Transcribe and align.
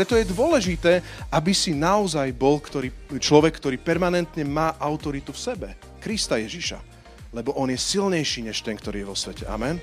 Preto 0.00 0.16
je 0.16 0.32
dôležité, 0.32 1.04
aby 1.28 1.52
si 1.52 1.76
naozaj 1.76 2.32
bol 2.32 2.56
ktorý, 2.56 2.88
človek, 3.20 3.60
ktorý 3.60 3.76
permanentne 3.76 4.48
má 4.48 4.72
autoritu 4.80 5.36
v 5.36 5.44
sebe. 5.52 5.68
Krista 6.00 6.40
Ježiša. 6.40 6.80
Lebo 7.36 7.52
on 7.52 7.68
je 7.68 7.76
silnejší 7.76 8.48
než 8.48 8.64
ten, 8.64 8.80
ktorý 8.80 9.04
je 9.04 9.10
vo 9.12 9.12
svete. 9.12 9.44
Amen. 9.44 9.76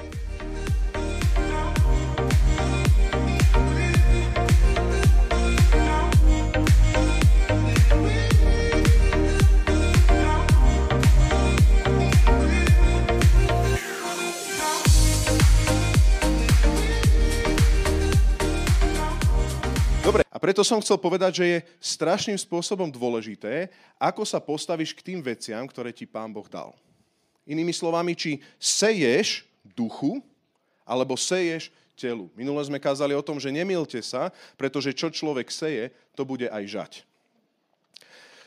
Preto 20.47 20.63
som 20.63 20.79
chcel 20.79 20.95
povedať, 20.95 21.43
že 21.43 21.45
je 21.51 21.65
strašným 21.83 22.39
spôsobom 22.39 22.87
dôležité, 22.87 23.67
ako 23.99 24.23
sa 24.23 24.39
postavíš 24.39 24.95
k 24.95 25.11
tým 25.11 25.19
veciam, 25.19 25.67
ktoré 25.67 25.91
ti 25.91 26.07
Pán 26.07 26.31
Boh 26.31 26.47
dal. 26.47 26.71
Inými 27.43 27.75
slovami, 27.75 28.15
či 28.15 28.39
seješ 28.55 29.43
duchu, 29.75 30.23
alebo 30.87 31.19
seješ 31.19 31.67
telu. 31.99 32.31
Minule 32.31 32.63
sme 32.63 32.79
kázali 32.79 33.11
o 33.11 33.19
tom, 33.19 33.43
že 33.43 33.51
nemilte 33.51 33.99
sa, 33.99 34.31
pretože 34.55 34.95
čo 34.95 35.11
človek 35.11 35.51
seje, 35.51 35.91
to 36.15 36.23
bude 36.23 36.47
aj 36.47 36.63
žať. 36.63 36.91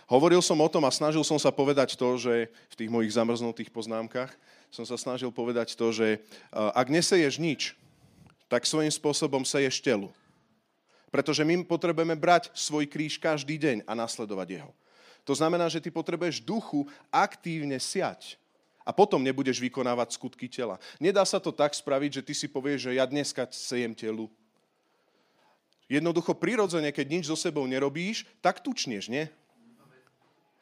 Hovoril 0.09 0.41
som 0.41 0.57
o 0.57 0.73
tom 0.73 0.89
a 0.89 0.97
snažil 0.97 1.21
som 1.21 1.37
sa 1.37 1.53
povedať 1.53 2.01
to, 2.01 2.17
že 2.17 2.49
v 2.49 2.79
tých 2.81 2.89
mojich 2.89 3.13
zamrznutých 3.13 3.69
poznámkach 3.69 4.33
som 4.73 4.89
sa 4.89 4.97
snažil 4.97 5.29
povedať 5.29 5.77
to, 5.77 5.93
že 5.93 6.17
ak 6.49 6.89
neseješ 6.89 7.37
nič, 7.37 7.77
tak 8.49 8.65
svojím 8.65 8.89
spôsobom 8.89 9.45
seješ 9.45 9.85
telu. 9.85 10.09
Pretože 11.11 11.43
my 11.43 11.67
potrebujeme 11.67 12.15
brať 12.15 12.55
svoj 12.55 12.87
kríž 12.87 13.19
každý 13.19 13.59
deň 13.59 13.83
a 13.85 13.93
nasledovať 13.99 14.49
jeho. 14.63 14.73
To 15.27 15.35
znamená, 15.35 15.67
že 15.69 15.83
ty 15.83 15.91
potrebuješ 15.91 16.41
duchu 16.41 16.87
aktívne 17.11 17.77
siať. 17.77 18.39
A 18.87 18.95
potom 18.95 19.21
nebudeš 19.21 19.61
vykonávať 19.61 20.17
skutky 20.17 20.49
tela. 20.49 20.81
Nedá 20.97 21.23
sa 21.23 21.37
to 21.37 21.53
tak 21.53 21.77
spraviť, 21.77 22.23
že 22.23 22.27
ty 22.27 22.33
si 22.33 22.47
povieš, 22.49 22.91
že 22.91 22.97
ja 22.97 23.05
dneska 23.05 23.45
sejem 23.53 23.93
telu. 23.93 24.31
Jednoducho 25.91 26.33
prirodzene, 26.39 26.95
keď 26.95 27.07
nič 27.11 27.25
so 27.27 27.37
sebou 27.37 27.67
nerobíš, 27.67 28.23
tak 28.39 28.63
tučneš, 28.63 29.11
nie? 29.11 29.27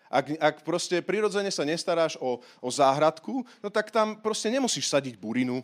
Ak, 0.09 0.25
ak 0.41 0.57
proste 0.65 1.05
prirodzene 1.05 1.53
sa 1.53 1.69
nestaráš 1.69 2.17
o, 2.17 2.41
o 2.65 2.69
záhradku, 2.73 3.45
no 3.61 3.69
tak 3.69 3.93
tam 3.93 4.17
proste 4.17 4.49
nemusíš 4.49 4.89
sadiť 4.89 5.21
burinu, 5.21 5.61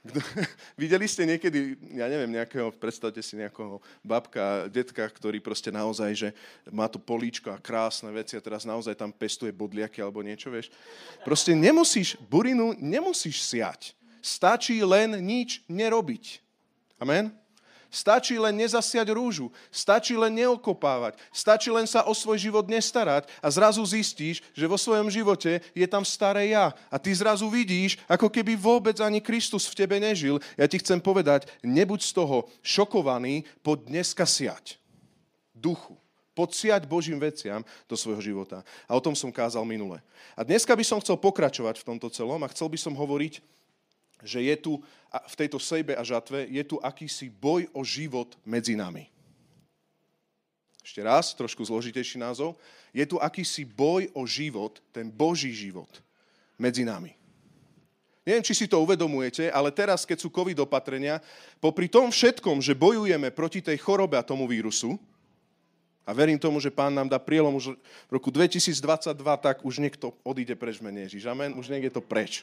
Videli 0.80 1.04
ste 1.04 1.28
niekedy, 1.28 1.76
ja 1.92 2.08
neviem, 2.08 2.32
nejakého, 2.32 2.72
predstavte 2.72 3.20
si 3.20 3.36
nejakého 3.36 3.84
babka, 4.00 4.64
detka, 4.72 5.04
ktorý 5.04 5.44
proste 5.44 5.68
naozaj, 5.68 6.10
že 6.16 6.28
má 6.72 6.88
tu 6.88 6.96
políčko 6.96 7.52
a 7.52 7.60
krásne 7.60 8.08
veci 8.08 8.36
a 8.36 8.44
teraz 8.44 8.64
naozaj 8.64 8.96
tam 8.96 9.12
pestuje 9.12 9.52
bodliaky 9.52 10.00
alebo 10.00 10.24
niečo, 10.24 10.48
vieš. 10.48 10.72
Proste 11.20 11.52
nemusíš, 11.52 12.16
burinu 12.32 12.72
nemusíš 12.80 13.44
siať. 13.44 13.92
Stačí 14.20 14.80
len 14.80 15.20
nič 15.20 15.64
nerobiť. 15.68 16.40
Amen? 17.00 17.32
Stačí 17.90 18.38
len 18.38 18.54
nezasiať 18.54 19.10
rúžu, 19.10 19.50
stačí 19.66 20.14
len 20.14 20.30
neokopávať, 20.30 21.18
stačí 21.34 21.74
len 21.74 21.90
sa 21.90 22.06
o 22.06 22.14
svoj 22.14 22.38
život 22.38 22.70
nestarať 22.70 23.26
a 23.42 23.50
zrazu 23.50 23.82
zistíš, 23.82 24.38
že 24.54 24.70
vo 24.70 24.78
svojom 24.78 25.10
živote 25.10 25.58
je 25.74 25.86
tam 25.90 26.06
staré 26.06 26.54
ja. 26.54 26.70
A 26.86 27.02
ty 27.02 27.10
zrazu 27.10 27.50
vidíš, 27.50 27.98
ako 28.06 28.30
keby 28.30 28.54
vôbec 28.54 28.94
ani 29.02 29.18
Kristus 29.18 29.66
v 29.66 29.74
tebe 29.82 29.98
nežil. 29.98 30.38
Ja 30.54 30.70
ti 30.70 30.78
chcem 30.78 31.02
povedať, 31.02 31.50
nebuď 31.66 32.00
z 32.06 32.12
toho 32.14 32.46
šokovaný, 32.62 33.42
pod 33.66 33.90
dneska 33.90 34.22
siať. 34.22 34.78
Duchu 35.50 35.98
podsiať 36.40 36.88
Božím 36.88 37.20
veciam 37.20 37.60
do 37.84 37.98
svojho 37.98 38.22
života. 38.22 38.64
A 38.88 38.96
o 38.96 39.02
tom 39.02 39.12
som 39.12 39.28
kázal 39.28 39.66
minule. 39.68 40.00
A 40.32 40.40
dneska 40.40 40.72
by 40.72 40.80
som 40.80 41.02
chcel 41.02 41.20
pokračovať 41.20 41.82
v 41.82 41.86
tomto 41.92 42.08
celom 42.08 42.40
a 42.40 42.52
chcel 42.54 42.72
by 42.72 42.78
som 42.80 42.96
hovoriť 42.96 43.44
že 44.22 44.42
je 44.44 44.56
tu 44.56 44.72
v 45.10 45.34
tejto 45.34 45.58
sejbe 45.58 45.98
a 45.98 46.02
žatve, 46.06 46.46
je 46.46 46.62
tu 46.62 46.78
akýsi 46.78 47.28
boj 47.30 47.66
o 47.74 47.82
život 47.82 48.38
medzi 48.46 48.78
nami. 48.78 49.10
Ešte 50.80 51.00
raz, 51.04 51.36
trošku 51.36 51.60
zložitejší 51.66 52.16
názov. 52.16 52.56
Je 52.90 53.04
tu 53.04 53.20
akýsi 53.20 53.68
boj 53.68 54.08
o 54.16 54.24
život, 54.24 54.80
ten 54.90 55.12
Boží 55.12 55.52
život 55.52 55.90
medzi 56.56 56.82
nami. 56.82 57.14
Neviem, 58.24 58.44
či 58.44 58.54
si 58.54 58.66
to 58.68 58.80
uvedomujete, 58.84 59.48
ale 59.50 59.72
teraz, 59.72 60.04
keď 60.04 60.18
sú 60.22 60.28
COVID 60.28 60.62
opatrenia, 60.62 61.18
popri 61.58 61.88
tom 61.88 62.12
všetkom, 62.12 62.60
že 62.60 62.76
bojujeme 62.76 63.32
proti 63.32 63.64
tej 63.64 63.80
chorobe 63.80 64.20
a 64.20 64.26
tomu 64.26 64.44
vírusu, 64.44 65.00
a 66.08 66.16
verím 66.16 66.42
tomu, 66.42 66.58
že 66.58 66.74
pán 66.74 66.90
nám 66.90 67.06
dá 67.06 67.22
prielom 67.22 67.54
už 67.54 67.76
v 67.78 68.10
roku 68.10 68.34
2022, 68.34 68.74
tak 69.38 69.62
už 69.62 69.78
niekto 69.78 70.10
odíde 70.26 70.58
preč 70.58 70.82
mene 70.82 71.06
Ježiš. 71.06 71.28
Amen. 71.30 71.54
Už 71.54 71.70
niekde 71.70 71.92
to 71.92 72.02
preč 72.02 72.42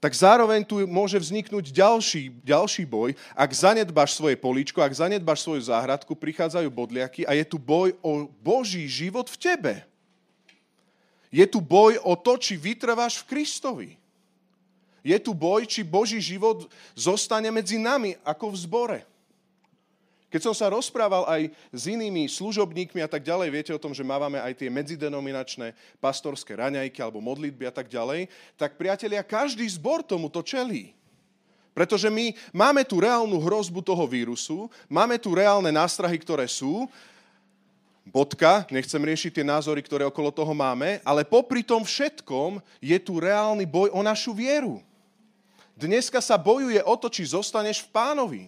tak 0.00 0.16
zároveň 0.16 0.64
tu 0.64 0.80
môže 0.88 1.20
vzniknúť 1.20 1.76
ďalší, 1.76 2.32
ďalší 2.40 2.88
boj. 2.88 3.12
Ak 3.36 3.52
zanedbáš 3.52 4.16
svoje 4.16 4.32
políčko, 4.32 4.80
ak 4.80 4.96
zanedbáš 4.96 5.44
svoju 5.44 5.68
záhradku, 5.68 6.16
prichádzajú 6.16 6.72
bodliaky 6.72 7.28
a 7.28 7.36
je 7.36 7.44
tu 7.44 7.60
boj 7.60 7.92
o 8.00 8.24
Boží 8.40 8.88
život 8.88 9.28
v 9.28 9.36
tebe. 9.36 9.74
Je 11.28 11.44
tu 11.44 11.60
boj 11.60 12.00
o 12.00 12.16
to, 12.16 12.40
či 12.40 12.56
vytrváš 12.56 13.20
v 13.22 13.28
Kristovi. 13.28 13.90
Je 15.04 15.16
tu 15.20 15.36
boj, 15.36 15.68
či 15.68 15.84
Boží 15.84 16.16
život 16.16 16.64
zostane 16.96 17.52
medzi 17.52 17.76
nami, 17.76 18.16
ako 18.24 18.52
v 18.52 18.56
zbore. 18.56 18.98
Keď 20.30 20.46
som 20.46 20.54
sa 20.54 20.70
rozprával 20.70 21.26
aj 21.26 21.50
s 21.74 21.90
inými 21.90 22.30
služobníkmi 22.30 23.02
a 23.02 23.10
tak 23.10 23.26
ďalej, 23.26 23.50
viete 23.50 23.72
o 23.74 23.82
tom, 23.82 23.90
že 23.90 24.06
máme 24.06 24.38
aj 24.38 24.62
tie 24.62 24.70
medzidenominačné 24.70 25.74
pastorské 25.98 26.54
raňajky 26.54 27.02
alebo 27.02 27.18
modlitby 27.18 27.66
a 27.66 27.74
tak 27.74 27.90
ďalej, 27.90 28.30
tak 28.54 28.78
priatelia, 28.78 29.26
každý 29.26 29.66
zbor 29.66 30.06
tomuto 30.06 30.38
čelí. 30.46 30.94
Pretože 31.74 32.06
my 32.06 32.30
máme 32.54 32.86
tu 32.86 33.02
reálnu 33.02 33.42
hrozbu 33.42 33.82
toho 33.82 34.06
vírusu, 34.06 34.70
máme 34.86 35.18
tu 35.18 35.34
reálne 35.34 35.74
nástrahy, 35.74 36.14
ktoré 36.22 36.46
sú, 36.46 36.86
bodka, 38.06 38.66
nechcem 38.70 39.02
riešiť 39.02 39.42
tie 39.42 39.46
názory, 39.46 39.82
ktoré 39.82 40.06
okolo 40.06 40.30
toho 40.30 40.54
máme, 40.54 41.02
ale 41.02 41.26
popri 41.26 41.66
tom 41.66 41.82
všetkom 41.82 42.62
je 42.78 42.98
tu 43.02 43.18
reálny 43.18 43.66
boj 43.66 43.90
o 43.90 44.00
našu 44.02 44.30
vieru. 44.30 44.78
Dneska 45.74 46.22
sa 46.22 46.38
bojuje 46.38 46.78
o 46.86 46.94
to, 46.94 47.10
či 47.10 47.34
zostaneš 47.34 47.82
v 47.82 47.92
pánovi. 47.94 48.42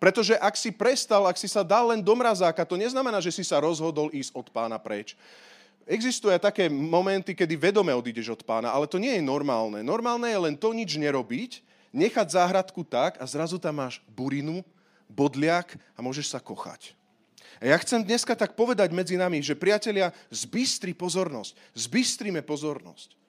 Pretože 0.00 0.32
ak 0.40 0.56
si 0.56 0.72
prestal, 0.72 1.28
ak 1.28 1.36
si 1.36 1.44
sa 1.44 1.60
dal 1.60 1.92
len 1.92 2.00
do 2.00 2.16
mrazáka, 2.16 2.64
to 2.64 2.80
neznamená, 2.80 3.20
že 3.20 3.28
si 3.28 3.44
sa 3.44 3.60
rozhodol 3.60 4.08
ísť 4.08 4.32
od 4.32 4.48
pána 4.48 4.80
preč. 4.80 5.12
Existujú 5.84 6.32
aj 6.32 6.40
také 6.40 6.72
momenty, 6.72 7.36
kedy 7.36 7.60
vedome 7.60 7.92
odídeš 7.92 8.32
od 8.32 8.40
pána, 8.40 8.72
ale 8.72 8.88
to 8.88 8.96
nie 8.96 9.12
je 9.12 9.20
normálne. 9.20 9.84
Normálne 9.84 10.32
je 10.32 10.40
len 10.40 10.56
to 10.56 10.72
nič 10.72 10.96
nerobiť, 10.96 11.60
nechať 11.92 12.32
záhradku 12.32 12.80
tak 12.80 13.20
a 13.20 13.24
zrazu 13.28 13.60
tam 13.60 13.76
máš 13.84 14.00
burinu, 14.08 14.64
bodliak 15.04 15.76
a 15.92 16.00
môžeš 16.00 16.32
sa 16.32 16.40
kochať. 16.40 16.96
A 17.60 17.68
ja 17.68 17.76
chcem 17.76 18.00
dneska 18.00 18.32
tak 18.32 18.56
povedať 18.56 18.88
medzi 18.96 19.20
nami, 19.20 19.44
že 19.44 19.52
priatelia, 19.52 20.16
zbystri 20.32 20.96
pozornosť, 20.96 21.52
zbystrime 21.76 22.40
pozornosť. 22.40 23.19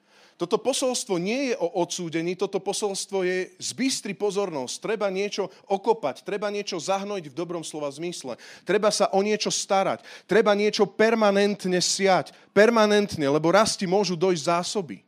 Toto 0.42 0.58
posolstvo 0.58 1.22
nie 1.22 1.54
je 1.54 1.54
o 1.54 1.70
odsúdení, 1.86 2.34
toto 2.34 2.58
posolstvo 2.58 3.22
je 3.22 3.54
zbystri 3.62 4.10
pozornosť. 4.10 4.82
Treba 4.82 5.06
niečo 5.06 5.46
okopať, 5.70 6.26
treba 6.26 6.50
niečo 6.50 6.82
zahnojiť 6.82 7.30
v 7.30 7.38
dobrom 7.38 7.62
slova 7.62 7.86
zmysle. 7.94 8.34
Treba 8.66 8.90
sa 8.90 9.06
o 9.14 9.22
niečo 9.22 9.54
starať, 9.54 10.02
treba 10.26 10.50
niečo 10.58 10.82
permanentne 10.82 11.78
siať. 11.78 12.34
Permanentne, 12.50 13.22
lebo 13.22 13.54
rasti 13.54 13.86
môžu 13.86 14.18
dojsť 14.18 14.42
zásoby. 14.42 15.06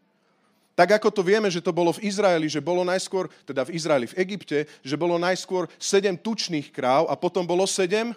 Tak 0.78 1.02
ako 1.02 1.10
to 1.10 1.26
vieme, 1.26 1.50
že 1.50 1.58
to 1.58 1.74
bolo 1.74 1.90
v 1.90 2.06
Izraeli, 2.06 2.46
že 2.46 2.62
bolo 2.62 2.86
najskôr, 2.86 3.26
teda 3.42 3.66
v 3.66 3.74
Izraeli, 3.74 4.06
v 4.06 4.18
Egypte, 4.22 4.70
že 4.86 4.94
bolo 4.94 5.18
najskôr 5.18 5.66
sedem 5.82 6.14
tučných 6.14 6.70
kráv 6.70 7.10
a 7.10 7.18
potom 7.18 7.42
bolo 7.42 7.66
sedem 7.66 8.14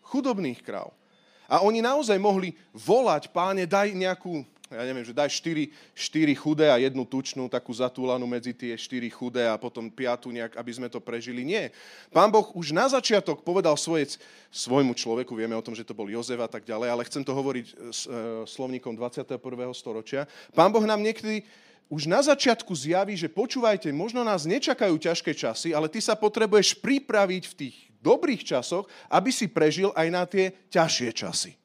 chudobných 0.00 0.64
kráv. 0.64 0.96
A 1.44 1.60
oni 1.60 1.84
naozaj 1.84 2.16
mohli 2.16 2.56
volať, 2.72 3.28
páne, 3.28 3.68
daj 3.68 3.92
nejakú 3.92 4.48
ja 4.74 4.84
neviem, 4.84 5.06
že 5.06 5.14
daj 5.14 5.30
štyri, 5.30 5.70
štyri 5.94 6.34
chudé 6.34 6.68
a 6.68 6.82
jednu 6.82 7.06
tučnú, 7.06 7.46
takú 7.46 7.70
zatúlanú 7.70 8.26
medzi 8.26 8.50
tie 8.50 8.74
štyri 8.74 9.06
chudé 9.06 9.46
a 9.46 9.54
potom 9.54 9.86
piatu 9.86 10.34
nejak, 10.34 10.58
aby 10.58 10.70
sme 10.74 10.88
to 10.90 10.98
prežili. 10.98 11.46
Nie. 11.46 11.70
Pán 12.10 12.34
Boh 12.34 12.50
už 12.58 12.74
na 12.74 12.90
začiatok 12.90 13.46
povedal 13.46 13.78
svoje, 13.78 14.18
svojmu 14.50 14.94
človeku, 14.98 15.32
vieme 15.34 15.54
o 15.54 15.64
tom, 15.64 15.72
že 15.72 15.86
to 15.86 15.94
bol 15.94 16.10
Jozef 16.10 16.38
a 16.42 16.50
tak 16.50 16.66
ďalej, 16.66 16.88
ale 16.90 17.06
chcem 17.06 17.22
to 17.22 17.32
hovoriť 17.32 17.66
s 17.94 18.06
e, 18.06 18.42
slovníkom 18.44 18.98
21. 18.98 19.38
storočia. 19.72 20.26
Pán 20.50 20.74
Boh 20.74 20.82
nám 20.82 21.00
niekedy 21.00 21.46
už 21.88 22.08
na 22.08 22.20
začiatku 22.24 22.72
zjaví, 22.74 23.14
že 23.14 23.30
počúvajte, 23.30 23.92
možno 23.92 24.24
nás 24.24 24.48
nečakajú 24.48 24.96
ťažké 24.96 25.36
časy, 25.36 25.76
ale 25.76 25.86
ty 25.86 26.00
sa 26.00 26.16
potrebuješ 26.16 26.80
pripraviť 26.80 27.42
v 27.50 27.54
tých 27.54 27.76
dobrých 28.00 28.44
časoch, 28.44 28.84
aby 29.08 29.30
si 29.32 29.48
prežil 29.48 29.92
aj 29.96 30.08
na 30.12 30.24
tie 30.28 30.52
ťažšie 30.68 31.10
časy. 31.16 31.63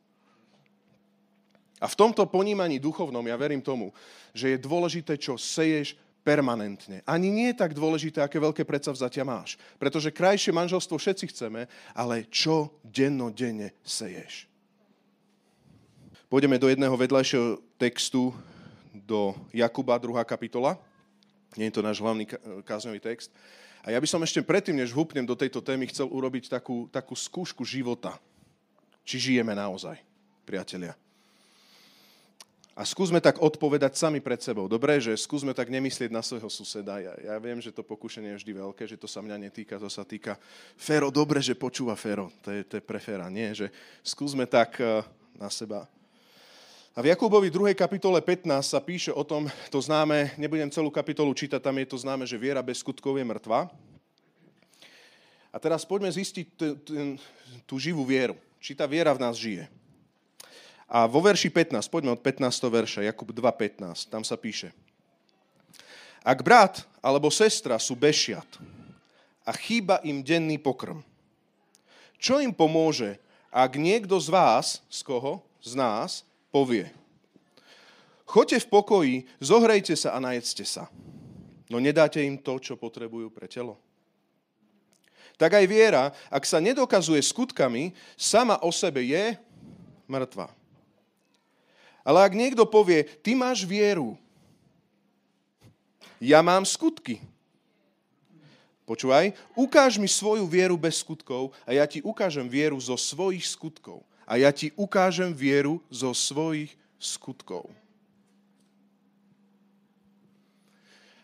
A 1.79 1.87
v 1.87 1.95
tomto 1.95 2.27
ponímaní 2.27 2.77
duchovnom 2.77 3.23
ja 3.23 3.39
verím 3.39 3.63
tomu, 3.63 3.95
že 4.35 4.55
je 4.55 4.59
dôležité, 4.59 5.15
čo 5.15 5.39
seješ 5.39 5.95
permanentne. 6.19 6.99
Ani 7.07 7.31
nie 7.31 7.55
je 7.55 7.59
tak 7.63 7.71
dôležité, 7.71 8.19
aké 8.19 8.37
veľké 8.37 8.67
predsavzatia 8.67 9.23
máš. 9.23 9.55
Pretože 9.79 10.13
krajšie 10.13 10.51
manželstvo 10.51 10.99
všetci 10.99 11.25
chceme, 11.31 11.65
ale 11.95 12.27
čo 12.27 12.75
dennodenne 12.83 13.71
seješ? 13.81 14.45
Pôjdeme 16.29 16.61
do 16.61 16.69
jedného 16.69 16.93
vedľajšieho 16.93 17.57
textu, 17.79 18.35
do 18.93 19.33
Jakuba, 19.49 19.97
2. 19.97 20.21
kapitola. 20.27 20.77
Nie 21.57 21.73
je 21.73 21.81
to 21.81 21.85
náš 21.85 21.97
hlavný 21.97 22.29
kázňový 22.61 23.01
text. 23.01 23.33
A 23.81 23.95
ja 23.95 23.97
by 23.97 24.05
som 24.05 24.21
ešte 24.21 24.45
predtým, 24.45 24.77
než 24.77 24.93
vhupnem 24.93 25.25
do 25.25 25.33
tejto 25.33 25.63
témy, 25.63 25.89
chcel 25.89 26.05
urobiť 26.05 26.51
takú, 26.51 26.85
takú 26.91 27.17
skúšku 27.17 27.65
života. 27.65 28.19
Či 29.01 29.33
žijeme 29.33 29.57
naozaj, 29.57 29.97
priatelia. 30.45 30.93
A 32.79 32.87
skúsme 32.87 33.19
tak 33.19 33.43
odpovedať 33.43 33.99
sami 33.99 34.23
pred 34.23 34.39
sebou. 34.39 34.71
Dobre, 34.71 35.03
že 35.03 35.11
skúsme 35.19 35.51
tak 35.51 35.67
nemyslieť 35.67 36.15
na 36.15 36.23
svojho 36.23 36.47
suseda. 36.47 36.95
Ja, 37.03 37.11
ja 37.11 37.35
viem, 37.35 37.59
že 37.59 37.75
to 37.75 37.83
pokušenie 37.83 38.31
je 38.31 38.39
vždy 38.39 38.51
veľké, 38.55 38.87
že 38.87 38.95
to 38.95 39.03
sa 39.03 39.19
mňa 39.19 39.35
netýka, 39.35 39.75
to 39.75 39.91
sa 39.91 40.07
týka 40.07 40.39
Fero, 40.79 41.11
dobre, 41.11 41.43
že 41.43 41.59
počúva 41.59 41.99
Fero. 41.99 42.31
To 42.39 42.55
je, 42.55 42.63
to 42.63 42.79
je 42.79 42.83
pre 42.87 43.03
Fera. 43.03 43.27
Nie, 43.27 43.51
že 43.51 43.67
skúsme 43.99 44.47
tak 44.47 44.79
uh, 44.79 45.03
na 45.35 45.51
seba. 45.51 45.91
A 46.95 47.03
v 47.03 47.11
Jakubovi 47.11 47.51
2. 47.51 47.75
kapitole 47.75 48.23
15 48.23 48.47
sa 48.63 48.79
píše 48.79 49.11
o 49.11 49.27
tom, 49.27 49.51
to 49.67 49.83
známe, 49.83 50.31
nebudem 50.39 50.71
celú 50.71 50.87
kapitolu 50.87 51.35
čítať, 51.35 51.59
tam 51.59 51.75
je 51.83 51.87
to 51.91 51.99
známe, 51.99 52.23
že 52.23 52.39
viera 52.39 52.63
bez 52.63 52.79
skutkov 52.79 53.19
je 53.19 53.27
mŕtva. 53.27 53.67
A 55.51 55.57
teraz 55.59 55.83
poďme 55.83 56.15
zistiť 56.15 56.47
tú 57.67 57.75
živú 57.75 58.07
vieru. 58.07 58.39
Či 58.63 58.71
tá 58.71 58.87
viera 58.87 59.11
v 59.11 59.19
nás 59.19 59.35
žije. 59.35 59.67
A 60.89 61.05
vo 61.05 61.21
verši 61.21 61.53
15, 61.53 61.85
poďme 61.85 62.17
od 62.17 62.21
15. 62.25 62.49
verša, 62.65 63.05
Jakub 63.05 63.29
2.15, 63.29 64.09
tam 64.09 64.25
sa 64.25 64.33
píše. 64.33 64.73
Ak 66.25 66.41
brat 66.41 66.81
alebo 66.99 67.29
sestra 67.29 67.77
sú 67.77 67.93
bešiat 67.93 68.57
a 69.45 69.53
chýba 69.53 70.01
im 70.01 70.25
denný 70.25 70.57
pokrm, 70.57 71.05
čo 72.19 72.41
im 72.43 72.51
pomôže, 72.51 73.15
ak 73.47 73.79
niekto 73.79 74.19
z 74.19 74.27
vás, 74.33 74.83
z 74.91 74.99
koho? 75.07 75.39
Z 75.63 75.77
nás, 75.79 76.27
povie. 76.51 76.91
Choďte 78.27 78.67
v 78.67 78.67
pokoji, 78.67 79.15
zohrejte 79.39 79.95
sa 79.95 80.13
a 80.13 80.19
najedzte 80.21 80.67
sa. 80.67 80.91
No 81.71 81.79
nedáte 81.79 82.19
im 82.21 82.37
to, 82.37 82.59
čo 82.59 82.75
potrebujú 82.75 83.31
pre 83.31 83.47
telo. 83.47 83.79
Tak 85.39 85.55
aj 85.55 85.65
viera, 85.71 86.11
ak 86.27 86.43
sa 86.43 86.59
nedokazuje 86.59 87.23
skutkami, 87.23 87.95
sama 88.19 88.59
o 88.59 88.69
sebe 88.75 88.99
je 89.07 89.39
mŕtva. 90.09 90.58
Ale 92.09 92.25
ak 92.25 92.33
niekto 92.33 92.65
povie, 92.65 93.05
ty 93.21 93.37
máš 93.37 93.61
vieru, 93.61 94.17
ja 96.17 96.41
mám 96.41 96.65
skutky. 96.65 97.21
Počúvaj, 98.89 99.37
ukáž 99.53 100.01
mi 100.01 100.09
svoju 100.09 100.49
vieru 100.49 100.73
bez 100.73 101.05
skutkov 101.05 101.53
a 101.69 101.77
ja 101.77 101.85
ti 101.85 102.01
ukážem 102.01 102.49
vieru 102.49 102.81
zo 102.81 102.97
svojich 102.97 103.45
skutkov. 103.45 104.01
A 104.25 104.41
ja 104.41 104.49
ti 104.49 104.73
ukážem 104.73 105.29
vieru 105.29 105.85
zo 105.93 106.09
svojich 106.17 106.73
skutkov. 106.97 107.69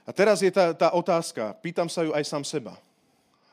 A 0.06 0.14
teraz 0.14 0.46
je 0.46 0.54
tá, 0.54 0.70
tá 0.78 0.94
otázka, 0.94 1.58
pýtam 1.66 1.90
sa 1.90 2.06
ju 2.06 2.14
aj 2.14 2.30
sám 2.30 2.46
seba. 2.46 2.78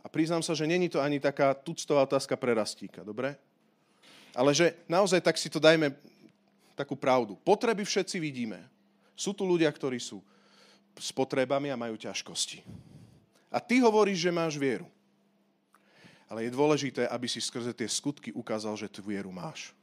A 0.05 0.07
priznám 0.13 0.45
sa, 0.45 0.53
že 0.53 0.69
není 0.69 0.93
to 0.93 1.01
ani 1.01 1.17
taká 1.17 1.57
tuctová 1.57 2.05
otázka 2.05 2.37
pre 2.37 2.53
rastíka, 2.53 3.01
dobre? 3.01 3.41
Ale 4.37 4.53
že 4.53 4.77
naozaj 4.85 5.25
tak 5.25 5.41
si 5.41 5.49
to 5.49 5.57
dajme 5.57 5.97
takú 6.75 6.99
pravdu. 6.99 7.39
Potreby 7.41 7.85
všetci 7.87 8.17
vidíme. 8.19 8.61
Sú 9.13 9.37
tu 9.37 9.45
ľudia, 9.45 9.69
ktorí 9.69 10.01
sú 10.01 10.25
s 10.97 11.11
potrebami 11.13 11.73
a 11.73 11.81
majú 11.81 11.97
ťažkosti. 11.97 12.65
A 13.53 13.61
ty 13.61 13.81
hovoríš, 13.85 14.29
že 14.29 14.33
máš 14.33 14.57
vieru. 14.57 14.89
Ale 16.29 16.49
je 16.49 16.57
dôležité, 16.57 17.05
aby 17.13 17.29
si 17.29 17.45
skrze 17.45 17.77
tie 17.77 17.85
skutky 17.85 18.33
ukázal, 18.33 18.73
že 18.81 18.89
tú 18.89 19.05
vieru 19.05 19.29
máš. 19.29 19.77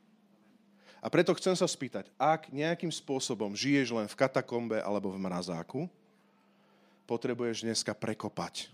A 0.99 1.07
preto 1.07 1.31
chcem 1.37 1.55
sa 1.55 1.69
spýtať, 1.69 2.11
ak 2.19 2.51
nejakým 2.51 2.91
spôsobom 2.91 3.55
žiješ 3.55 3.95
len 3.95 4.09
v 4.09 4.19
katakombe 4.19 4.83
alebo 4.83 5.13
v 5.13 5.21
mrazáku, 5.21 5.87
potrebuješ 7.07 7.63
dneska 7.63 7.95
prekopať 7.95 8.67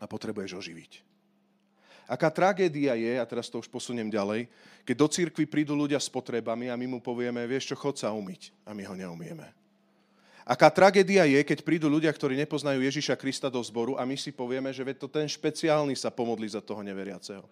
a 0.00 0.08
potrebuješ 0.08 0.56
oživiť. 0.56 1.11
Aká 2.12 2.28
tragédia 2.28 2.92
je, 2.92 3.16
a 3.16 3.24
teraz 3.24 3.48
to 3.48 3.56
už 3.56 3.72
posuniem 3.72 4.12
ďalej, 4.12 4.44
keď 4.84 4.96
do 5.00 5.08
církvy 5.08 5.48
prídu 5.48 5.72
ľudia 5.72 5.96
s 5.96 6.12
potrebami 6.12 6.68
a 6.68 6.76
my 6.76 6.84
mu 6.84 6.98
povieme, 7.00 7.40
vieš 7.48 7.72
čo, 7.72 7.76
chod 7.80 7.96
sa 7.96 8.12
umyť. 8.12 8.52
A 8.68 8.76
my 8.76 8.84
ho 8.84 8.92
neumieme. 8.92 9.48
Aká 10.44 10.68
tragédia 10.68 11.24
je, 11.24 11.40
keď 11.40 11.64
prídu 11.64 11.88
ľudia, 11.88 12.12
ktorí 12.12 12.36
nepoznajú 12.44 12.84
Ježiša 12.84 13.16
Krista 13.16 13.48
do 13.48 13.62
zboru 13.64 13.96
a 13.96 14.04
my 14.04 14.20
si 14.20 14.28
povieme, 14.28 14.68
že 14.74 14.84
to 14.92 15.08
ten 15.08 15.24
špeciálny 15.24 15.96
sa 15.96 16.12
pomodli 16.12 16.50
za 16.50 16.60
toho 16.60 16.84
neveriaceho. 16.84 17.48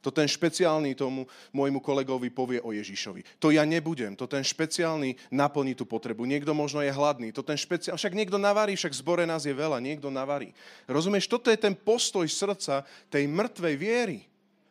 To 0.00 0.08
ten 0.08 0.24
špeciálny 0.24 0.96
tomu 0.96 1.28
môjmu 1.52 1.84
kolegovi 1.84 2.32
povie 2.32 2.60
o 2.64 2.72
Ježišovi. 2.72 3.36
To 3.36 3.52
ja 3.52 3.68
nebudem. 3.68 4.16
To 4.16 4.24
ten 4.24 4.40
špeciálny 4.40 5.16
naplní 5.28 5.76
tú 5.76 5.84
potrebu. 5.84 6.24
Niekto 6.24 6.56
možno 6.56 6.80
je 6.80 6.88
hladný. 6.88 7.36
To 7.36 7.44
ten 7.44 7.60
špeciál... 7.60 8.00
Však 8.00 8.16
niekto 8.16 8.40
navarí, 8.40 8.72
však 8.80 8.96
v 8.96 9.00
zbore 9.04 9.24
nás 9.28 9.44
je 9.44 9.52
veľa. 9.52 9.76
Niekto 9.76 10.08
navarí. 10.08 10.56
Rozumieš, 10.88 11.28
toto 11.28 11.52
je 11.52 11.60
ten 11.60 11.76
postoj 11.76 12.24
srdca 12.24 12.88
tej 13.12 13.28
mŕtvej 13.28 13.74
viery. 13.76 14.18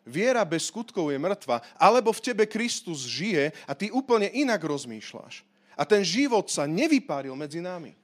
Viera 0.10 0.42
bez 0.42 0.74
skutkov 0.74 1.14
je 1.14 1.22
mŕtva, 1.22 1.62
alebo 1.78 2.10
v 2.10 2.24
tebe 2.24 2.50
Kristus 2.50 3.06
žije 3.06 3.54
a 3.70 3.78
ty 3.78 3.94
úplne 3.94 4.26
inak 4.34 4.58
rozmýšľaš. 4.66 5.46
A 5.78 5.86
ten 5.86 6.02
život 6.02 6.50
sa 6.50 6.66
nevypáril 6.66 7.38
medzi 7.38 7.62
nami. 7.62 7.99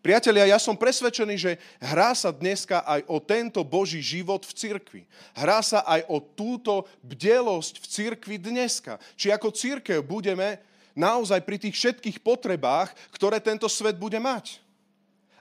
Priatelia, 0.00 0.48
ja 0.48 0.56
som 0.56 0.80
presvedčený, 0.80 1.34
že 1.36 1.52
hrá 1.76 2.16
sa 2.16 2.32
dneska 2.32 2.80
aj 2.88 3.04
o 3.04 3.20
tento 3.20 3.60
Boží 3.60 4.00
život 4.00 4.40
v 4.48 4.56
cirkvi. 4.56 5.02
Hrá 5.36 5.60
sa 5.60 5.84
aj 5.84 6.08
o 6.08 6.24
túto 6.24 6.88
bdelosť 7.04 7.84
v 7.84 7.86
cirkvi 7.86 8.36
dneska. 8.40 8.96
Či 9.12 9.28
ako 9.28 9.52
církev 9.52 10.00
budeme 10.00 10.56
naozaj 10.96 11.44
pri 11.44 11.60
tých 11.60 11.76
všetkých 11.76 12.16
potrebách, 12.24 12.96
ktoré 13.12 13.44
tento 13.44 13.68
svet 13.68 14.00
bude 14.00 14.16
mať. 14.16 14.64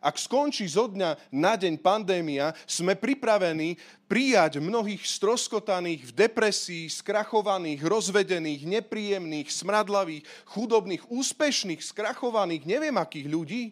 Ak 0.04 0.20
skončí 0.20 0.68
zo 0.68 0.92
dňa 0.92 1.32
na 1.32 1.56
deň 1.60 1.80
pandémia, 1.80 2.51
sme 2.68 3.00
pripravení 3.00 3.80
prijať 4.12 4.60
mnohých 4.60 5.04
stroskotaných, 5.04 6.12
v 6.12 6.16
depresii, 6.16 6.88
skrachovaných, 6.88 7.84
rozvedených, 7.84 8.63
nepríjemných, 8.63 9.51
smradlavých, 9.51 10.24
chudobných, 10.51 11.04
úspešných, 11.08 11.84
skrachovaných, 11.84 12.63
neviem 12.63 12.96
akých 12.96 13.28
ľudí, 13.28 13.63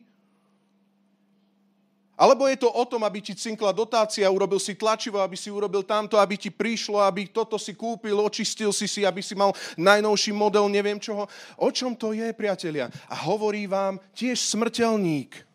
alebo 2.17 2.49
je 2.49 2.57
to 2.57 2.73
o 2.73 2.81
tom, 2.81 3.05
aby 3.05 3.21
ti 3.21 3.37
cinkla 3.37 3.69
dotácia, 3.69 4.25
urobil 4.25 4.57
si 4.57 4.73
tlačivo, 4.73 5.21
aby 5.21 5.37
si 5.37 5.53
urobil 5.53 5.85
tamto, 5.85 6.17
aby 6.17 6.33
ti 6.33 6.49
prišlo, 6.49 6.97
aby 6.97 7.29
toto 7.29 7.61
si 7.61 7.77
kúpil, 7.77 8.17
očistil 8.17 8.73
si 8.73 8.89
si, 8.89 9.05
aby 9.05 9.21
si 9.21 9.37
mal 9.37 9.53
najnovší 9.77 10.33
model, 10.33 10.65
neviem 10.65 10.97
čoho. 10.97 11.29
O 11.61 11.69
čom 11.69 11.93
to 11.93 12.17
je, 12.17 12.33
priatelia? 12.33 12.89
A 13.05 13.13
hovorí 13.29 13.69
vám 13.69 14.01
tiež 14.17 14.41
smrteľník. 14.49 15.45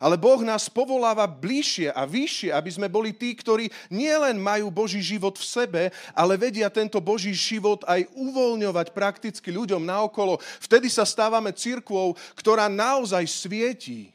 Ale 0.00 0.16
Boh 0.16 0.40
nás 0.46 0.70
povoláva 0.70 1.28
bližšie 1.28 1.92
a 1.92 2.08
vyššie, 2.08 2.54
aby 2.54 2.70
sme 2.72 2.88
boli 2.88 3.12
tí, 3.12 3.36
ktorí 3.36 3.68
nielen 3.92 4.38
majú 4.40 4.72
Boží 4.72 5.02
život 5.02 5.36
v 5.36 5.44
sebe, 5.44 5.82
ale 6.16 6.40
vedia 6.40 6.72
tento 6.72 7.02
Boží 7.02 7.34
život 7.34 7.82
aj 7.84 8.08
uvoľňovať 8.14 8.96
prakticky 8.96 9.52
ľuďom 9.52 9.84
naokolo. 9.84 10.40
Vtedy 10.62 10.88
sa 10.88 11.04
stávame 11.04 11.52
církvou, 11.52 12.16
ktorá 12.32 12.70
naozaj 12.70 13.26
svietí 13.28 14.14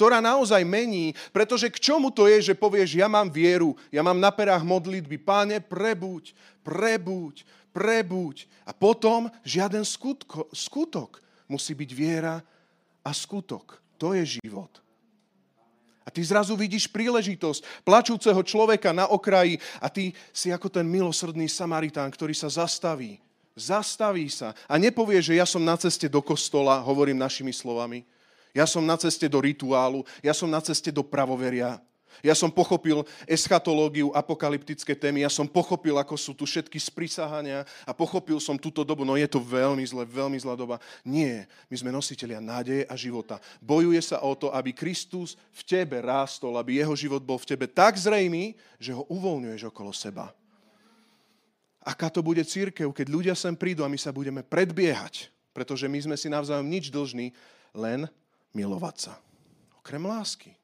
ktorá 0.00 0.24
naozaj 0.24 0.64
mení, 0.64 1.12
pretože 1.28 1.68
k 1.68 1.76
čomu 1.76 2.08
to 2.08 2.24
je, 2.24 2.40
že 2.40 2.54
povieš, 2.56 2.96
ja 2.96 3.04
mám 3.04 3.28
vieru, 3.28 3.76
ja 3.92 4.00
mám 4.00 4.16
na 4.16 4.32
perách 4.32 4.64
modlitby, 4.64 5.20
páne, 5.20 5.60
prebuď, 5.60 6.32
prebuď, 6.64 7.44
prebuď. 7.68 8.48
A 8.64 8.72
potom 8.72 9.28
žiaden 9.44 9.84
skutko, 9.84 10.48
skutok. 10.56 11.20
Musí 11.44 11.76
byť 11.76 11.90
viera 11.92 12.40
a 13.04 13.10
skutok. 13.12 13.76
To 14.00 14.16
je 14.16 14.40
život. 14.40 14.72
A 16.00 16.08
ty 16.08 16.24
zrazu 16.24 16.56
vidíš 16.56 16.88
príležitosť 16.88 17.84
plačúceho 17.84 18.40
človeka 18.40 18.96
na 18.96 19.04
okraji 19.04 19.60
a 19.84 19.92
ty 19.92 20.16
si 20.32 20.48
ako 20.48 20.72
ten 20.72 20.88
milosrdný 20.88 21.44
Samaritán, 21.44 22.08
ktorý 22.08 22.32
sa 22.32 22.48
zastaví. 22.48 23.20
Zastaví 23.52 24.32
sa 24.32 24.56
a 24.64 24.80
nepovie, 24.80 25.20
že 25.20 25.36
ja 25.36 25.44
som 25.44 25.60
na 25.60 25.76
ceste 25.76 26.08
do 26.08 26.24
kostola, 26.24 26.80
hovorím 26.80 27.20
našimi 27.20 27.52
slovami, 27.52 28.08
ja 28.54 28.66
som 28.66 28.82
na 28.82 28.98
ceste 28.98 29.26
do 29.30 29.38
rituálu, 29.38 30.02
ja 30.22 30.34
som 30.34 30.50
na 30.50 30.58
ceste 30.60 30.90
do 30.90 31.06
pravoveria. 31.06 31.78
Ja 32.20 32.36
som 32.36 32.52
pochopil 32.52 33.00
eschatológiu, 33.24 34.12
apokalyptické 34.12 34.92
témy, 34.92 35.24
ja 35.24 35.32
som 35.32 35.48
pochopil, 35.48 35.96
ako 35.96 36.14
sú 36.20 36.36
tu 36.36 36.44
všetky 36.44 36.76
sprísahania 36.76 37.64
a 37.88 37.96
pochopil 37.96 38.36
som 38.42 38.60
túto 38.60 38.84
dobu. 38.84 39.08
No 39.08 39.16
je 39.16 39.24
to 39.24 39.40
veľmi 39.40 39.80
zle, 39.88 40.04
veľmi 40.04 40.36
zlá 40.36 40.52
doba. 40.52 40.76
Nie, 41.00 41.48
my 41.72 41.76
sme 41.80 41.90
nositeľia 41.94 42.42
nádeje 42.42 42.84
a 42.84 42.94
života. 42.98 43.40
Bojuje 43.62 44.02
sa 44.04 44.20
o 44.20 44.36
to, 44.36 44.52
aby 44.52 44.76
Kristus 44.76 45.38
v 45.54 45.62
tebe 45.64 45.96
rástol, 46.04 46.60
aby 46.60 46.82
jeho 46.82 46.92
život 46.92 47.24
bol 47.24 47.40
v 47.40 47.56
tebe 47.56 47.64
tak 47.64 47.96
zrejmý, 47.96 48.52
že 48.76 48.92
ho 48.92 49.08
uvoľňuješ 49.08 49.72
okolo 49.72 49.94
seba. 49.94 50.28
Aká 51.80 52.12
to 52.12 52.20
bude 52.20 52.44
církev, 52.44 52.92
keď 52.92 53.06
ľudia 53.08 53.34
sem 53.38 53.56
prídu 53.56 53.80
a 53.80 53.88
my 53.88 53.96
sa 53.96 54.12
budeme 54.12 54.44
predbiehať, 54.44 55.32
pretože 55.56 55.88
my 55.88 55.96
sme 55.96 56.16
si 56.20 56.28
navzájom 56.28 56.68
nič 56.68 56.92
dlžní, 56.92 57.32
len 57.72 58.04
milovať 58.54 58.96
sa. 59.10 59.14
Okrem 59.80 60.02
lásky. 60.04 60.54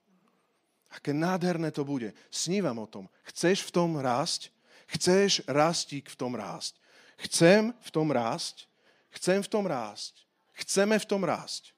Aké 0.93 1.13
nádherné 1.13 1.71
to 1.71 1.85
bude. 1.85 2.15
Snívam 2.31 2.79
o 2.79 2.87
tom. 2.89 3.05
Chceš 3.29 3.67
v 3.69 3.71
tom 3.71 3.91
rásť? 4.01 4.49
Chceš 4.87 5.43
rastík 5.45 6.09
v 6.09 6.17
tom 6.17 6.33
rásť. 6.33 6.79
Chcem 7.17 7.75
v 7.83 7.91
tom 7.91 8.09
rásť. 8.09 8.71
Chcem 9.13 9.43
v 9.43 9.49
tom 9.49 9.65
rásť. 9.67 10.25
Chceme 10.57 10.97
v 10.97 11.07
tom 11.09 11.23
rásť. 11.25 11.77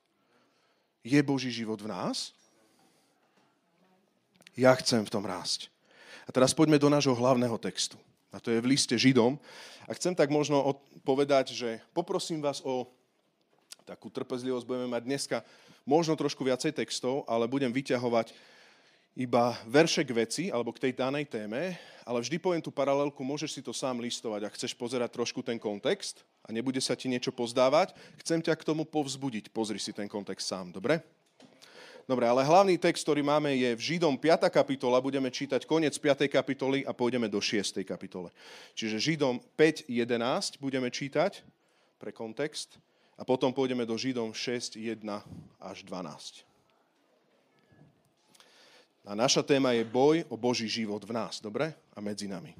Je 1.03 1.19
Boží 1.23 1.50
život 1.50 1.81
v 1.83 1.91
nás? 1.91 2.37
Ja 4.59 4.75
chcem 4.75 5.07
v 5.07 5.11
tom 5.11 5.23
rásť. 5.23 5.71
A 6.27 6.35
teraz 6.35 6.50
poďme 6.53 6.83
do 6.83 6.91
nášho 6.91 7.15
hlavného 7.15 7.57
textu. 7.59 7.97
A 8.29 8.43
to 8.43 8.53
je 8.53 8.61
v 8.61 8.71
liste 8.75 8.93
Židom. 8.93 9.41
A 9.88 9.95
chcem 9.97 10.12
tak 10.12 10.29
možno 10.29 10.61
povedať, 11.00 11.57
že 11.57 11.81
poprosím 11.97 12.45
vás 12.45 12.61
o 12.61 12.85
takú 13.88 14.12
trpezlivosť. 14.12 14.69
Budeme 14.69 14.91
mať 14.93 15.03
dneska 15.09 15.37
možno 15.88 16.12
trošku 16.12 16.45
viacej 16.45 16.76
textov, 16.76 17.25
ale 17.25 17.49
budem 17.49 17.73
vyťahovať 17.73 18.37
iba 19.16 19.57
verše 19.64 20.04
k 20.04 20.12
veci 20.12 20.45
alebo 20.52 20.68
k 20.76 20.85
tej 20.85 20.92
danej 20.92 21.33
téme, 21.33 21.80
ale 22.04 22.21
vždy 22.21 22.37
poviem 22.37 22.61
tú 22.61 22.68
paralelku, 22.68 23.25
môžeš 23.25 23.57
si 23.57 23.62
to 23.64 23.73
sám 23.73 23.99
listovať, 23.99 24.45
ak 24.45 24.54
chceš 24.61 24.76
pozerať 24.76 25.16
trošku 25.16 25.40
ten 25.40 25.57
kontext 25.57 26.23
a 26.45 26.52
nebude 26.52 26.78
sa 26.85 26.92
ti 26.92 27.09
niečo 27.09 27.33
pozdávať, 27.33 27.97
chcem 28.21 28.45
ťa 28.45 28.52
k 28.54 28.66
tomu 28.68 28.85
povzbudiť. 28.85 29.49
Pozri 29.49 29.80
si 29.80 29.97
ten 29.97 30.07
kontext 30.07 30.45
sám, 30.47 30.71
dobre? 30.71 31.00
Dobre, 32.09 32.25
ale 32.25 32.40
hlavný 32.40 32.80
text, 32.80 33.04
ktorý 33.04 33.21
máme, 33.21 33.52
je 33.52 33.68
v 33.76 33.85
Židom 33.85 34.16
5. 34.16 34.49
kapitola. 34.49 34.97
Budeme 34.97 35.28
čítať 35.28 35.68
koniec 35.68 35.92
5. 35.92 36.25
kapitoly 36.33 36.80
a 36.88 36.97
pôjdeme 36.97 37.28
do 37.28 37.37
6. 37.37 37.85
kapitole. 37.85 38.33
Čiže 38.73 38.97
Židom 39.12 39.37
5.11 39.61 40.57
budeme 40.57 40.88
čítať 40.88 41.45
pre 42.00 42.09
kontext 42.09 42.80
a 43.19 43.27
potom 43.27 43.51
pôjdeme 43.51 43.83
do 43.83 43.99
Židom 43.99 44.31
6.1 44.31 45.03
až 45.59 45.79
12. 45.83 46.47
A 49.03 49.17
naša 49.19 49.43
téma 49.43 49.75
je 49.75 49.83
boj 49.83 50.23
o 50.31 50.39
Boží 50.39 50.71
život 50.71 51.03
v 51.03 51.17
nás, 51.17 51.43
dobre? 51.43 51.75
A 51.97 51.99
medzi 51.99 52.31
nami. 52.31 52.55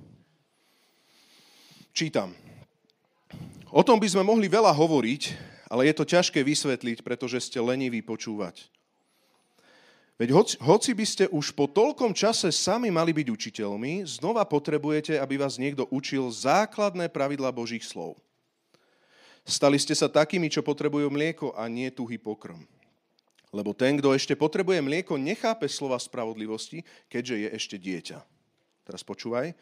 Čítam. 1.95 2.35
O 3.71 3.85
tom 3.85 4.01
by 4.03 4.09
sme 4.11 4.27
mohli 4.27 4.49
veľa 4.51 4.73
hovoriť, 4.75 5.23
ale 5.69 5.87
je 5.87 5.95
to 5.95 6.09
ťažké 6.09 6.41
vysvetliť, 6.43 7.05
pretože 7.05 7.39
ste 7.47 7.61
leniví 7.61 8.01
počúvať. 8.01 8.67
Veď 10.19 10.35
hoci, 10.35 10.55
hoci 10.59 10.91
by 10.99 11.07
ste 11.07 11.25
už 11.31 11.55
po 11.55 11.71
toľkom 11.71 12.11
čase 12.11 12.51
sami 12.51 12.91
mali 12.91 13.15
byť 13.15 13.29
učiteľmi, 13.31 14.03
znova 14.03 14.43
potrebujete, 14.43 15.15
aby 15.15 15.39
vás 15.39 15.63
niekto 15.63 15.87
učil 15.95 16.27
základné 16.35 17.07
pravidla 17.07 17.55
Božích 17.55 17.87
slov. 17.87 18.19
Stali 19.49 19.81
ste 19.81 19.97
sa 19.97 20.13
takými, 20.13 20.53
čo 20.53 20.61
potrebujú 20.61 21.09
mlieko 21.09 21.57
a 21.57 21.65
nie 21.73 21.89
tuhý 21.89 22.21
pokrm. 22.21 22.61
Lebo 23.49 23.73
ten, 23.73 23.97
kto 23.97 24.13
ešte 24.13 24.37
potrebuje 24.37 24.85
mlieko, 24.85 25.17
nechápe 25.17 25.65
slova 25.73 25.97
spravodlivosti, 25.97 26.85
keďže 27.09 27.35
je 27.41 27.49
ešte 27.57 27.77
dieťa. 27.81 28.21
Teraz 28.85 29.01
počúvaj. 29.01 29.57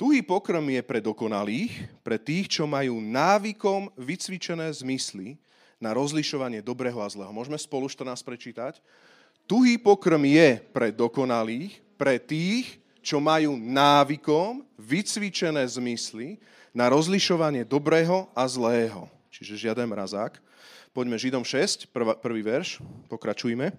Tuhý 0.00 0.24
pokrm 0.24 0.64
je 0.72 0.80
pre 0.80 1.04
dokonalých, 1.04 1.72
pre 2.00 2.16
tých, 2.16 2.48
čo 2.48 2.64
majú 2.64 2.96
návykom 3.04 3.92
vycvičené 4.00 4.64
zmysly 4.72 5.36
na 5.76 5.92
rozlišovanie 5.92 6.64
dobrého 6.64 6.96
a 7.04 7.08
zlého. 7.08 7.32
Môžeme 7.36 7.60
spolu 7.60 7.92
14 7.92 8.16
prečítať? 8.24 8.80
Tuhý 9.44 9.76
pokrm 9.76 10.24
je 10.24 10.56
pre 10.72 10.88
dokonalých, 10.88 11.84
pre 12.00 12.16
tých, 12.16 12.80
čo 13.04 13.20
majú 13.20 13.60
návykom 13.60 14.64
vycvičené 14.80 15.62
zmysly 15.68 16.40
na 16.76 16.92
rozlišovanie 16.92 17.64
dobrého 17.64 18.28
a 18.36 18.44
zlého. 18.44 19.08
Čiže 19.32 19.68
žiaden 19.68 19.88
mrazák. 19.88 20.36
Poďme 20.92 21.16
Židom 21.16 21.40
6, 21.40 21.88
prvá, 21.88 22.12
prvý 22.12 22.44
verš, 22.44 22.84
pokračujme. 23.08 23.72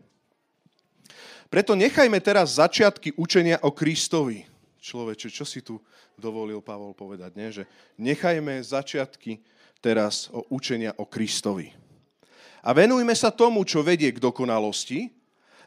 Preto 1.53 1.77
nechajme 1.77 2.17
teraz 2.17 2.57
začiatky 2.57 3.13
učenia 3.13 3.61
o 3.61 3.69
Kristovi. 3.69 4.49
Človeče, 4.81 5.29
čo 5.29 5.45
si 5.45 5.61
tu 5.61 5.77
dovolil 6.17 6.57
Pavol 6.65 6.97
povedať, 6.97 7.37
nie? 7.37 7.53
že 7.53 7.69
nechajme 8.01 8.65
začiatky 8.65 9.45
teraz 9.77 10.33
o 10.33 10.49
učenia 10.49 10.97
o 10.97 11.05
Kristovi. 11.05 11.69
A 12.65 12.73
venujme 12.73 13.13
sa 13.13 13.29
tomu, 13.29 13.61
čo 13.61 13.85
vedie 13.85 14.09
k 14.09 14.17
dokonalosti, 14.17 15.13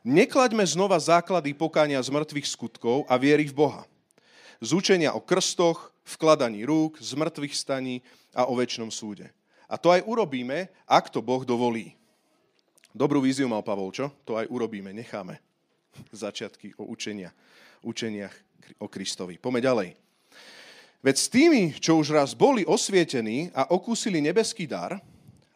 Neklaďme 0.01 0.65
znova 0.65 0.97
základy 0.97 1.53
pokánia 1.53 2.01
z 2.01 2.09
mŕtvych 2.09 2.49
skutkov 2.57 3.05
a 3.05 3.21
viery 3.21 3.45
v 3.45 3.53
Boha. 3.53 3.83
Z 4.57 4.73
učenia 4.73 5.13
o 5.13 5.21
krstoch, 5.21 5.93
vkladaní 6.17 6.67
rúk, 6.67 6.99
z 6.99 7.15
mŕtvych 7.15 7.55
staní 7.55 8.03
a 8.35 8.51
o 8.51 8.55
väčšnom 8.59 8.91
súde. 8.91 9.31
A 9.71 9.79
to 9.79 9.95
aj 9.95 10.03
urobíme, 10.03 10.67
ak 10.91 11.15
to 11.15 11.23
Boh 11.23 11.47
dovolí. 11.47 11.95
Dobrú 12.91 13.23
víziu 13.23 13.47
mal 13.47 13.63
Pavol, 13.63 13.95
čo? 13.95 14.11
To 14.27 14.35
aj 14.35 14.51
urobíme, 14.51 14.91
necháme. 14.91 15.39
Začiatky 16.11 16.75
o 16.75 16.91
učenia, 16.91 17.31
učeniach 17.87 18.35
o 18.83 18.91
Kristovi. 18.91 19.39
Poďme 19.39 19.63
ďalej. 19.63 19.89
Veď 21.01 21.17
s 21.17 21.31
tými, 21.31 21.63
čo 21.79 22.03
už 22.03 22.13
raz 22.13 22.35
boli 22.35 22.67
osvietení 22.67 23.49
a 23.55 23.71
okúsili 23.71 24.19
nebeský 24.19 24.67
dar, 24.67 24.99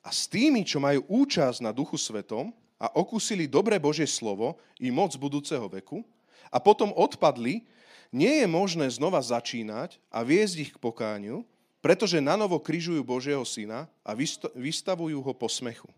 a 0.04 0.10
s 0.12 0.30
tými, 0.30 0.62
čo 0.62 0.78
majú 0.78 1.04
účasť 1.26 1.64
na 1.64 1.74
Duchu 1.74 1.98
Svetom, 1.98 2.54
a 2.84 2.90
okúsili 3.00 3.48
dobré 3.48 3.80
Božie 3.80 4.04
slovo 4.04 4.60
i 4.76 4.92
moc 4.92 5.14
budúceho 5.16 5.64
veku 5.70 6.04
a 6.52 6.60
potom 6.60 6.92
odpadli, 6.92 7.64
nie 8.14 8.40
je 8.40 8.46
možné 8.46 8.86
znova 8.94 9.18
začínať 9.18 9.98
a 10.06 10.22
viesť 10.22 10.54
ich 10.62 10.70
k 10.70 10.78
pokániu, 10.78 11.42
pretože 11.82 12.22
na 12.22 12.38
novo 12.38 12.62
križujú 12.62 13.02
Božieho 13.02 13.42
syna 13.42 13.90
a 14.06 14.14
vystavujú 14.54 15.18
ho 15.18 15.32
po 15.34 15.50
smechu. 15.50 15.90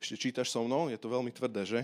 Ešte 0.00 0.16
čítaš 0.16 0.48
so 0.48 0.64
mnou? 0.64 0.88
Je 0.88 0.96
to 0.96 1.12
veľmi 1.12 1.28
tvrdé, 1.28 1.68
že? 1.68 1.80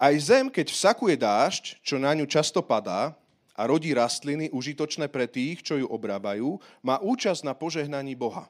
Aj 0.00 0.14
zem, 0.16 0.48
keď 0.48 0.72
vsakuje 0.72 1.14
dážď, 1.20 1.84
čo 1.84 2.00
na 2.00 2.16
ňu 2.16 2.24
často 2.24 2.64
padá, 2.64 3.12
a 3.58 3.66
rodí 3.66 3.90
rastliny 3.90 4.54
užitočné 4.54 5.10
pre 5.10 5.26
tých, 5.26 5.66
čo 5.66 5.74
ju 5.74 5.86
obrábajú, 5.90 6.62
má 6.78 7.02
účasť 7.02 7.42
na 7.42 7.58
požehnaní 7.58 8.14
Boha. 8.14 8.46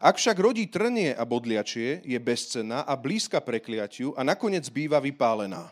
Ak 0.00 0.16
však 0.16 0.40
rodí 0.40 0.64
trnie 0.64 1.12
a 1.12 1.28
bodliačie, 1.28 2.00
je 2.08 2.16
bezcenná 2.16 2.88
a 2.88 2.96
blízka 2.96 3.36
prekliatiu 3.44 4.16
a 4.16 4.24
nakoniec 4.24 4.64
býva 4.72 4.96
vypálená. 4.96 5.68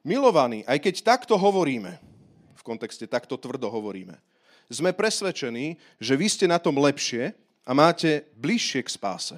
Milovaní, 0.00 0.64
aj 0.64 0.80
keď 0.80 0.94
takto 1.04 1.36
hovoríme, 1.36 2.00
v 2.56 2.62
kontexte 2.64 3.04
takto 3.04 3.36
tvrdo 3.36 3.68
hovoríme, 3.68 4.16
sme 4.70 4.94
presvedčení, 4.94 5.76
že 5.98 6.14
vy 6.14 6.26
ste 6.30 6.46
na 6.46 6.56
tom 6.56 6.78
lepšie 6.78 7.34
a 7.66 7.72
máte 7.74 8.24
bližšie 8.38 8.86
k 8.86 8.94
spáse. 8.94 9.36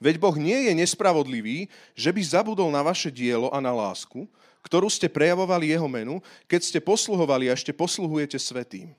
Veď 0.00 0.16
Boh 0.18 0.34
nie 0.34 0.70
je 0.70 0.72
nespravodlivý, 0.74 1.68
že 1.94 2.10
by 2.10 2.22
zabudol 2.24 2.72
na 2.72 2.80
vaše 2.80 3.12
dielo 3.12 3.52
a 3.52 3.60
na 3.60 3.70
lásku, 3.70 4.26
ktorú 4.64 4.88
ste 4.88 5.12
prejavovali 5.12 5.76
jeho 5.76 5.86
menu, 5.86 6.24
keď 6.48 6.60
ste 6.64 6.78
posluhovali 6.80 7.52
a 7.52 7.54
ešte 7.54 7.76
posluhujete 7.76 8.40
svetým. 8.40 8.96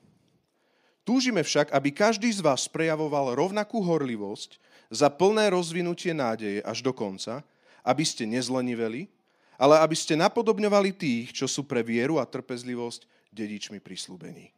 Túžime 1.02 1.42
však, 1.42 1.74
aby 1.74 1.90
každý 1.90 2.30
z 2.30 2.42
vás 2.42 2.70
prejavoval 2.70 3.34
rovnakú 3.34 3.82
horlivosť 3.82 4.58
za 4.90 5.10
plné 5.10 5.50
rozvinutie 5.50 6.14
nádeje 6.14 6.62
až 6.62 6.82
do 6.82 6.94
konca, 6.94 7.42
aby 7.82 8.02
ste 8.06 8.26
nezleniveli, 8.26 9.10
ale 9.56 9.80
aby 9.80 9.96
ste 9.96 10.16
napodobňovali 10.16 10.92
tých, 10.92 11.32
čo 11.32 11.48
sú 11.48 11.64
pre 11.64 11.80
vieru 11.80 12.20
a 12.20 12.28
trpezlivosť 12.28 13.08
dedičmi 13.32 13.80
prislúbení. 13.80 14.52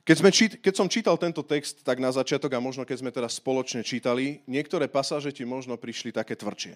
Keď, 0.00 0.16
sme 0.16 0.30
čít, 0.32 0.52
keď 0.58 0.74
som 0.74 0.90
čítal 0.90 1.14
tento 1.20 1.44
text, 1.44 1.86
tak 1.86 2.02
na 2.02 2.10
začiatok 2.10 2.50
a 2.56 2.58
možno 2.58 2.82
keď 2.82 2.96
sme 2.98 3.14
teraz 3.14 3.38
spoločne 3.38 3.84
čítali, 3.86 4.42
niektoré 4.48 4.90
pasáže 4.90 5.30
ti 5.30 5.46
možno 5.46 5.78
prišli 5.78 6.10
také 6.10 6.34
tvrdšie. 6.34 6.74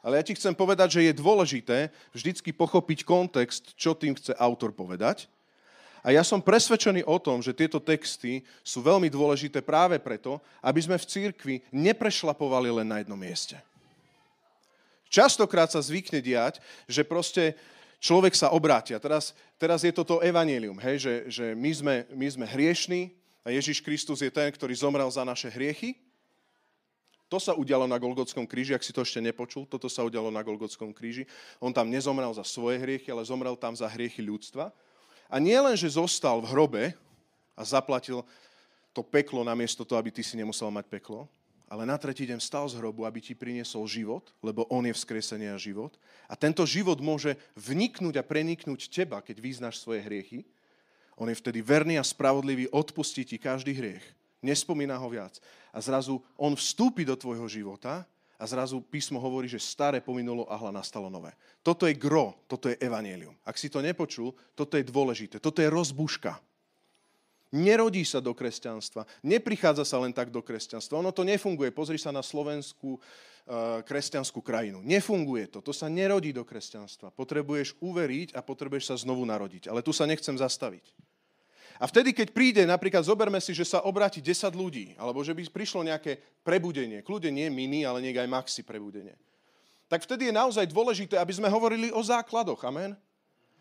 Ale 0.00 0.16
ja 0.16 0.24
ti 0.24 0.32
chcem 0.32 0.56
povedať, 0.56 0.96
že 0.96 1.04
je 1.04 1.20
dôležité 1.20 1.92
vždycky 2.16 2.56
pochopiť 2.56 3.04
kontext, 3.04 3.76
čo 3.76 3.92
tým 3.92 4.16
chce 4.16 4.32
autor 4.40 4.72
povedať. 4.72 5.28
A 6.00 6.16
ja 6.16 6.24
som 6.24 6.40
presvedčený 6.40 7.04
o 7.04 7.20
tom, 7.20 7.44
že 7.44 7.52
tieto 7.52 7.76
texty 7.76 8.40
sú 8.64 8.80
veľmi 8.80 9.12
dôležité 9.12 9.60
práve 9.60 10.00
preto, 10.00 10.40
aby 10.64 10.80
sme 10.80 10.96
v 10.96 11.04
církvi 11.04 11.54
neprešlapovali 11.68 12.72
len 12.80 12.88
na 12.88 13.04
jednom 13.04 13.20
mieste. 13.20 13.60
Častokrát 15.10 15.68
sa 15.68 15.82
zvykne 15.82 16.22
diať, 16.22 16.62
že 16.86 17.02
proste 17.02 17.58
človek 17.98 18.32
sa 18.32 18.54
obráti. 18.54 18.94
Teraz, 19.02 19.34
teraz 19.58 19.82
je 19.82 19.90
toto 19.90 20.22
evanelium, 20.22 20.78
hej, 20.78 20.96
že, 21.02 21.14
že 21.26 21.46
my, 21.58 21.70
sme, 21.74 21.94
my 22.14 22.26
sme 22.30 22.46
hriešní 22.46 23.10
a 23.42 23.50
Ježiš 23.50 23.82
Kristus 23.82 24.22
je 24.22 24.30
ten, 24.30 24.48
ktorý 24.48 24.72
zomrel 24.72 25.10
za 25.10 25.26
naše 25.26 25.50
hriechy 25.50 25.98
to 27.30 27.38
sa 27.38 27.54
udialo 27.54 27.86
na 27.86 27.94
Golgotskom 27.94 28.42
kríži, 28.42 28.74
ak 28.74 28.82
si 28.82 28.90
to 28.90 29.06
ešte 29.06 29.22
nepočul, 29.22 29.62
toto 29.62 29.86
sa 29.86 30.02
udialo 30.02 30.34
na 30.34 30.42
Golgotskom 30.42 30.90
kríži. 30.90 31.30
On 31.62 31.70
tam 31.70 31.86
nezomrel 31.86 32.34
za 32.34 32.42
svoje 32.42 32.82
hriechy, 32.82 33.06
ale 33.14 33.22
zomrel 33.22 33.54
tam 33.54 33.70
za 33.70 33.86
hriechy 33.86 34.18
ľudstva. 34.18 34.74
A 35.30 35.38
nie 35.38 35.54
len, 35.54 35.78
že 35.78 35.94
zostal 35.94 36.42
v 36.42 36.50
hrobe 36.50 36.84
a 37.54 37.62
zaplatil 37.62 38.26
to 38.90 39.06
peklo 39.06 39.46
namiesto 39.46 39.86
toho, 39.86 40.02
aby 40.02 40.10
ty 40.10 40.26
si 40.26 40.34
nemusel 40.34 40.66
mať 40.74 40.90
peklo, 40.90 41.30
ale 41.70 41.86
na 41.86 41.94
tretí 41.94 42.26
deň 42.26 42.42
stal 42.42 42.66
z 42.66 42.82
hrobu, 42.82 43.06
aby 43.06 43.22
ti 43.22 43.38
priniesol 43.38 43.86
život, 43.86 44.34
lebo 44.42 44.66
on 44.66 44.82
je 44.82 44.92
vzkresenie 44.92 45.54
a 45.54 45.56
život. 45.56 45.94
A 46.26 46.34
tento 46.34 46.66
život 46.66 46.98
môže 46.98 47.38
vniknúť 47.54 48.18
a 48.18 48.26
preniknúť 48.26 48.90
teba, 48.90 49.22
keď 49.22 49.38
vyznáš 49.38 49.78
svoje 49.78 50.02
hriechy. 50.02 50.42
On 51.14 51.30
je 51.30 51.38
vtedy 51.38 51.62
verný 51.62 51.94
a 51.94 52.04
spravodlivý, 52.04 52.66
odpustí 52.74 53.22
ti 53.22 53.38
každý 53.38 53.70
hriech 53.78 54.02
Nespomína 54.40 54.96
ho 54.96 55.08
viac. 55.12 55.36
A 55.68 55.84
zrazu 55.84 56.24
on 56.40 56.56
vstúpi 56.56 57.04
do 57.04 57.12
tvojho 57.12 57.44
života 57.44 58.08
a 58.40 58.44
zrazu 58.48 58.80
písmo 58.80 59.20
hovorí, 59.20 59.44
že 59.52 59.60
staré 59.60 60.00
pominulo 60.00 60.48
a 60.48 60.56
hla 60.56 60.72
nastalo 60.72 61.12
nové. 61.12 61.36
Toto 61.60 61.84
je 61.84 61.92
gro, 61.92 62.32
toto 62.48 62.72
je 62.72 62.80
evanelium. 62.80 63.36
Ak 63.44 63.60
si 63.60 63.68
to 63.68 63.84
nepočul, 63.84 64.32
toto 64.56 64.80
je 64.80 64.84
dôležité, 64.88 65.36
toto 65.36 65.60
je 65.60 65.68
rozbuška. 65.68 66.40
Nerodí 67.50 68.06
sa 68.06 68.22
do 68.22 68.30
kresťanstva, 68.30 69.02
neprichádza 69.26 69.82
sa 69.82 69.98
len 69.98 70.14
tak 70.14 70.30
do 70.30 70.38
kresťanstva. 70.38 71.02
Ono 71.02 71.10
to 71.10 71.26
nefunguje. 71.26 71.74
Pozri 71.74 71.98
sa 71.98 72.14
na 72.14 72.22
slovenskú 72.22 72.94
uh, 72.94 73.82
kresťanskú 73.82 74.38
krajinu. 74.38 74.78
Nefunguje 74.86 75.50
to, 75.50 75.58
to 75.58 75.74
sa 75.74 75.90
nerodí 75.90 76.30
do 76.30 76.46
kresťanstva. 76.46 77.10
Potrebuješ 77.10 77.74
uveriť 77.82 78.38
a 78.38 78.40
potrebuješ 78.46 78.94
sa 78.94 78.96
znovu 79.02 79.26
narodiť. 79.26 79.66
Ale 79.66 79.82
tu 79.82 79.90
sa 79.90 80.06
nechcem 80.06 80.38
zastaviť. 80.38 80.94
A 81.80 81.88
vtedy, 81.88 82.12
keď 82.12 82.28
príde, 82.30 82.62
napríklad 82.68 83.02
zoberme 83.02 83.40
si, 83.42 83.56
že 83.56 83.64
sa 83.64 83.82
obráti 83.82 84.20
10 84.20 84.52
ľudí, 84.52 84.94
alebo 85.00 85.24
že 85.24 85.32
by 85.32 85.48
prišlo 85.48 85.80
nejaké 85.82 86.20
prebudenie, 86.44 87.00
kľude 87.00 87.32
nie 87.32 87.48
mini, 87.48 87.88
ale 87.88 88.04
niek 88.04 88.20
aj 88.20 88.28
maxi 88.28 88.60
prebudenie, 88.60 89.16
tak 89.90 90.04
vtedy 90.06 90.30
je 90.30 90.38
naozaj 90.38 90.70
dôležité, 90.70 91.18
aby 91.18 91.34
sme 91.34 91.50
hovorili 91.50 91.90
o 91.90 92.04
základoch. 92.04 92.62
Amen? 92.62 92.94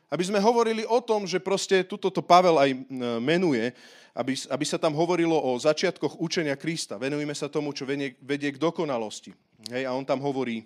Aby 0.09 0.25
sme 0.25 0.41
hovorili 0.41 0.83
o 0.89 0.99
tom, 0.99 1.29
že 1.29 1.37
proste, 1.37 1.85
tuto 1.85 2.09
to 2.09 2.25
Pavel 2.25 2.57
aj 2.57 2.73
menuje, 3.21 3.71
aby, 4.17 4.33
aby 4.49 4.65
sa 4.65 4.81
tam 4.81 4.97
hovorilo 4.97 5.37
o 5.37 5.53
začiatkoch 5.61 6.17
učenia 6.17 6.57
Krista. 6.57 6.97
Venujeme 6.97 7.37
sa 7.37 7.45
tomu, 7.45 7.71
čo 7.71 7.85
vedie, 7.85 8.17
vedie 8.25 8.49
k 8.49 8.57
dokonalosti. 8.57 9.31
Hej, 9.69 9.85
a 9.85 9.93
on 9.93 10.03
tam 10.03 10.17
hovorí, 10.19 10.65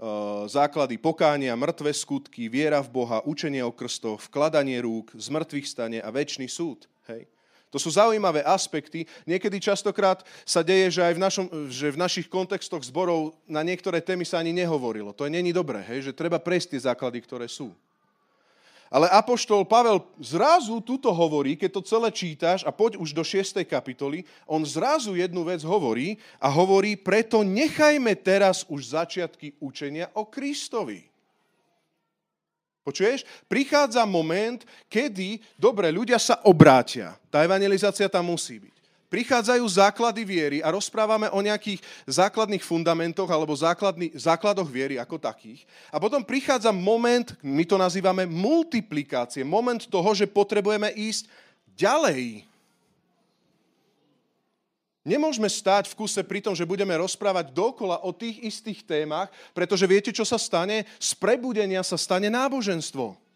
Eh, 0.00 0.48
základy 0.48 0.96
pokánia, 0.96 1.52
mŕtve 1.52 1.92
skutky, 1.92 2.48
viera 2.48 2.80
v 2.80 2.88
Boha, 2.88 3.20
učenie 3.28 3.60
o 3.60 3.68
krstoch, 3.68 4.32
vkladanie 4.32 4.80
rúk, 4.80 5.12
zmrtvých 5.12 5.68
stane 5.68 6.00
a 6.00 6.08
väčší 6.08 6.48
súd. 6.48 6.88
Hej. 7.04 7.28
To 7.70 7.78
sú 7.78 7.94
zaujímavé 7.94 8.42
aspekty. 8.42 9.06
Niekedy 9.24 9.62
častokrát 9.62 10.26
sa 10.42 10.66
deje, 10.66 10.98
že 10.98 11.06
aj 11.06 11.14
v, 11.14 11.22
našom, 11.22 11.46
že 11.70 11.94
v 11.94 12.00
našich 12.02 12.26
kontextoch 12.26 12.82
zborov 12.82 13.38
na 13.46 13.62
niektoré 13.62 14.02
témy 14.02 14.26
sa 14.26 14.42
ani 14.42 14.50
nehovorilo. 14.50 15.14
To 15.14 15.30
není 15.30 15.54
dobré, 15.54 15.86
hej, 15.86 16.10
že 16.10 16.16
treba 16.18 16.42
prejsť 16.42 16.74
tie 16.74 16.86
základy, 16.90 17.22
ktoré 17.22 17.46
sú. 17.46 17.70
Ale 18.90 19.06
Apoštol 19.06 19.62
Pavel 19.70 20.02
zrazu 20.18 20.82
tuto 20.82 21.14
hovorí, 21.14 21.54
keď 21.54 21.78
to 21.78 21.86
celé 21.86 22.10
čítaš 22.10 22.66
a 22.66 22.74
poď 22.74 22.98
už 22.98 23.14
do 23.14 23.22
6. 23.22 23.62
kapitoly, 23.62 24.26
on 24.50 24.66
zrazu 24.66 25.14
jednu 25.14 25.46
vec 25.46 25.62
hovorí 25.62 26.18
a 26.42 26.50
hovorí, 26.50 26.98
preto 26.98 27.46
nechajme 27.46 28.10
teraz 28.18 28.66
už 28.66 28.98
začiatky 28.98 29.54
učenia 29.62 30.10
o 30.18 30.26
Kristovi. 30.26 31.09
Počuješ? 32.80 33.28
Prichádza 33.44 34.08
moment, 34.08 34.64
kedy, 34.88 35.40
dobre, 35.60 35.92
ľudia 35.92 36.16
sa 36.16 36.40
obrátia. 36.48 37.14
Tá 37.28 37.44
evangelizácia 37.44 38.08
tam 38.08 38.32
musí 38.32 38.58
byť 38.58 38.80
prichádzajú 39.10 39.66
základy 39.66 40.22
viery 40.22 40.58
a 40.62 40.70
rozprávame 40.70 41.26
o 41.34 41.42
nejakých 41.42 41.82
základných 42.06 42.62
fundamentoch 42.62 43.26
alebo 43.26 43.50
základný, 43.50 44.14
základoch 44.14 44.70
viery 44.70 45.02
ako 45.02 45.18
takých. 45.18 45.66
A 45.90 45.98
potom 45.98 46.22
prichádza 46.22 46.70
moment, 46.70 47.34
my 47.42 47.66
to 47.66 47.74
nazývame 47.74 48.22
multiplikácie, 48.30 49.42
moment 49.42 49.82
toho, 49.90 50.14
že 50.14 50.30
potrebujeme 50.30 50.94
ísť 50.94 51.26
ďalej. 51.74 52.46
Nemôžeme 55.00 55.48
stáť 55.48 55.88
v 55.88 55.96
kuse 56.04 56.20
pri 56.20 56.44
tom, 56.44 56.52
že 56.52 56.68
budeme 56.68 56.92
rozprávať 56.92 57.56
dokola 57.56 58.04
o 58.04 58.12
tých 58.12 58.36
istých 58.44 58.84
témach, 58.84 59.32
pretože 59.56 59.88
viete, 59.88 60.12
čo 60.12 60.28
sa 60.28 60.36
stane? 60.36 60.84
Z 61.00 61.16
prebudenia 61.16 61.80
sa 61.80 61.96
stane 61.96 62.28
náboženstvo. 62.28 63.29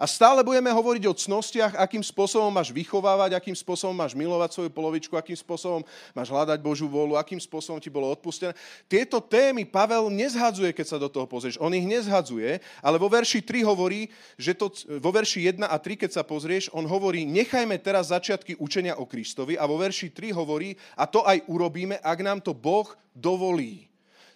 A 0.00 0.08
stále 0.08 0.40
budeme 0.40 0.72
hovoriť 0.72 1.04
o 1.06 1.14
cnostiach, 1.14 1.72
akým 1.76 2.02
spôsobom 2.02 2.48
máš 2.48 2.74
vychovávať, 2.74 3.36
akým 3.36 3.54
spôsobom 3.54 3.94
máš 3.94 4.16
milovať 4.18 4.50
svoju 4.56 4.70
polovičku, 4.72 5.14
akým 5.14 5.36
spôsobom 5.36 5.84
máš 6.16 6.28
hľadať 6.32 6.58
Božú 6.58 6.90
vôľu, 6.90 7.14
akým 7.14 7.38
spôsobom 7.38 7.78
ti 7.78 7.92
bolo 7.92 8.10
odpustené. 8.10 8.56
Tieto 8.90 9.22
témy 9.22 9.62
Pavel 9.62 10.10
nezhadzuje, 10.10 10.74
keď 10.74 10.86
sa 10.90 10.98
do 10.98 11.06
toho 11.06 11.28
pozrieš. 11.28 11.60
On 11.62 11.70
ich 11.70 11.86
nezhadzuje, 11.86 12.58
ale 12.82 12.96
vo 12.98 13.06
verši 13.06 13.44
3 13.46 13.62
hovorí, 13.62 14.10
že 14.34 14.58
to, 14.58 14.74
vo 14.98 15.14
verši 15.14 15.60
1 15.60 15.70
a 15.70 15.76
3, 15.78 16.02
keď 16.02 16.10
sa 16.10 16.26
pozrieš, 16.26 16.72
on 16.74 16.88
hovorí, 16.88 17.22
nechajme 17.22 17.78
teraz 17.78 18.10
začiatky 18.10 18.58
učenia 18.58 18.98
o 18.98 19.06
Kristovi 19.06 19.54
a 19.54 19.68
vo 19.70 19.78
verši 19.78 20.10
3 20.10 20.34
hovorí, 20.34 20.74
a 20.98 21.06
to 21.06 21.22
aj 21.22 21.46
urobíme, 21.46 22.00
ak 22.02 22.18
nám 22.26 22.42
to 22.42 22.50
Boh 22.50 22.90
dovolí. 23.14 23.86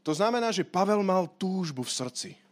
To 0.06 0.14
znamená, 0.14 0.54
že 0.54 0.62
Pavel 0.62 1.02
mal 1.02 1.26
túžbu 1.26 1.82
v 1.82 1.90
srdci 1.90 2.45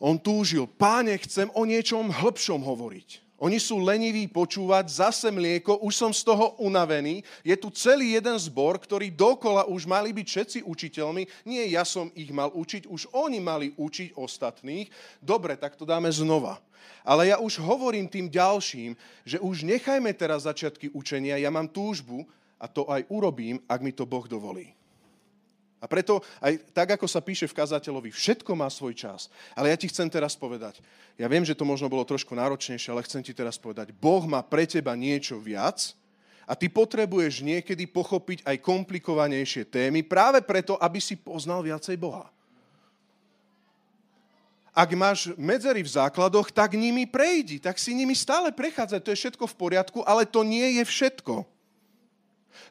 on 0.00 0.16
túžil, 0.16 0.64
páne, 0.64 1.20
chcem 1.20 1.52
o 1.52 1.68
niečom 1.68 2.08
hĺbšom 2.08 2.64
hovoriť. 2.64 3.30
Oni 3.40 3.56
sú 3.56 3.80
leniví 3.80 4.28
počúvať, 4.28 5.00
zase 5.00 5.32
mlieko, 5.32 5.80
už 5.80 5.96
som 5.96 6.12
z 6.12 6.28
toho 6.28 6.60
unavený. 6.60 7.24
Je 7.40 7.56
tu 7.56 7.72
celý 7.72 8.12
jeden 8.16 8.36
zbor, 8.36 8.76
ktorý 8.76 9.08
dokola 9.08 9.64
už 9.64 9.88
mali 9.88 10.12
byť 10.12 10.26
všetci 10.28 10.58
učiteľmi. 10.68 11.48
Nie 11.48 11.64
ja 11.72 11.88
som 11.88 12.12
ich 12.12 12.28
mal 12.28 12.52
učiť, 12.52 12.84
už 12.84 13.08
oni 13.16 13.40
mali 13.40 13.72
učiť 13.80 14.12
ostatných. 14.12 14.92
Dobre, 15.24 15.56
tak 15.56 15.72
to 15.72 15.88
dáme 15.88 16.12
znova. 16.12 16.60
Ale 17.00 17.32
ja 17.32 17.40
už 17.40 17.64
hovorím 17.64 18.12
tým 18.12 18.28
ďalším, 18.28 18.92
že 19.24 19.40
už 19.40 19.64
nechajme 19.64 20.12
teraz 20.12 20.44
začiatky 20.44 20.92
učenia, 20.92 21.40
ja 21.40 21.48
mám 21.48 21.68
túžbu 21.72 22.28
a 22.60 22.68
to 22.68 22.84
aj 22.92 23.08
urobím, 23.08 23.56
ak 23.64 23.80
mi 23.80 23.96
to 23.96 24.04
Boh 24.04 24.28
dovolí. 24.28 24.68
A 25.80 25.88
preto 25.88 26.20
aj 26.44 26.60
tak, 26.76 27.00
ako 27.00 27.08
sa 27.08 27.24
píše 27.24 27.48
v 27.48 27.56
kazateľovi, 27.56 28.12
všetko 28.12 28.52
má 28.52 28.68
svoj 28.68 28.92
čas. 28.92 29.32
Ale 29.56 29.72
ja 29.72 29.76
ti 29.80 29.88
chcem 29.88 30.12
teraz 30.12 30.36
povedať, 30.36 30.84
ja 31.16 31.24
viem, 31.24 31.40
že 31.40 31.56
to 31.56 31.64
možno 31.64 31.88
bolo 31.88 32.04
trošku 32.04 32.36
náročnejšie, 32.36 32.92
ale 32.92 33.04
chcem 33.08 33.24
ti 33.24 33.32
teraz 33.32 33.56
povedať, 33.56 33.96
Boh 33.96 34.20
má 34.28 34.44
pre 34.44 34.68
teba 34.68 34.92
niečo 34.92 35.40
viac 35.40 35.96
a 36.44 36.52
ty 36.52 36.68
potrebuješ 36.68 37.40
niekedy 37.40 37.88
pochopiť 37.88 38.44
aj 38.44 38.60
komplikovanejšie 38.60 39.72
témy 39.72 40.04
práve 40.04 40.44
preto, 40.44 40.76
aby 40.76 41.00
si 41.00 41.16
poznal 41.16 41.64
viacej 41.64 41.96
Boha. 41.96 42.28
Ak 44.70 44.92
máš 44.94 45.32
medzery 45.34 45.82
v 45.82 45.90
základoch, 45.90 46.52
tak 46.54 46.78
nimi 46.78 47.08
prejdi, 47.08 47.58
tak 47.58 47.80
si 47.80 47.96
nimi 47.96 48.14
stále 48.14 48.54
prechádzaj, 48.54 49.02
to 49.02 49.12
je 49.12 49.20
všetko 49.26 49.44
v 49.48 49.58
poriadku, 49.58 49.98
ale 50.06 50.28
to 50.28 50.46
nie 50.46 50.78
je 50.78 50.84
všetko. 50.86 51.42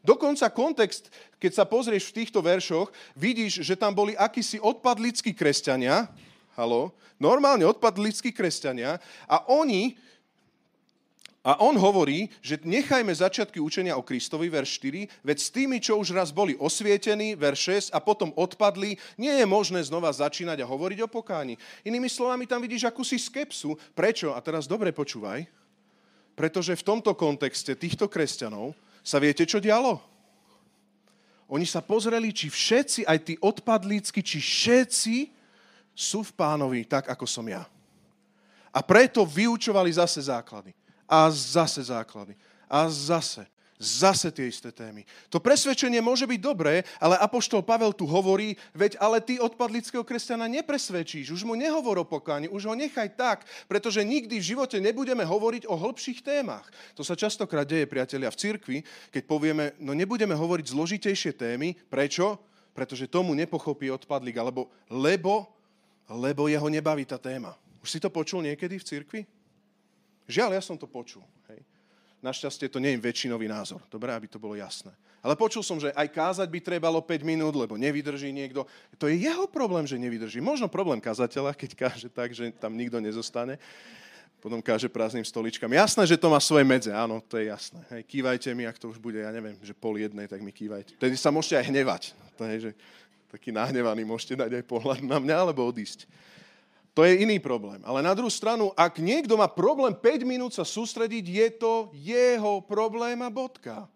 Dokonca 0.05 0.47
kontext, 0.51 1.11
keď 1.37 1.51
sa 1.53 1.65
pozrieš 1.65 2.09
v 2.09 2.23
týchto 2.23 2.39
veršoch, 2.39 2.91
vidíš, 3.15 3.63
že 3.63 3.79
tam 3.79 3.93
boli 3.95 4.17
akísi 4.17 4.59
odpadlickí 4.59 5.35
kresťania, 5.35 6.09
halo, 6.59 6.91
normálne 7.19 7.67
odpadlickí 7.67 8.31
kresťania 8.31 8.97
a 9.27 9.43
oni, 9.51 9.99
a 11.39 11.55
on 11.63 11.71
hovorí, 11.79 12.27
že 12.43 12.59
nechajme 12.59 13.15
začiatky 13.15 13.63
učenia 13.63 13.95
o 13.95 14.03
Kristovi, 14.03 14.51
verš 14.51 14.75
4, 14.83 15.23
veď 15.23 15.37
s 15.39 15.49
tými, 15.49 15.79
čo 15.79 15.95
už 15.95 16.11
raz 16.11 16.35
boli 16.35 16.59
osvietení, 16.59 17.31
verš 17.39 17.89
6, 17.89 17.95
a 17.95 18.03
potom 18.03 18.35
odpadli, 18.35 18.99
nie 19.15 19.31
je 19.31 19.47
možné 19.47 19.79
znova 19.87 20.11
začínať 20.11 20.59
a 20.59 20.69
hovoriť 20.69 20.99
o 21.07 21.11
pokáni. 21.11 21.55
Inými 21.87 22.11
slovami, 22.11 22.43
tam 22.43 22.59
vidíš 22.59 22.91
akúsi 22.91 23.15
skepsu. 23.15 23.79
Prečo? 23.95 24.35
A 24.35 24.39
teraz 24.43 24.67
dobre 24.67 24.91
počúvaj. 24.91 25.47
Pretože 26.35 26.75
v 26.75 26.85
tomto 26.85 27.15
kontexte 27.15 27.71
týchto 27.71 28.11
kresťanov 28.11 28.75
sa 29.03 29.17
viete, 29.17 29.47
čo 29.47 29.61
dialo? 29.63 29.99
Oni 31.49 31.65
sa 31.65 31.81
pozreli, 31.81 32.29
či 32.29 32.45
všetci, 32.45 33.09
aj 33.09 33.19
tí 33.25 33.33
odpadlícky, 33.41 34.21
či 34.21 34.37
všetci 34.37 35.15
sú 35.97 36.21
v 36.21 36.31
pánovi 36.37 36.85
tak, 36.85 37.09
ako 37.09 37.25
som 37.25 37.43
ja. 37.49 37.65
A 38.69 38.79
preto 38.85 39.25
vyučovali 39.25 39.89
zase 39.89 40.21
základy. 40.29 40.77
A 41.09 41.25
zase 41.33 41.81
základy. 41.89 42.37
A 42.69 42.85
zase. 42.85 43.49
Zase 43.79 44.27
tie 44.35 44.51
isté 44.51 44.75
témy. 44.75 45.07
To 45.31 45.39
presvedčenie 45.39 46.03
môže 46.03 46.27
byť 46.27 46.39
dobré, 46.43 46.83
ale 46.99 47.15
Apoštol 47.15 47.63
Pavel 47.63 47.95
tu 47.95 48.03
hovorí, 48.03 48.59
veď 48.75 48.99
ale 48.99 49.23
ty 49.23 49.39
odpadlického 49.39 50.03
kresťana 50.03 50.51
nepresvedčíš, 50.51 51.31
už 51.31 51.47
mu 51.47 51.55
nehovor 51.55 51.95
o 51.95 52.03
pokáni, 52.03 52.51
už 52.51 52.67
ho 52.67 52.75
nechaj 52.75 53.15
tak, 53.15 53.47
pretože 53.71 54.03
nikdy 54.03 54.35
v 54.35 54.47
živote 54.51 54.83
nebudeme 54.83 55.23
hovoriť 55.23 55.63
o 55.71 55.79
hĺbších 55.79 56.19
témach. 56.19 56.67
To 56.99 57.07
sa 57.07 57.15
častokrát 57.15 57.63
deje, 57.63 57.87
priatelia, 57.87 58.27
v 58.27 58.39
cirkvi, 58.51 58.77
keď 59.15 59.23
povieme, 59.23 59.71
no 59.79 59.95
nebudeme 59.95 60.35
hovoriť 60.35 60.75
zložitejšie 60.75 61.39
témy. 61.39 61.71
Prečo? 61.87 62.35
Pretože 62.75 63.07
tomu 63.07 63.31
nepochopí 63.31 63.87
odpadlík, 63.95 64.35
alebo 64.43 64.67
lebo, 64.91 65.47
lebo 66.11 66.51
jeho 66.51 66.67
nebaví 66.67 67.07
tá 67.07 67.15
téma. 67.15 67.55
Už 67.79 67.95
si 67.95 68.03
to 68.03 68.11
počul 68.11 68.43
niekedy 68.43 68.75
v 68.75 68.83
cirkvi? 68.83 69.21
Žiaľ, 70.27 70.59
ja 70.59 70.61
som 70.67 70.75
to 70.75 70.83
počul. 70.83 71.23
Našťastie 72.19 72.67
to 72.67 72.83
nie 72.83 72.95
je 72.95 72.99
väčšinový 72.99 73.47
názor. 73.47 73.79
Dobre, 73.87 74.11
aby 74.11 74.27
to 74.27 74.41
bolo 74.41 74.55
jasné. 74.59 74.91
Ale 75.19 75.35
počul 75.35 75.63
som, 75.63 75.79
že 75.79 75.91
aj 75.95 76.07
kázať 76.11 76.47
by 76.47 76.59
trebalo 76.63 76.99
5 77.03 77.27
minút, 77.27 77.55
lebo 77.55 77.75
nevydrží 77.75 78.31
niekto. 78.31 78.63
To 78.95 79.11
je 79.11 79.19
jeho 79.19 79.47
problém, 79.47 79.83
že 79.83 79.99
nevydrží. 79.99 80.39
Možno 80.39 80.71
problém 80.71 80.99
kazateľa, 81.03 81.55
keď 81.55 81.71
káže 81.75 82.07
tak, 82.07 82.31
že 82.31 82.51
tam 82.55 82.75
nikto 82.75 82.99
nezostane. 83.03 83.59
Potom 84.39 84.63
káže 84.63 84.87
prázdnym 84.87 85.27
stoličkám. 85.27 85.67
Jasné, 85.67 86.07
že 86.07 86.15
to 86.15 86.31
má 86.31 86.39
svoje 86.39 86.63
medze, 86.63 86.87
áno, 86.95 87.19
to 87.19 87.35
je 87.35 87.51
jasné. 87.51 87.83
Hej, 87.91 88.07
kývajte 88.07 88.47
mi, 88.55 88.63
ak 88.63 88.79
to 88.79 88.87
už 88.87 88.95
bude, 88.95 89.19
ja 89.19 89.27
neviem, 89.35 89.59
že 89.59 89.75
pol 89.75 89.99
jednej, 89.99 90.31
tak 90.31 90.39
mi 90.39 90.55
kývajte. 90.55 90.95
Tedy 90.95 91.15
sa 91.19 91.27
môžete 91.27 91.59
aj 91.59 91.65
hnevať. 91.67 92.03
To 92.39 92.47
je, 92.47 92.57
že 92.67 92.71
taký 93.27 93.51
nahnevaný 93.51 94.07
môžete 94.07 94.39
dať 94.39 94.63
aj 94.63 94.63
pohľad 94.63 95.03
na 95.03 95.19
mňa, 95.19 95.35
alebo 95.43 95.67
odísť. 95.67 96.07
To 96.97 97.05
je 97.05 97.21
iný 97.21 97.39
problém. 97.39 97.79
Ale 97.85 98.01
na 98.01 98.11
druhú 98.17 98.29
stranu, 98.33 98.73
ak 98.73 98.99
niekto 98.99 99.37
má 99.37 99.47
problém 99.47 99.93
5 99.93 100.25
minút 100.25 100.51
sa 100.57 100.65
sústrediť, 100.65 101.25
je 101.25 101.47
to 101.55 101.73
jeho 101.95 102.59
problém 102.65 103.19
a 103.23 103.29
bodka. 103.29 103.87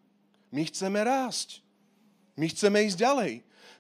My 0.53 0.63
chceme 0.69 1.01
rásť. 1.01 1.59
My 2.37 2.45
chceme 2.49 2.85
ísť 2.85 2.97
ďalej. 3.01 3.33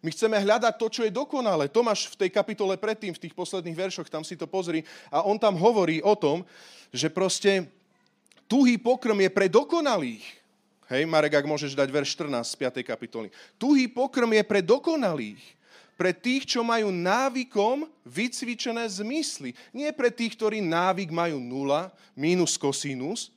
My 0.03 0.09
chceme 0.11 0.35
hľadať 0.35 0.73
to, 0.75 0.87
čo 0.91 1.01
je 1.07 1.15
dokonalé. 1.15 1.71
Tomáš 1.71 2.11
v 2.11 2.27
tej 2.27 2.29
kapitole 2.35 2.75
predtým, 2.75 3.15
v 3.15 3.23
tých 3.23 3.31
posledných 3.31 3.77
veršoch, 3.77 4.11
tam 4.11 4.27
si 4.27 4.35
to 4.35 4.43
pozri, 4.43 4.83
a 5.07 5.23
on 5.23 5.39
tam 5.39 5.55
hovorí 5.55 6.03
o 6.03 6.11
tom, 6.19 6.43
že 6.91 7.07
proste 7.07 7.71
tuhý 8.51 8.75
pokrm 8.75 9.15
je 9.23 9.31
pre 9.31 9.47
dokonalých. 9.47 10.25
Hej, 10.91 11.07
Marek, 11.07 11.39
ak 11.39 11.47
môžeš 11.47 11.79
dať 11.79 11.87
verš 11.87 12.19
14 12.19 12.43
z 12.43 12.55
5. 12.59 12.83
kapitoly. 12.83 13.31
Tuhý 13.55 13.87
pokrm 13.87 14.27
je 14.35 14.43
pre 14.43 14.59
dokonalých. 14.59 15.41
Pre 16.03 16.11
tých, 16.11 16.43
čo 16.43 16.67
majú 16.67 16.91
návykom 16.91 17.87
vycvičené 18.03 18.83
zmysly. 18.91 19.55
Nie 19.71 19.95
pre 19.95 20.11
tých, 20.11 20.35
ktorí 20.35 20.59
návyk 20.59 21.15
majú 21.15 21.39
nula, 21.39 21.95
mínus 22.11 22.59
kosinus. 22.59 23.31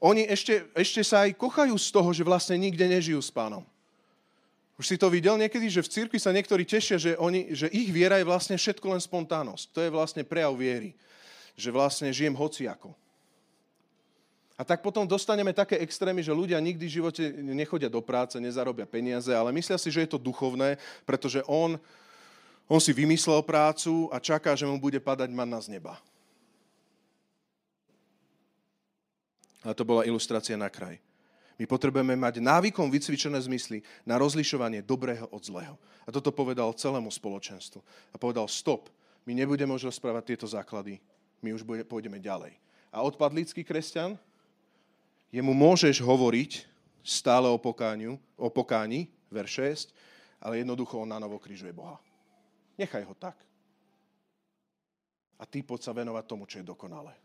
Oni 0.00 0.24
ešte, 0.24 0.64
ešte 0.72 1.04
sa 1.04 1.28
aj 1.28 1.36
kochajú 1.36 1.76
z 1.76 1.92
toho, 1.92 2.08
že 2.16 2.24
vlastne 2.24 2.56
nikde 2.56 2.88
nežijú 2.88 3.20
s 3.20 3.28
pánom. 3.28 3.60
Už 4.80 4.88
si 4.88 4.96
to 4.96 5.12
videl 5.12 5.36
niekedy, 5.36 5.68
že 5.68 5.84
v 5.84 5.92
cirkvi 5.92 6.16
sa 6.16 6.32
niektorí 6.32 6.64
tešia, 6.64 6.96
že, 6.96 7.12
oni, 7.20 7.52
že 7.52 7.68
ich 7.68 7.92
viera 7.92 8.16
je 8.16 8.24
vlastne 8.24 8.56
všetko 8.56 8.88
len 8.88 9.02
spontánnosť. 9.04 9.76
To 9.76 9.84
je 9.84 9.92
vlastne 9.92 10.24
prejav 10.24 10.56
viery. 10.56 10.96
Že 11.60 11.76
vlastne 11.76 12.08
žijem 12.08 12.32
hociako. 12.32 12.96
A 14.60 14.62
tak 14.64 14.84
potom 14.84 15.08
dostaneme 15.08 15.56
také 15.56 15.80
extrémy, 15.80 16.20
že 16.20 16.36
ľudia 16.36 16.60
nikdy 16.60 16.84
v 16.84 16.96
živote 17.00 17.24
nechodia 17.40 17.88
do 17.88 18.04
práce, 18.04 18.36
nezarobia 18.36 18.84
peniaze, 18.84 19.32
ale 19.32 19.50
myslia 19.56 19.80
si, 19.80 19.88
že 19.88 20.04
je 20.04 20.10
to 20.12 20.20
duchovné, 20.20 20.76
pretože 21.08 21.40
on, 21.48 21.80
on 22.68 22.80
si 22.80 22.92
vymyslel 22.92 23.40
prácu 23.42 24.12
a 24.12 24.20
čaká, 24.20 24.52
že 24.52 24.68
mu 24.68 24.76
bude 24.76 25.00
padať 25.00 25.32
manna 25.32 25.56
z 25.58 25.80
neba. 25.80 25.96
A 29.62 29.72
to 29.72 29.86
bola 29.86 30.04
ilustrácia 30.04 30.58
na 30.58 30.68
kraj. 30.68 30.98
My 31.56 31.64
potrebujeme 31.70 32.18
mať 32.18 32.42
návykom 32.42 32.90
vycvičené 32.90 33.38
zmysly 33.38 33.86
na 34.02 34.18
rozlišovanie 34.18 34.82
dobrého 34.82 35.30
od 35.30 35.42
zlého. 35.46 35.78
A 36.02 36.10
toto 36.10 36.34
povedal 36.34 36.74
celému 36.74 37.08
spoločenstvu. 37.08 37.78
A 38.10 38.16
povedal, 38.18 38.50
stop, 38.50 38.90
my 39.22 39.32
nebudeme 39.38 39.70
už 39.70 39.86
rozprávať 39.94 40.34
tieto 40.34 40.46
základy, 40.50 40.98
my 41.38 41.54
už 41.54 41.62
pôjdeme 41.86 42.18
ďalej. 42.18 42.58
A 42.90 43.06
odpadlícky 43.06 43.62
kresťan, 43.62 44.18
jemu 45.32 45.52
môžeš 45.56 45.98
hovoriť 46.04 46.68
stále 47.02 47.50
o, 47.50 47.58
pokániu, 47.58 48.20
o 48.38 48.52
pokáni, 48.52 49.10
verš 49.32 49.88
6, 49.88 50.44
ale 50.44 50.62
jednoducho 50.62 51.00
on 51.00 51.10
na 51.10 51.18
novo 51.18 51.40
križuje 51.40 51.72
Boha. 51.74 51.98
Nechaj 52.78 53.02
ho 53.08 53.16
tak. 53.16 53.34
A 55.40 55.48
ty 55.48 55.64
poď 55.64 55.90
sa 55.90 55.96
venovať 55.96 56.24
tomu, 56.28 56.46
čo 56.46 56.62
je 56.62 56.68
dokonalé 56.68 57.16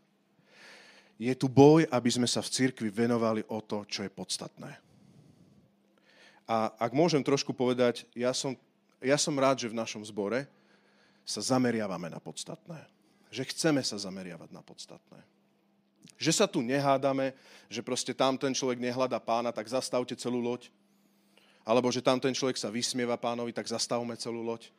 je 1.18 1.34
tu 1.34 1.50
boj, 1.50 1.82
aby 1.90 2.10
sme 2.14 2.30
sa 2.30 2.38
v 2.38 2.48
cirkvi 2.54 2.94
venovali 2.94 3.42
o 3.50 3.58
to, 3.58 3.82
čo 3.90 4.06
je 4.06 4.10
podstatné. 4.14 4.70
A 6.46 6.72
ak 6.78 6.94
môžem 6.94 7.20
trošku 7.20 7.50
povedať, 7.52 8.06
ja 8.14 8.30
som, 8.30 8.54
ja 9.02 9.18
som 9.18 9.34
rád, 9.34 9.60
že 9.60 9.68
v 9.68 9.76
našom 9.76 10.00
zbore 10.06 10.46
sa 11.26 11.42
zameriavame 11.44 12.08
na 12.08 12.22
podstatné. 12.22 12.80
Že 13.28 13.50
chceme 13.52 13.82
sa 13.84 14.00
zameriavať 14.00 14.48
na 14.54 14.62
podstatné. 14.64 15.20
Že 16.18 16.32
sa 16.34 16.46
tu 16.50 16.64
nehádame, 16.64 17.34
že 17.70 17.84
proste 17.84 18.10
tam 18.16 18.34
ten 18.34 18.50
človek 18.50 18.80
nehľada 18.82 19.20
pána, 19.22 19.54
tak 19.54 19.70
zastavte 19.70 20.18
celú 20.18 20.42
loď. 20.42 20.66
Alebo 21.62 21.92
že 21.92 22.00
tam 22.00 22.16
ten 22.16 22.32
človek 22.32 22.56
sa 22.56 22.72
vysmieva 22.72 23.20
pánovi, 23.20 23.52
tak 23.52 23.68
zastavme 23.68 24.16
celú 24.16 24.40
loď. 24.40 24.72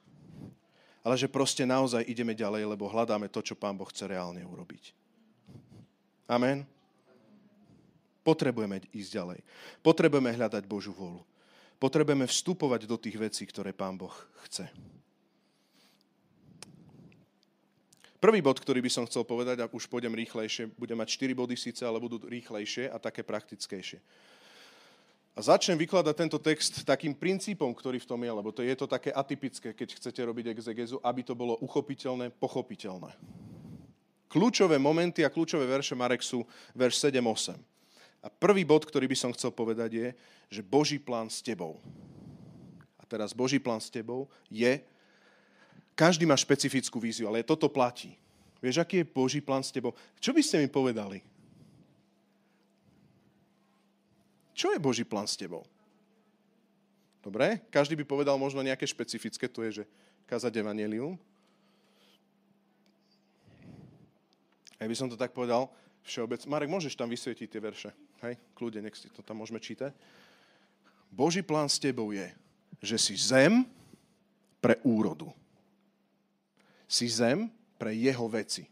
Ale 1.05 1.15
že 1.15 1.31
proste 1.31 1.63
naozaj 1.63 2.03
ideme 2.09 2.35
ďalej, 2.35 2.75
lebo 2.75 2.91
hľadáme 2.91 3.31
to, 3.31 3.39
čo 3.39 3.55
pán 3.55 3.77
Boh 3.77 3.87
chce 3.87 4.09
reálne 4.09 4.43
urobiť. 4.43 4.91
Amen. 6.27 6.67
Potrebujeme 8.19 8.83
ísť 8.91 9.11
ďalej. 9.15 9.39
Potrebujeme 9.79 10.35
hľadať 10.35 10.63
Božú 10.67 10.91
vôľu. 10.91 11.23
Potrebujeme 11.79 12.27
vstupovať 12.27 12.83
do 12.83 12.99
tých 12.99 13.15
vecí, 13.15 13.47
ktoré 13.47 13.71
Pán 13.71 13.95
Boh 13.95 14.13
chce. 14.43 14.67
Prvý 18.19 18.43
bod, 18.43 18.59
ktorý 18.59 18.83
by 18.83 18.91
som 18.91 19.07
chcel 19.07 19.23
povedať, 19.23 19.63
a 19.63 19.71
už 19.71 19.87
pôjdem 19.87 20.11
rýchlejšie, 20.11 20.75
budem 20.75 20.99
mať 20.99 21.15
4 21.15 21.39
body 21.39 21.55
síce, 21.55 21.87
ale 21.87 22.03
budú 22.03 22.19
rýchlejšie 22.19 22.91
a 22.91 22.99
také 22.99 23.23
praktickejšie. 23.23 24.03
A 25.35 25.39
začnem 25.39 25.79
vykladať 25.79 26.15
tento 26.19 26.35
text 26.35 26.83
takým 26.83 27.15
princípom, 27.15 27.71
ktorý 27.71 28.03
v 28.03 28.09
tom 28.11 28.19
je, 28.19 28.27
lebo 28.27 28.51
to 28.51 28.59
je 28.59 28.75
to 28.75 28.91
také 28.91 29.15
atypické, 29.15 29.71
keď 29.71 29.95
chcete 29.95 30.19
robiť 30.19 30.51
exegezu, 30.51 30.99
aby 30.99 31.23
to 31.23 31.31
bolo 31.31 31.55
uchopiteľné, 31.63 32.35
pochopiteľné. 32.35 33.15
Kľúčové 34.27 34.75
momenty 34.75 35.23
a 35.23 35.31
kľúčové 35.31 35.63
verše 35.63 35.95
Marek 35.95 36.19
sú 36.19 36.43
verš 36.75 37.07
7-8. 37.07 37.55
A 38.19 38.27
prvý 38.27 38.67
bod, 38.67 38.83
ktorý 38.83 39.07
by 39.07 39.15
som 39.15 39.31
chcel 39.31 39.55
povedať 39.55 39.89
je, 39.95 40.07
že 40.51 40.59
Boží 40.59 40.99
plán 40.99 41.31
s 41.31 41.39
tebou. 41.39 41.79
A 42.99 43.07
teraz 43.07 43.31
Boží 43.31 43.63
plán 43.63 43.79
s 43.79 43.87
tebou 43.87 44.27
je, 44.51 44.83
každý 45.99 46.23
má 46.23 46.39
špecifickú 46.39 46.95
víziu, 46.95 47.27
ale 47.27 47.43
toto 47.43 47.67
platí. 47.67 48.15
Vieš, 48.63 48.79
aký 48.79 49.03
je 49.03 49.11
Boží 49.11 49.43
plán 49.43 49.59
s 49.59 49.75
tebou? 49.75 49.91
Čo 50.23 50.31
by 50.31 50.39
ste 50.39 50.63
mi 50.63 50.71
povedali? 50.71 51.19
Čo 54.55 54.71
je 54.71 54.79
Boží 54.79 55.03
plán 55.03 55.27
s 55.27 55.35
tebou? 55.35 55.67
Dobre, 57.19 57.59
každý 57.67 57.99
by 57.99 58.07
povedal 58.07 58.39
možno 58.39 58.63
nejaké 58.63 58.87
špecifické, 58.87 59.51
to 59.51 59.59
je, 59.67 59.83
že 59.83 59.85
kázať 60.23 60.63
evanelium. 60.63 61.19
Ja 64.79 64.87
by 64.87 64.95
som 64.95 65.11
to 65.11 65.19
tak 65.19 65.35
povedal 65.35 65.67
všeobec. 66.07 66.47
Marek, 66.47 66.71
môžeš 66.71 66.95
tam 66.95 67.11
vysvietiť 67.11 67.47
tie 67.51 67.59
verše? 67.59 67.91
Hej, 68.23 68.39
kľude, 68.55 68.79
nech 68.79 68.95
si 68.95 69.11
to 69.11 69.19
tam 69.19 69.43
môžeme 69.43 69.59
čítať. 69.59 69.91
Boží 71.11 71.43
plán 71.43 71.67
s 71.67 71.75
tebou 71.75 72.15
je, 72.15 72.31
že 72.79 72.95
si 72.95 73.19
zem 73.19 73.67
pre 74.63 74.79
úrodu. 74.87 75.27
Si 76.89 77.05
zem 77.05 77.45
pre 77.77 77.93
jeho 77.93 78.25
veci, 78.25 78.65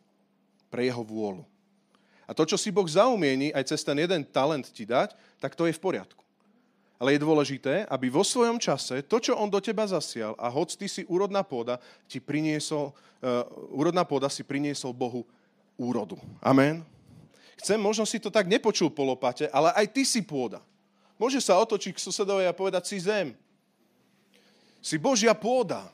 pre 0.73 0.89
jeho 0.89 1.05
vôľu. 1.05 1.45
A 2.27 2.35
to, 2.35 2.43
čo 2.43 2.59
si 2.59 2.73
Boh 2.73 2.89
zaumieni 2.89 3.55
aj 3.55 3.71
cez 3.71 3.85
ten 3.85 3.95
jeden 3.95 4.25
talent 4.27 4.67
ti 4.67 4.83
dať, 4.83 5.15
tak 5.39 5.55
to 5.55 5.63
je 5.63 5.77
v 5.77 5.79
poriadku. 5.79 6.19
Ale 6.97 7.13
je 7.13 7.23
dôležité, 7.23 7.85
aby 7.87 8.09
vo 8.09 8.25
svojom 8.25 8.57
čase 8.57 9.05
to, 9.05 9.21
čo 9.21 9.37
on 9.37 9.47
do 9.47 9.61
teba 9.61 9.85
zasial, 9.85 10.33
a 10.35 10.49
hoď 10.49 10.75
ty 10.75 10.89
si 10.89 11.05
úrodná 11.05 11.45
pôda, 11.45 11.77
ti 12.09 12.17
priniesol, 12.17 12.89
uh, 12.89 13.45
úrodná 13.69 14.01
pôda 14.01 14.27
si 14.33 14.41
priniesol 14.41 14.91
Bohu 14.97 15.23
úrodu. 15.77 16.17
Amen. 16.41 16.81
Chcem, 17.61 17.77
možno 17.77 18.03
si 18.03 18.17
to 18.17 18.33
tak 18.33 18.49
nepočul 18.49 18.89
po 18.89 19.05
lopate, 19.05 19.45
ale 19.53 19.71
aj 19.77 19.87
ty 19.93 20.03
si 20.03 20.25
pôda. 20.25 20.59
Môže 21.17 21.41
sa 21.41 21.57
otočiť 21.57 21.97
k 21.97 22.03
susedovi 22.03 22.45
a 22.45 22.53
povedať 22.53 22.89
si 22.89 22.97
zem. 23.01 23.33
Si 24.81 24.97
Božia 25.01 25.33
pôda. 25.33 25.89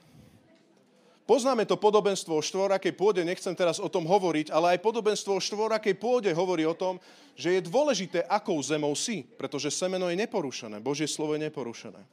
Poznáme 1.23 1.63
to 1.63 1.79
podobenstvo 1.79 2.35
o 2.35 2.43
štvorakej 2.43 2.99
pôde, 2.99 3.23
nechcem 3.23 3.55
teraz 3.55 3.79
o 3.79 3.87
tom 3.87 4.03
hovoriť, 4.03 4.51
ale 4.51 4.75
aj 4.75 4.83
podobenstvo 4.83 5.39
o 5.39 5.43
štvorakej 5.43 5.95
pôde 5.95 6.27
hovorí 6.35 6.67
o 6.67 6.75
tom, 6.75 6.99
že 7.39 7.55
je 7.55 7.61
dôležité, 7.63 8.27
akou 8.27 8.59
zemou 8.59 8.91
si, 8.91 9.23
pretože 9.39 9.71
semeno 9.71 10.11
je 10.11 10.19
neporušené, 10.19 10.83
Božie 10.83 11.07
slovo 11.07 11.39
je 11.39 11.47
neporušené. 11.47 12.03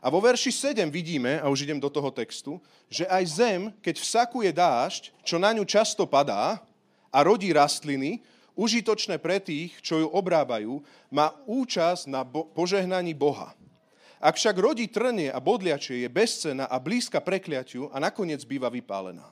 A 0.00 0.06
vo 0.08 0.22
verši 0.22 0.48
7 0.48 0.88
vidíme, 0.88 1.42
a 1.42 1.50
už 1.50 1.68
idem 1.68 1.82
do 1.82 1.90
toho 1.90 2.08
textu, 2.14 2.56
že 2.88 3.04
aj 3.04 3.24
zem, 3.26 3.60
keď 3.84 4.00
vsakuje 4.00 4.50
dážď, 4.54 5.02
čo 5.26 5.36
na 5.36 5.52
ňu 5.52 5.66
často 5.66 6.08
padá 6.08 6.62
a 7.12 7.18
rodí 7.20 7.52
rastliny, 7.52 8.22
užitočné 8.56 9.20
pre 9.20 9.42
tých, 9.42 9.76
čo 9.84 10.00
ju 10.00 10.08
obrábajú, 10.08 10.80
má 11.12 11.36
účasť 11.44 12.08
na 12.08 12.24
bo- 12.24 12.48
požehnaní 12.48 13.12
Boha. 13.12 13.52
Ak 14.20 14.36
však 14.36 14.52
rodí 14.60 14.84
trnie 14.84 15.32
a 15.32 15.40
bodliačie, 15.40 16.04
je 16.04 16.08
bezcená 16.12 16.68
a 16.68 16.76
blízka 16.76 17.24
prekliatiu 17.24 17.88
a 17.88 17.96
nakoniec 17.96 18.44
býva 18.44 18.68
vypálená. 18.68 19.24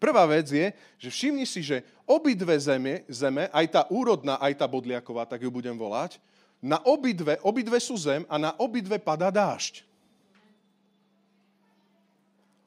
Prvá 0.00 0.24
vec 0.24 0.48
je, 0.48 0.72
že 0.96 1.12
všimni 1.12 1.44
si, 1.44 1.60
že 1.60 1.84
obidve 2.08 2.56
zeme, 2.56 3.04
zeme, 3.04 3.52
aj 3.52 3.66
tá 3.68 3.82
úrodná, 3.92 4.40
aj 4.40 4.64
tá 4.64 4.64
bodliaková, 4.64 5.28
tak 5.28 5.44
ju 5.44 5.52
budem 5.52 5.76
volať, 5.76 6.16
na 6.58 6.80
obidve, 6.82 7.38
obidve 7.44 7.78
sú 7.78 7.94
zem 8.00 8.24
a 8.26 8.34
na 8.40 8.50
obidve 8.56 8.98
padá 8.98 9.28
dážď. 9.28 9.86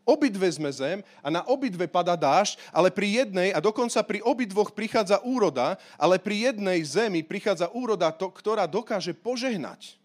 Obidve 0.01 0.49
sme 0.49 0.71
zem 0.73 0.99
a 1.23 1.27
na 1.32 1.41
obidve 1.45 1.88
padá 1.88 2.17
dážď, 2.19 2.60
ale 2.73 2.89
pri 2.91 3.23
jednej 3.23 3.49
a 3.56 3.60
dokonca 3.63 4.01
pri 4.04 4.19
obidvoch 4.25 4.73
prichádza 4.75 5.23
úroda, 5.23 5.80
ale 5.95 6.19
pri 6.19 6.51
jednej 6.51 6.80
zemi 6.84 7.21
prichádza 7.23 7.71
úroda, 7.71 8.12
to, 8.12 8.27
ktorá 8.27 8.67
dokáže 8.67 9.15
požehnať. 9.15 10.00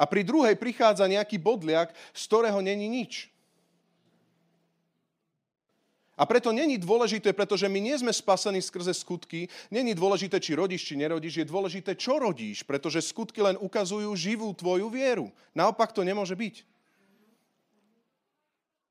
A 0.00 0.08
pri 0.08 0.24
druhej 0.24 0.56
prichádza 0.56 1.04
nejaký 1.04 1.36
bodliak, 1.36 1.92
z 2.16 2.22
ktorého 2.24 2.64
není 2.64 2.88
nič. 2.88 3.28
A 6.20 6.28
preto 6.28 6.52
není 6.52 6.76
dôležité, 6.76 7.32
pretože 7.32 7.64
my 7.64 7.80
nie 7.80 7.96
sme 7.96 8.12
spasení 8.12 8.60
skrze 8.60 8.92
skutky, 8.92 9.48
není 9.72 9.96
dôležité, 9.96 10.36
či 10.36 10.52
rodíš, 10.52 10.84
či 10.84 11.00
nerodíš, 11.00 11.40
je 11.40 11.48
dôležité, 11.48 11.96
čo 11.96 12.20
rodíš, 12.20 12.60
pretože 12.64 13.00
skutky 13.00 13.40
len 13.40 13.56
ukazujú 13.56 14.12
živú 14.12 14.52
tvoju 14.52 14.92
vieru. 14.92 15.32
Naopak 15.56 15.96
to 15.96 16.04
nemôže 16.04 16.36
byť. 16.36 16.64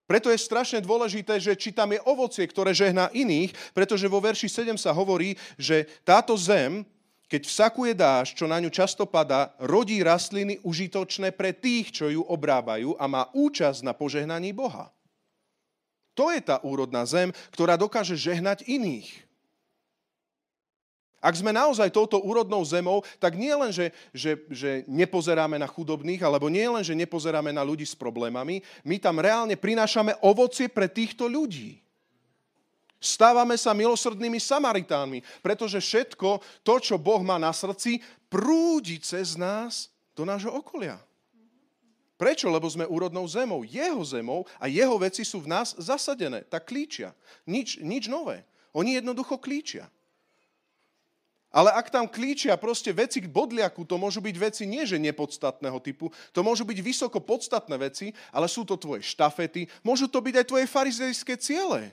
Preto 0.10 0.34
je 0.34 0.42
strašne 0.42 0.82
dôležité, 0.82 1.38
že 1.38 1.54
či 1.54 1.70
tam 1.70 1.94
je 1.94 2.02
ovocie, 2.02 2.42
ktoré 2.50 2.74
žehná 2.74 3.14
iných, 3.14 3.54
pretože 3.78 4.10
vo 4.10 4.18
verši 4.18 4.50
7 4.50 4.74
sa 4.82 4.90
hovorí, 4.90 5.38
že 5.54 5.86
táto 6.02 6.34
zem, 6.34 6.82
keď 7.30 7.46
vsakuje 7.46 7.94
dáž, 7.94 8.34
čo 8.34 8.50
na 8.50 8.58
ňu 8.58 8.74
často 8.74 9.06
padá, 9.06 9.54
rodí 9.62 10.02
rastliny 10.02 10.58
užitočné 10.66 11.30
pre 11.30 11.54
tých, 11.54 11.94
čo 11.94 12.10
ju 12.10 12.26
obrábajú 12.26 12.98
a 12.98 13.06
má 13.06 13.30
účasť 13.38 13.86
na 13.86 13.94
požehnaní 13.94 14.50
Boha. 14.50 14.90
To 16.18 16.34
je 16.34 16.42
tá 16.42 16.58
úrodná 16.66 17.06
zem, 17.06 17.30
ktorá 17.54 17.78
dokáže 17.78 18.18
žehnať 18.18 18.66
iných. 18.66 19.30
Ak 21.20 21.36
sme 21.36 21.52
naozaj 21.52 21.92
touto 21.92 22.18
úrodnou 22.18 22.64
zemou, 22.64 23.04
tak 23.20 23.36
nie 23.36 23.52
len, 23.52 23.76
že, 23.76 23.92
že, 24.16 24.40
že 24.50 24.72
nepozeráme 24.88 25.60
na 25.60 25.68
chudobných, 25.68 26.24
alebo 26.24 26.48
nie 26.48 26.64
len, 26.64 26.82
že 26.82 26.96
nepozeráme 26.96 27.52
na 27.52 27.62
ľudí 27.62 27.84
s 27.84 27.94
problémami, 27.94 28.64
my 28.88 28.96
tam 28.98 29.20
reálne 29.20 29.60
prinášame 29.60 30.16
ovocie 30.24 30.72
pre 30.72 30.88
týchto 30.88 31.28
ľudí. 31.28 31.84
Stávame 33.00 33.56
sa 33.56 33.72
milosrdnými 33.72 34.44
Samaritánmi, 34.44 35.24
pretože 35.40 35.80
všetko 35.80 36.44
to, 36.68 36.76
čo 36.84 37.00
Boh 37.00 37.24
má 37.24 37.40
na 37.40 37.56
srdci, 37.56 38.04
prúdi 38.28 39.00
cez 39.00 39.40
nás 39.40 39.88
do 40.12 40.28
nášho 40.28 40.52
okolia. 40.52 41.00
Prečo? 42.20 42.52
Lebo 42.52 42.68
sme 42.68 42.84
úrodnou 42.84 43.24
zemou, 43.32 43.64
jeho 43.64 44.04
zemou 44.04 44.44
a 44.60 44.68
jeho 44.68 45.00
veci 45.00 45.24
sú 45.24 45.40
v 45.40 45.56
nás 45.56 45.72
zasadené. 45.80 46.44
Tak 46.44 46.68
klíčia. 46.68 47.16
Nič, 47.48 47.80
nič 47.80 48.12
nové. 48.12 48.44
Oni 48.76 49.00
jednoducho 49.00 49.40
klíčia. 49.40 49.88
Ale 51.50 51.74
ak 51.74 51.90
tam 51.90 52.06
klíčia 52.06 52.54
proste 52.60 52.94
veci 52.94 53.24
k 53.24 53.32
bodliaku, 53.32 53.82
to 53.82 53.98
môžu 53.98 54.22
byť 54.22 54.36
veci 54.38 54.64
nie 54.70 54.86
že 54.86 55.02
nepodstatného 55.02 55.80
typu, 55.82 56.14
to 56.30 56.46
môžu 56.46 56.62
byť 56.62 56.78
vysoko 56.78 57.18
podstatné 57.18 57.74
veci, 57.80 58.14
ale 58.30 58.46
sú 58.46 58.62
to 58.62 58.78
tvoje 58.78 59.02
štafety, 59.02 59.66
môžu 59.82 60.06
to 60.06 60.22
byť 60.22 60.36
aj 60.44 60.46
tvoje 60.46 60.66
farizejské 60.70 61.34
ciele. 61.42 61.90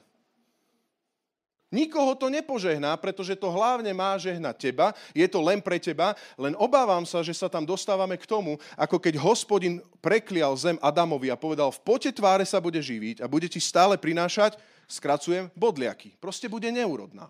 Nikoho 1.67 2.15
to 2.15 2.31
nepožehná, 2.31 2.95
pretože 2.95 3.35
to 3.35 3.51
hlavne 3.51 3.91
má 3.91 4.15
žehnať 4.15 4.71
teba, 4.71 4.95
je 5.11 5.27
to 5.27 5.43
len 5.43 5.59
pre 5.59 5.83
teba, 5.83 6.15
len 6.39 6.55
obávam 6.55 7.03
sa, 7.03 7.27
že 7.27 7.35
sa 7.35 7.51
tam 7.51 7.67
dostávame 7.67 8.15
k 8.15 8.29
tomu, 8.29 8.55
ako 8.79 9.03
keď 9.03 9.19
hospodin 9.19 9.83
preklial 9.99 10.55
zem 10.55 10.79
Adamovi 10.79 11.27
a 11.27 11.35
povedal, 11.35 11.75
v 11.75 11.83
pote 11.83 12.11
tváre 12.15 12.47
sa 12.47 12.63
bude 12.63 12.79
živiť 12.79 13.19
a 13.19 13.27
bude 13.27 13.51
ti 13.51 13.59
stále 13.59 13.99
prinášať, 13.99 14.55
skracujem, 14.87 15.51
bodliaky. 15.59 16.15
Proste 16.23 16.47
bude 16.47 16.71
neúrodná. 16.71 17.27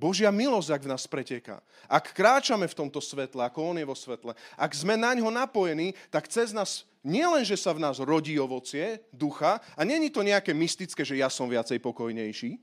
Božia 0.00 0.32
milosť, 0.32 0.72
ak 0.72 0.82
v 0.88 0.90
nás 0.96 1.04
preteká. 1.04 1.60
Ak 1.84 2.16
kráčame 2.16 2.64
v 2.64 2.78
tomto 2.80 3.04
svetle, 3.04 3.44
ako 3.44 3.60
On 3.60 3.76
je 3.76 3.84
vo 3.84 3.92
svetle, 3.92 4.32
ak 4.56 4.72
sme 4.72 4.96
na 4.96 5.12
ňo 5.12 5.28
napojení, 5.28 5.92
tak 6.08 6.24
cez 6.32 6.56
nás 6.56 6.88
nielen, 7.04 7.44
že 7.44 7.60
sa 7.60 7.76
v 7.76 7.84
nás 7.84 8.00
rodí 8.00 8.40
ovocie 8.40 9.04
ducha, 9.12 9.60
a 9.76 9.84
není 9.84 10.08
to 10.08 10.24
nejaké 10.24 10.56
mystické, 10.56 11.04
že 11.04 11.20
ja 11.20 11.28
som 11.28 11.52
viacej 11.52 11.76
pokojnejší, 11.84 12.56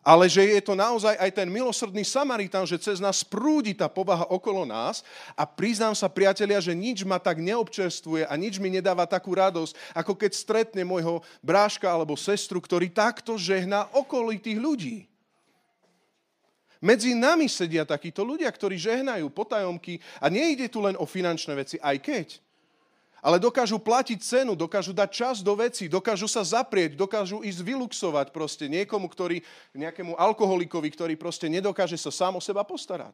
ale 0.00 0.30
že 0.32 0.46
je 0.46 0.62
to 0.64 0.72
naozaj 0.78 1.12
aj 1.12 1.30
ten 1.34 1.48
milosrdný 1.50 2.06
Samaritán, 2.06 2.64
že 2.64 2.80
cez 2.80 3.02
nás 3.02 3.20
prúdi 3.20 3.76
tá 3.76 3.84
povaha 3.84 4.24
okolo 4.32 4.64
nás 4.64 5.04
a 5.36 5.44
priznám 5.44 5.92
sa, 5.92 6.08
priatelia, 6.08 6.56
že 6.56 6.72
nič 6.72 7.04
ma 7.04 7.20
tak 7.20 7.42
neobčerstvuje 7.42 8.24
a 8.24 8.32
nič 8.38 8.56
mi 8.62 8.72
nedáva 8.72 9.04
takú 9.04 9.36
radosť, 9.36 9.76
ako 9.92 10.16
keď 10.16 10.32
stretne 10.32 10.86
môjho 10.88 11.20
bráška 11.44 11.84
alebo 11.84 12.16
sestru, 12.16 12.62
ktorý 12.62 12.88
takto 12.88 13.36
žehná 13.36 13.90
okolitých 13.92 14.56
ľudí. 14.56 15.09
Medzi 16.80 17.12
nami 17.12 17.44
sedia 17.44 17.84
takíto 17.84 18.24
ľudia, 18.24 18.48
ktorí 18.48 18.80
žehnajú 18.80 19.28
potajomky 19.28 20.00
a 20.16 20.32
nejde 20.32 20.64
tu 20.72 20.80
len 20.80 20.96
o 20.96 21.04
finančné 21.04 21.52
veci, 21.52 21.76
aj 21.76 21.96
keď. 22.00 22.28
Ale 23.20 23.36
dokážu 23.36 23.76
platiť 23.76 24.16
cenu, 24.24 24.56
dokážu 24.56 24.96
dať 24.96 25.10
čas 25.12 25.36
do 25.44 25.52
veci, 25.52 25.92
dokážu 25.92 26.24
sa 26.24 26.40
zaprieť, 26.40 26.96
dokážu 26.96 27.44
ísť 27.44 27.60
vyluxovať 27.60 28.32
proste 28.32 28.64
niekomu, 28.64 29.12
ktorý, 29.12 29.44
nejakému 29.76 30.16
alkoholikovi, 30.16 30.88
ktorý 30.88 31.14
proste 31.20 31.52
nedokáže 31.52 32.00
sa 32.00 32.08
sám 32.08 32.40
o 32.40 32.42
seba 32.42 32.64
postarať. 32.64 33.12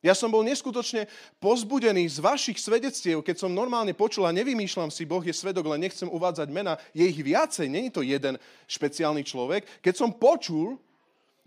Ja 0.00 0.16
som 0.16 0.32
bol 0.32 0.40
neskutočne 0.40 1.04
pozbudený 1.36 2.08
z 2.08 2.24
vašich 2.24 2.56
svedectiev, 2.56 3.20
keď 3.20 3.44
som 3.44 3.52
normálne 3.52 3.92
počul 3.92 4.24
a 4.24 4.32
nevymýšľam 4.32 4.88
si, 4.88 5.04
Boh 5.04 5.20
je 5.20 5.36
svedok, 5.36 5.68
len 5.68 5.84
nechcem 5.84 6.08
uvádzať 6.08 6.48
mena, 6.48 6.80
je 6.96 7.04
ich 7.04 7.20
viacej, 7.20 7.68
není 7.68 7.92
to 7.92 8.00
jeden 8.00 8.40
špeciálny 8.64 9.20
človek. 9.20 9.68
Keď 9.84 9.94
som 10.00 10.16
počul, 10.16 10.80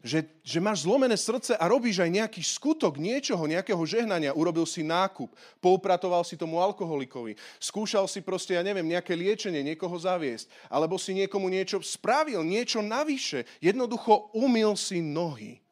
že, 0.04 0.28
že 0.44 0.60
máš 0.60 0.84
zlomené 0.84 1.16
srdce 1.16 1.56
a 1.56 1.64
robíš 1.72 2.04
aj 2.04 2.12
nejaký 2.12 2.44
skutok 2.44 3.00
niečoho, 3.00 3.48
nejakého 3.48 3.80
žehnania. 3.88 4.36
Urobil 4.36 4.68
si 4.68 4.84
nákup, 4.84 5.32
poupratoval 5.64 6.28
si 6.28 6.36
tomu 6.36 6.60
alkoholikovi, 6.60 7.40
skúšal 7.56 8.12
si 8.12 8.20
proste, 8.20 8.60
ja 8.60 8.62
neviem, 8.68 8.84
nejaké 8.84 9.16
liečenie, 9.16 9.64
niekoho 9.64 9.96
zaviesť, 9.96 10.52
alebo 10.68 11.00
si 11.00 11.16
niekomu 11.16 11.48
niečo 11.48 11.80
spravil, 11.80 12.44
niečo 12.44 12.84
navyše. 12.84 13.48
Jednoducho 13.64 14.36
umil 14.36 14.76
si 14.76 15.00
nohy. 15.00 15.64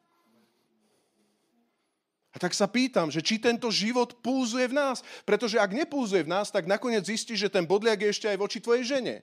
A 2.32 2.40
tak 2.40 2.56
sa 2.56 2.64
pýtam, 2.64 3.12
že 3.12 3.20
či 3.20 3.36
tento 3.36 3.68
život 3.68 4.16
púzuje 4.24 4.64
v 4.64 4.72
nás. 4.72 5.04
Pretože 5.28 5.60
ak 5.60 5.76
nepúzuje 5.76 6.24
v 6.24 6.32
nás, 6.32 6.48
tak 6.48 6.64
nakoniec 6.64 7.04
zistíš, 7.04 7.44
že 7.44 7.52
ten 7.52 7.68
bodliak 7.68 8.00
je 8.00 8.08
ešte 8.08 8.26
aj 8.32 8.40
voči 8.40 8.58
tvojej 8.64 8.88
žene. 8.88 9.20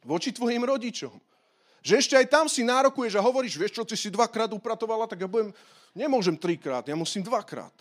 Voči 0.00 0.32
tvojim 0.32 0.64
rodičom. 0.64 1.27
Že 1.88 2.04
ešte 2.04 2.14
aj 2.20 2.26
tam 2.28 2.44
si 2.52 2.60
nárokuješ 2.60 3.16
a 3.16 3.24
hovoríš, 3.24 3.56
vieš 3.56 3.80
čo, 3.80 3.88
ty 3.88 3.96
si 3.96 4.12
dvakrát 4.12 4.52
upratovala, 4.52 5.08
tak 5.08 5.24
ja 5.24 5.28
budem, 5.28 5.56
nemôžem 5.96 6.36
trikrát, 6.36 6.84
ja 6.84 6.92
musím 6.92 7.24
dvakrát. 7.24 7.72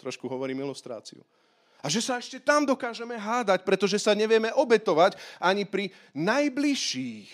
Trošku 0.00 0.24
hovorím 0.24 0.64
ilustráciu. 0.64 1.20
A 1.84 1.92
že 1.92 2.00
sa 2.00 2.16
ešte 2.16 2.40
tam 2.40 2.64
dokážeme 2.64 3.20
hádať, 3.20 3.68
pretože 3.68 4.00
sa 4.00 4.16
nevieme 4.16 4.48
obetovať 4.56 5.20
ani 5.36 5.68
pri 5.68 5.92
najbližších. 6.16 7.28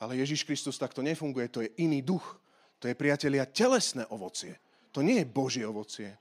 Ale 0.00 0.16
Ježiš 0.16 0.48
Kristus 0.48 0.80
takto 0.80 1.04
nefunguje, 1.04 1.52
to 1.52 1.60
je 1.60 1.68
iný 1.84 2.00
duch. 2.00 2.24
To 2.80 2.88
je, 2.88 2.96
priatelia, 2.96 3.44
telesné 3.44 4.08
ovocie. 4.08 4.56
To 4.96 5.04
nie 5.04 5.22
je 5.22 5.28
Božie 5.28 5.62
ovocie. 5.62 6.16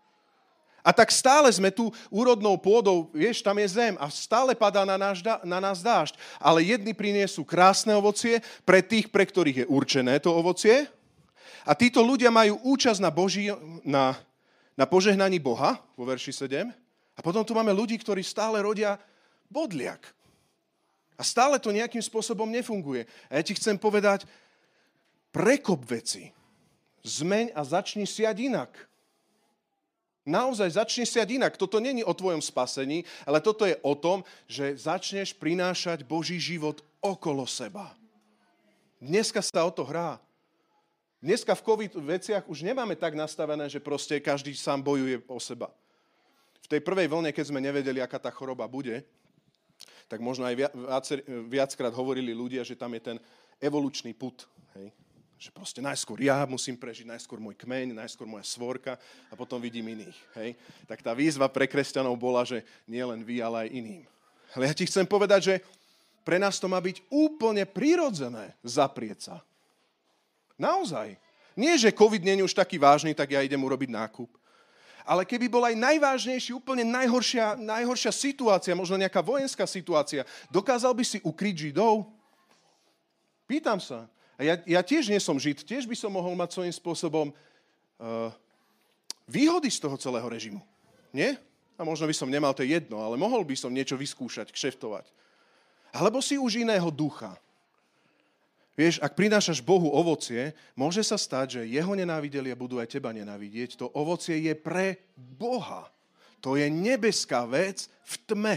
A 0.81 0.89
tak 0.89 1.13
stále 1.13 1.53
sme 1.53 1.69
tu 1.69 1.93
úrodnou 2.09 2.57
pôdou, 2.57 3.13
vieš, 3.13 3.45
tam 3.45 3.53
je 3.61 3.69
zem 3.77 3.93
a 4.01 4.09
stále 4.09 4.57
padá 4.57 4.81
na, 4.81 4.97
náš, 4.97 5.21
na 5.45 5.61
nás 5.61 5.85
dážď. 5.85 6.17
Ale 6.41 6.65
jedni 6.65 6.97
priniesú 6.97 7.45
krásne 7.45 7.93
ovocie 7.93 8.41
pre 8.65 8.81
tých, 8.81 9.13
pre 9.13 9.21
ktorých 9.21 9.65
je 9.65 9.69
určené 9.69 10.17
to 10.17 10.33
ovocie. 10.33 10.89
A 11.61 11.77
títo 11.77 12.01
ľudia 12.01 12.33
majú 12.33 12.57
účasť 12.65 12.97
na, 12.97 13.13
Boží, 13.13 13.53
na, 13.85 14.17
na 14.73 14.89
požehnaní 14.89 15.37
Boha, 15.37 15.77
vo 15.93 16.09
verši 16.09 16.49
7. 16.49 16.73
A 17.13 17.19
potom 17.21 17.45
tu 17.45 17.53
máme 17.53 17.69
ľudí, 17.69 18.01
ktorí 18.01 18.25
stále 18.25 18.57
rodia 18.65 18.97
bodliak. 19.45 20.01
A 21.13 21.21
stále 21.21 21.61
to 21.61 21.69
nejakým 21.69 22.01
spôsobom 22.01 22.49
nefunguje. 22.49 23.05
A 23.29 23.37
ja 23.37 23.45
ti 23.45 23.53
chcem 23.53 23.77
povedať, 23.77 24.25
prekop 25.29 25.85
veci. 25.85 26.33
Zmeň 27.05 27.53
a 27.53 27.61
začni 27.61 28.09
siať 28.09 28.49
inak. 28.49 28.73
Naozaj 30.21 30.77
začneš 30.77 31.17
siať 31.17 31.41
inak. 31.41 31.57
Toto 31.57 31.81
není 31.81 32.05
o 32.05 32.13
tvojom 32.13 32.45
spasení, 32.45 33.01
ale 33.25 33.41
toto 33.41 33.65
je 33.65 33.73
o 33.81 33.97
tom, 33.97 34.21
že 34.45 34.77
začneš 34.77 35.33
prinášať 35.33 36.05
Boží 36.05 36.37
život 36.37 36.85
okolo 37.01 37.49
seba. 37.49 37.97
Dneska 39.01 39.41
sa 39.41 39.65
o 39.65 39.73
to 39.73 39.81
hrá. 39.81 40.21
Dneska 41.21 41.57
v 41.57 41.65
COVID 41.65 41.91
veciach 42.01 42.45
už 42.45 42.61
nemáme 42.61 42.93
tak 42.93 43.17
nastavené, 43.17 43.65
že 43.65 43.81
proste 43.81 44.21
každý 44.21 44.53
sám 44.53 44.81
bojuje 44.81 45.25
o 45.25 45.41
seba. 45.41 45.73
V 46.61 46.67
tej 46.69 46.81
prvej 46.85 47.09
vlne, 47.09 47.33
keď 47.33 47.45
sme 47.49 47.61
nevedeli, 47.61 47.97
aká 47.97 48.21
tá 48.21 48.29
choroba 48.29 48.69
bude, 48.69 49.01
tak 50.05 50.21
možno 50.21 50.45
aj 50.45 50.55
viac, 50.57 51.05
viackrát 51.49 51.93
hovorili 51.93 52.33
ľudia, 52.33 52.61
že 52.61 52.77
tam 52.77 52.93
je 52.93 53.01
ten 53.01 53.17
evolučný 53.57 54.13
put. 54.13 54.45
Hej? 54.77 54.93
Že 55.41 55.49
proste 55.57 55.81
najskôr 55.81 56.21
ja 56.21 56.45
musím 56.45 56.77
prežiť, 56.77 57.09
najskôr 57.09 57.41
môj 57.41 57.57
kmeň, 57.57 57.97
najskôr 57.97 58.29
moja 58.29 58.45
svorka 58.45 58.93
a 59.25 59.33
potom 59.33 59.57
vidím 59.57 59.89
iných. 59.89 60.19
Hej? 60.37 60.53
Tak 60.85 61.01
tá 61.01 61.17
výzva 61.17 61.49
pre 61.49 61.65
kresťanov 61.65 62.13
bola, 62.13 62.45
že 62.45 62.61
nie 62.85 63.01
len 63.01 63.25
vy, 63.25 63.41
ale 63.41 63.65
aj 63.65 63.73
iným. 63.73 64.03
Ale 64.53 64.69
ja 64.69 64.73
ti 64.77 64.85
chcem 64.85 65.01
povedať, 65.01 65.41
že 65.41 65.55
pre 66.21 66.37
nás 66.37 66.61
to 66.61 66.69
má 66.69 66.77
byť 66.77 67.01
úplne 67.09 67.65
prirodzené 67.65 68.53
zaprieť 68.61 69.33
sa. 69.33 69.35
Naozaj. 70.61 71.17
Nie, 71.57 71.73
že 71.73 71.89
COVID 71.89 72.21
nie 72.21 72.37
je 72.37 72.45
už 72.45 72.53
taký 72.53 72.77
vážny, 72.77 73.17
tak 73.17 73.33
ja 73.33 73.41
idem 73.41 73.65
urobiť 73.65 73.89
nákup. 73.89 74.29
Ale 75.01 75.25
keby 75.25 75.49
bola 75.49 75.73
aj 75.73 75.81
najvážnejší, 75.81 76.53
úplne 76.53 76.85
najhoršia, 76.85 77.57
najhoršia 77.57 78.13
situácia, 78.13 78.77
možno 78.77 78.93
nejaká 79.01 79.25
vojenská 79.25 79.65
situácia, 79.65 80.21
dokázal 80.53 80.93
by 80.93 81.01
si 81.01 81.17
ukryť 81.25 81.73
Židov? 81.73 82.05
Pýtam 83.49 83.81
sa. 83.81 84.05
A 84.41 84.45
ja, 84.49 84.55
ja 84.65 84.81
tiež 84.81 85.05
nie 85.05 85.21
som 85.21 85.37
žid, 85.37 85.61
tiež 85.61 85.85
by 85.85 85.93
som 85.93 86.09
mohol 86.09 86.33
mať 86.33 86.57
svojím 86.57 86.73
spôsobom 86.73 87.29
uh, 87.29 88.33
výhody 89.29 89.69
z 89.69 89.77
toho 89.77 89.93
celého 90.01 90.25
režimu. 90.25 90.57
Nie? 91.13 91.37
A 91.77 91.85
možno 91.85 92.09
by 92.09 92.15
som 92.17 92.25
nemal 92.25 92.49
to 92.57 92.65
jedno, 92.65 93.05
ale 93.05 93.21
mohol 93.21 93.45
by 93.45 93.53
som 93.53 93.69
niečo 93.69 93.93
vyskúšať, 93.93 94.49
kšeftovať. 94.49 95.05
Alebo 95.93 96.25
si 96.25 96.41
už 96.41 96.57
iného 96.57 96.89
ducha. 96.89 97.37
Vieš, 98.73 98.97
ak 98.97 99.13
prinášaš 99.13 99.61
Bohu 99.61 99.93
ovocie, 99.93 100.57
môže 100.73 101.05
sa 101.05 101.21
stať, 101.21 101.61
že 101.61 101.69
jeho 101.69 101.93
nenávideli 101.93 102.49
a 102.49 102.57
budú 102.57 102.81
aj 102.81 102.97
teba 102.97 103.13
nenávidieť. 103.13 103.77
To 103.77 103.93
ovocie 103.93 104.41
je 104.41 104.57
pre 104.57 105.05
Boha. 105.13 105.85
To 106.41 106.57
je 106.57 106.65
nebeská 106.65 107.45
vec 107.45 107.85
v 108.09 108.13
tme. 108.25 108.55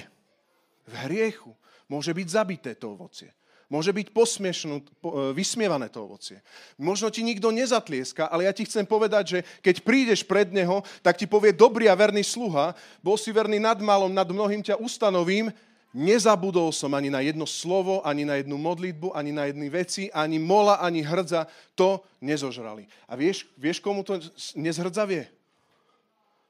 v 0.88 0.94
hriechu. 1.04 1.52
Môže 1.92 2.16
byť 2.16 2.28
zabité 2.32 2.72
to 2.72 2.96
ovocie. 2.96 3.28
Môže 3.72 3.96
byť 3.96 4.12
posmiešnú, 4.12 4.76
e, 4.80 4.84
vysmievané 5.32 5.88
to 5.88 6.04
ovocie. 6.04 6.44
Možno 6.76 7.08
ti 7.08 7.24
nikto 7.24 7.48
nezatlieska, 7.48 8.28
ale 8.28 8.44
ja 8.44 8.52
ti 8.52 8.68
chcem 8.68 8.84
povedať, 8.84 9.24
že 9.24 9.38
keď 9.64 9.76
prídeš 9.80 10.20
pred 10.22 10.52
neho, 10.52 10.84
tak 11.00 11.16
ti 11.16 11.24
povie 11.24 11.56
dobrý 11.56 11.88
a 11.88 11.96
verný 11.96 12.20
sluha, 12.20 12.76
bol 13.00 13.16
si 13.16 13.32
verný 13.32 13.56
nad 13.56 13.80
malom, 13.80 14.12
nad 14.12 14.28
mnohým 14.28 14.60
ťa 14.60 14.76
ustanovím, 14.76 15.48
nezabudol 15.94 16.74
som 16.74 16.90
ani 16.92 17.08
na 17.08 17.22
jedno 17.22 17.46
slovo, 17.46 18.02
ani 18.02 18.26
na 18.26 18.42
jednu 18.42 18.58
modlitbu, 18.58 19.14
ani 19.14 19.30
na 19.30 19.46
jedny 19.48 19.70
veci, 19.70 20.10
ani 20.10 20.42
mola, 20.42 20.82
ani 20.82 21.06
hrdza, 21.06 21.46
to 21.78 22.02
nezožrali. 22.18 22.90
A 23.06 23.14
vieš, 23.14 23.46
vieš 23.54 23.78
komu 23.78 24.02
to 24.02 24.18
nezhrdza 24.58 25.06
vie? 25.06 25.24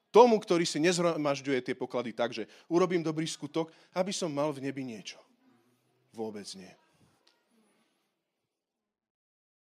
Tomu, 0.09 0.39
ktorý 0.39 0.63
si 0.65 0.79
nezhromažďuje 0.79 1.61
tie 1.61 1.75
poklady 1.75 2.15
tak, 2.15 2.31
že 2.31 2.47
urobím 2.71 3.03
dobrý 3.03 3.27
skutok, 3.27 3.69
aby 3.99 4.15
som 4.15 4.31
mal 4.31 4.55
v 4.55 4.63
nebi 4.65 4.87
niečo. 4.87 5.19
Vôbec 6.15 6.47
nie. 6.55 6.71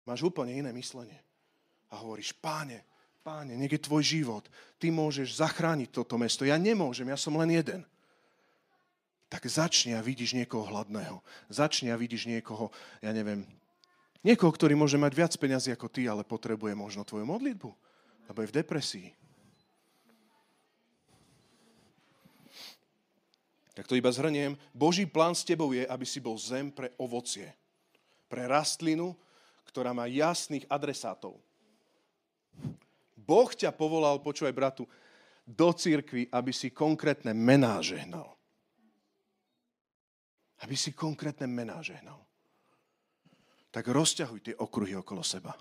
Máš 0.06 0.22
úplne 0.22 0.54
iné 0.54 0.70
myslenie. 0.70 1.18
A 1.90 1.98
hovoríš, 1.98 2.30
páne, 2.38 2.86
páne, 3.26 3.58
nech 3.58 3.74
je 3.74 3.82
tvoj 3.82 4.06
život. 4.06 4.46
Ty 4.78 4.94
môžeš 4.94 5.42
zachrániť 5.42 5.90
toto 5.90 6.14
mesto. 6.14 6.46
Ja 6.46 6.54
nemôžem, 6.54 7.10
ja 7.10 7.18
som 7.18 7.34
len 7.34 7.50
jeden. 7.50 7.82
Tak 9.26 9.42
začni 9.50 9.98
a 9.98 10.00
vidíš 10.00 10.38
niekoho 10.38 10.62
hladného. 10.70 11.18
Začni 11.50 11.90
a 11.90 11.98
vidíš 11.98 12.30
niekoho, 12.30 12.70
ja 13.02 13.10
neviem, 13.10 13.42
niekoho, 14.22 14.54
ktorý 14.54 14.78
môže 14.78 14.94
mať 14.94 15.12
viac 15.18 15.32
peniazy 15.34 15.74
ako 15.74 15.90
ty, 15.90 16.06
ale 16.06 16.22
potrebuje 16.22 16.78
možno 16.78 17.02
tvoju 17.02 17.26
modlitbu. 17.26 17.70
Lebo 18.30 18.38
je 18.42 18.50
v 18.50 18.56
depresii. 18.62 19.08
Tak 23.74 23.90
to 23.90 23.98
iba 23.98 24.08
zhrniem. 24.08 24.56
Boží 24.72 25.04
plán 25.04 25.36
s 25.36 25.44
tebou 25.44 25.74
je, 25.74 25.84
aby 25.84 26.06
si 26.08 26.22
bol 26.22 26.38
zem 26.40 26.72
pre 26.72 26.94
ovocie. 26.96 27.52
Pre 28.30 28.46
rastlinu, 28.48 29.12
ktorá 29.76 29.92
má 29.92 30.08
jasných 30.08 30.64
adresátov. 30.72 31.36
Boh 33.12 33.52
ťa 33.52 33.76
povolal, 33.76 34.24
počúvaj 34.24 34.56
bratu, 34.56 34.88
do 35.44 35.68
církvy, 35.68 36.32
aby 36.32 36.48
si 36.48 36.72
konkrétne 36.72 37.36
mená 37.36 37.76
žehnal. 37.84 38.32
Aby 40.64 40.80
si 40.80 40.96
konkrétne 40.96 41.44
mená 41.44 41.84
žehnal. 41.84 42.24
Tak 43.68 43.92
rozťahuj 43.92 44.40
tie 44.40 44.54
okruhy 44.56 44.96
okolo 44.96 45.20
seba. 45.20 45.52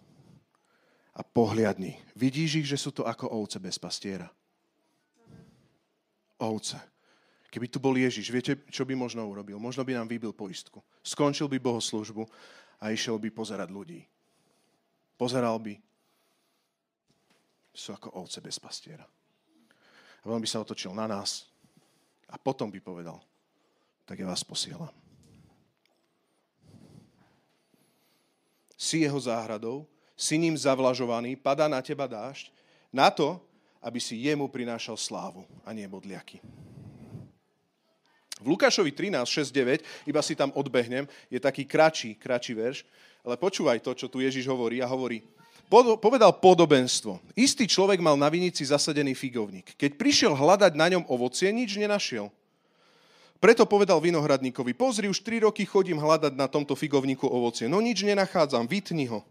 A 1.12 1.20
pohliadni. 1.20 2.00
Vidíš 2.16 2.64
ich, 2.64 2.68
že 2.72 2.80
sú 2.80 2.96
to 2.96 3.04
ako 3.04 3.36
ovce 3.36 3.60
bez 3.60 3.76
pastiera. 3.76 4.32
Ovce. 6.40 6.80
Keby 7.52 7.68
tu 7.68 7.84
bol 7.84 7.96
Ježiš, 8.00 8.32
viete, 8.32 8.64
čo 8.72 8.88
by 8.88 8.96
možno 8.96 9.28
urobil? 9.28 9.60
Možno 9.60 9.84
by 9.84 10.00
nám 10.00 10.08
vybil 10.08 10.32
poistku. 10.32 10.80
Skončil 11.04 11.52
by 11.52 11.60
bohoslužbu 11.60 12.24
a 12.80 12.92
išiel 12.92 13.20
by 13.20 13.30
pozerať 13.32 13.70
ľudí. 13.72 14.02
Pozeral 15.16 15.56
by. 15.60 15.76
Sú 17.76 17.92
ako 17.92 18.16
ovce 18.20 18.40
bez 18.40 18.56
pastiera. 18.60 19.04
A 20.24 20.24
on 20.32 20.40
by 20.42 20.48
sa 20.48 20.64
otočil 20.64 20.96
na 20.96 21.06
nás 21.06 21.46
a 22.32 22.40
potom 22.40 22.72
by 22.72 22.80
povedal, 22.82 23.22
tak 24.08 24.20
ja 24.20 24.28
vás 24.28 24.42
posielam. 24.42 24.92
Si 28.76 29.06
jeho 29.06 29.20
záhradou, 29.20 29.88
si 30.16 30.40
ním 30.40 30.56
zavlažovaný, 30.56 31.36
padá 31.36 31.68
na 31.68 31.80
teba 31.84 32.08
dážď, 32.08 32.52
na 32.92 33.12
to, 33.12 33.40
aby 33.84 34.00
si 34.00 34.24
jemu 34.24 34.48
prinášal 34.48 34.98
slávu 34.98 35.46
a 35.64 35.70
nie 35.76 35.86
bodliaky. 35.86 36.40
V 38.44 38.48
Lukášovi 38.52 38.92
13, 38.92 39.24
6, 39.24 39.52
9, 39.56 40.12
iba 40.12 40.20
si 40.20 40.36
tam 40.36 40.52
odbehnem, 40.52 41.08
je 41.32 41.40
taký 41.40 41.64
kračí, 41.64 42.20
kračí 42.20 42.52
verš, 42.52 42.84
ale 43.24 43.40
počúvaj 43.40 43.80
to, 43.80 43.96
čo 43.96 44.12
tu 44.12 44.20
Ježiš 44.20 44.44
hovorí 44.52 44.84
a 44.84 44.92
hovorí, 44.92 45.24
povedal 45.72 46.36
podobenstvo. 46.36 47.18
Istý 47.34 47.66
človek 47.66 48.04
mal 48.04 48.20
na 48.20 48.30
vinici 48.30 48.62
zasadený 48.68 49.18
figovník. 49.18 49.74
Keď 49.80 49.92
prišiel 49.98 50.34
hľadať 50.36 50.78
na 50.78 50.88
ňom 50.94 51.04
ovocie, 51.10 51.50
nič 51.50 51.80
nenašiel. 51.80 52.30
Preto 53.40 53.68
povedal 53.68 54.00
vinohradníkovi, 54.00 54.76
pozri, 54.76 55.12
už 55.12 55.22
tri 55.22 55.40
roky 55.44 55.68
chodím 55.68 56.00
hľadať 56.00 56.34
na 56.36 56.48
tomto 56.48 56.74
figovníku 56.74 57.28
ovocie, 57.28 57.68
no 57.68 57.84
nič 57.84 58.04
nenachádzam, 58.04 58.68
vytni 58.68 59.12
ho. 59.12 59.24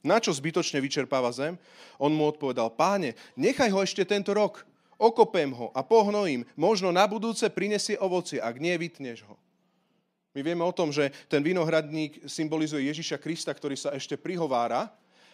Na 0.00 0.16
čo 0.16 0.32
zbytočne 0.32 0.80
vyčerpáva 0.80 1.28
zem? 1.28 1.60
On 2.00 2.08
mu 2.08 2.24
odpovedal, 2.24 2.72
páne, 2.72 3.12
nechaj 3.36 3.68
ho 3.68 3.84
ešte 3.84 4.04
tento 4.08 4.32
rok 4.32 4.64
okopem 5.00 5.48
ho 5.56 5.72
a 5.72 5.80
pohnojím, 5.80 6.44
možno 6.52 6.92
na 6.92 7.08
budúce 7.08 7.48
prinesie 7.48 7.96
ovocie, 7.96 8.36
ak 8.36 8.60
nie, 8.60 8.76
vytneš 8.76 9.24
ho. 9.24 9.40
My 10.36 10.44
vieme 10.44 10.62
o 10.62 10.70
tom, 10.70 10.92
že 10.92 11.10
ten 11.26 11.42
vinohradník 11.42 12.28
symbolizuje 12.28 12.86
Ježiša 12.86 13.18
Krista, 13.18 13.50
ktorý 13.50 13.74
sa 13.74 13.90
ešte 13.96 14.14
prihovára, 14.14 14.92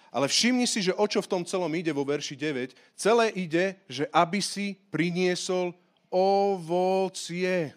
ale 0.08 0.30
všimni 0.30 0.64
si, 0.64 0.80
že 0.80 0.96
o 0.96 1.04
čo 1.04 1.20
v 1.20 1.28
tom 1.28 1.42
celom 1.44 1.68
ide 1.76 1.92
vo 1.92 2.06
verši 2.06 2.32
9. 2.38 2.72
Celé 2.96 3.26
ide, 3.36 3.76
že 3.84 4.08
aby 4.08 4.40
si 4.40 4.80
priniesol 4.88 5.76
ovocie. 6.08 7.76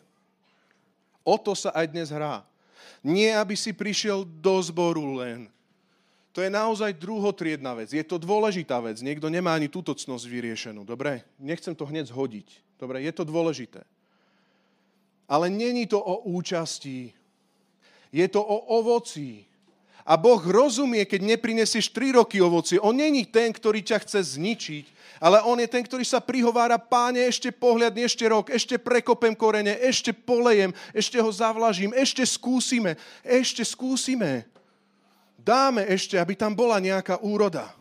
O 1.27 1.35
to 1.35 1.51
sa 1.51 1.75
aj 1.75 1.91
dnes 1.91 2.07
hrá. 2.07 2.47
Nie, 3.03 3.35
aby 3.35 3.59
si 3.59 3.75
prišiel 3.75 4.23
do 4.23 4.55
zboru 4.63 5.19
len, 5.19 5.51
to 6.39 6.47
je 6.47 6.55
naozaj 6.55 6.95
druhotriedna 6.95 7.75
vec. 7.75 7.91
Je 7.91 7.99
to 7.99 8.15
dôležitá 8.15 8.79
vec. 8.79 9.03
Niekto 9.03 9.27
nemá 9.27 9.59
ani 9.59 9.67
túto 9.67 9.91
cnosť 9.91 10.23
vyriešenú. 10.23 10.87
Dobre? 10.87 11.27
Nechcem 11.35 11.75
to 11.75 11.83
hneď 11.83 12.15
zhodiť. 12.15 12.79
Dobre? 12.79 13.03
Je 13.03 13.11
to 13.11 13.27
dôležité. 13.27 13.83
Ale 15.27 15.51
není 15.51 15.83
to 15.83 15.99
o 15.99 16.23
účasti. 16.31 17.11
Je 18.15 18.23
to 18.31 18.39
o 18.39 18.71
ovoci. 18.79 19.43
A 20.07 20.15
Boh 20.15 20.39
rozumie, 20.39 21.03
keď 21.03 21.27
neprinesieš 21.27 21.91
3 21.91 22.15
roky 22.23 22.39
ovoci. 22.39 22.79
On 22.79 22.95
není 22.95 23.27
ten, 23.27 23.51
ktorý 23.51 23.83
ťa 23.83 23.99
chce 24.07 24.39
zničiť, 24.39 24.85
ale 25.19 25.43
on 25.43 25.59
je 25.59 25.67
ten, 25.67 25.83
ktorý 25.83 26.07
sa 26.07 26.23
prihovára, 26.23 26.79
páne, 26.79 27.27
ešte 27.27 27.51
pohľadne, 27.51 28.07
ešte 28.07 28.23
rok, 28.31 28.47
ešte 28.47 28.79
prekopem 28.79 29.35
korene, 29.35 29.75
ešte 29.75 30.15
polejem, 30.15 30.71
ešte 30.95 31.19
ho 31.19 31.27
zavlažím, 31.35 31.91
ešte 31.91 32.23
skúsime, 32.23 32.95
ešte 33.27 33.67
skúsime 33.67 34.47
dáme 35.43 35.87
ešte, 35.87 36.19
aby 36.19 36.35
tam 36.35 36.53
bola 36.53 36.79
nejaká 36.79 37.19
úroda. 37.23 37.71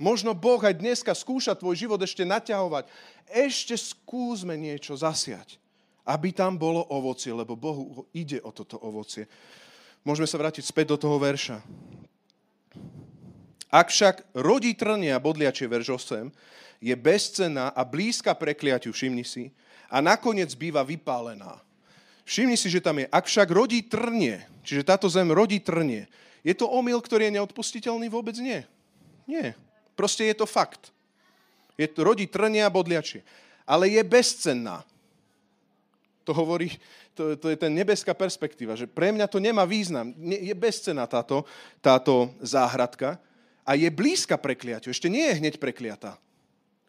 Možno 0.00 0.32
Boh 0.32 0.60
aj 0.64 0.80
dneska 0.80 1.12
skúša 1.12 1.52
tvoj 1.52 1.76
život 1.76 2.00
ešte 2.00 2.24
naťahovať. 2.24 2.88
Ešte 3.28 3.76
skúsme 3.76 4.56
niečo 4.56 4.96
zasiať, 4.96 5.60
aby 6.08 6.32
tam 6.32 6.56
bolo 6.56 6.80
ovocie, 6.88 7.28
lebo 7.36 7.52
Bohu 7.52 8.08
ide 8.16 8.40
o 8.40 8.48
toto 8.48 8.80
ovocie. 8.80 9.28
Môžeme 10.00 10.24
sa 10.24 10.40
vrátiť 10.40 10.64
späť 10.64 10.96
do 10.96 10.96
toho 10.96 11.20
verša. 11.20 11.60
Ak 13.68 13.92
však 13.92 14.34
rodí 14.40 14.72
trnia 14.72 15.20
bodliačie 15.20 15.68
verš 15.68 16.00
8, 16.16 16.32
je 16.80 16.94
bezcenná 16.96 17.68
a 17.76 17.84
blízka 17.84 18.32
prekliatiu, 18.32 18.90
všimni 18.90 19.22
si, 19.22 19.52
a 19.92 20.00
nakoniec 20.00 20.48
býva 20.56 20.80
vypálená. 20.80 21.60
Všimni 22.30 22.54
si, 22.54 22.70
že 22.70 22.78
tam 22.78 23.02
je, 23.02 23.10
ak 23.10 23.26
však 23.26 23.50
rodí 23.50 23.82
trnie, 23.82 24.38
čiže 24.62 24.86
táto 24.86 25.10
zem 25.10 25.26
rodí 25.34 25.58
trnie, 25.58 26.06
je 26.46 26.54
to 26.54 26.70
omyl, 26.70 27.02
ktorý 27.02 27.26
je 27.26 27.36
neodpustiteľný? 27.42 28.06
Vôbec 28.06 28.38
nie. 28.38 28.62
Nie. 29.26 29.58
Proste 29.98 30.30
je 30.30 30.38
to 30.38 30.46
fakt. 30.46 30.94
Je 31.74 31.90
to, 31.90 32.06
rodí 32.06 32.30
trnie 32.30 32.62
a 32.62 32.70
bodliačie. 32.70 33.26
Ale 33.66 33.90
je 33.90 33.98
bezcenná. 34.06 34.86
To 36.22 36.30
hovorí, 36.30 36.78
to, 37.18 37.34
to 37.34 37.50
je 37.50 37.58
ten 37.58 37.74
nebeská 37.74 38.14
perspektíva, 38.14 38.78
že 38.78 38.86
pre 38.86 39.10
mňa 39.10 39.26
to 39.26 39.42
nemá 39.42 39.66
význam. 39.66 40.14
Je 40.22 40.54
bezcenná 40.54 41.10
táto, 41.10 41.42
táto 41.82 42.30
záhradka 42.38 43.18
a 43.66 43.74
je 43.74 43.90
blízka 43.90 44.38
prekliaťu. 44.38 44.94
Ešte 44.94 45.10
nie 45.10 45.26
je 45.34 45.42
hneď 45.42 45.58
prekliatá. 45.58 46.14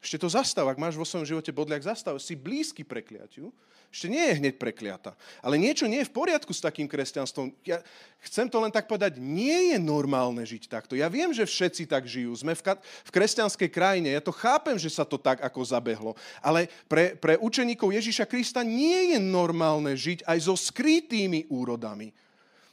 Ešte 0.02 0.18
to 0.18 0.28
zastav, 0.34 0.66
ak 0.66 0.82
máš 0.82 0.98
vo 0.98 1.06
svojom 1.06 1.30
živote 1.30 1.54
bodliak, 1.54 1.86
zastav, 1.86 2.18
si 2.18 2.34
blízky 2.34 2.82
prekliatiu, 2.82 3.54
ešte 3.92 4.08
nie 4.08 4.24
je 4.24 4.40
hneď 4.40 4.56
prekliata. 4.56 5.14
Ale 5.44 5.60
niečo 5.60 5.84
nie 5.84 6.00
je 6.02 6.08
v 6.08 6.16
poriadku 6.16 6.56
s 6.56 6.64
takým 6.64 6.88
kresťanstvom. 6.88 7.52
Ja 7.68 7.84
chcem 8.24 8.48
to 8.48 8.64
len 8.64 8.72
tak 8.72 8.88
povedať, 8.88 9.20
nie 9.20 9.76
je 9.76 9.78
normálne 9.78 10.40
žiť 10.48 10.72
takto. 10.72 10.96
Ja 10.96 11.12
viem, 11.12 11.36
že 11.36 11.44
všetci 11.44 11.92
tak 11.92 12.08
žijú. 12.08 12.32
Sme 12.32 12.56
v, 12.56 12.72
ka- 12.72 12.80
v 12.80 13.12
kresťanskej 13.12 13.68
krajine. 13.68 14.16
Ja 14.16 14.24
to 14.24 14.32
chápem, 14.32 14.80
že 14.80 14.88
sa 14.88 15.04
to 15.04 15.20
tak 15.20 15.44
ako 15.44 15.60
zabehlo. 15.68 16.16
Ale 16.40 16.72
pre, 16.88 17.20
pre 17.20 17.36
učeníkov 17.36 17.92
Ježíša 17.92 18.24
Krista 18.32 18.64
nie 18.64 19.12
je 19.12 19.20
normálne 19.20 19.92
žiť 19.92 20.24
aj 20.24 20.40
so 20.40 20.56
skrytými 20.56 21.52
úrodami. 21.52 22.16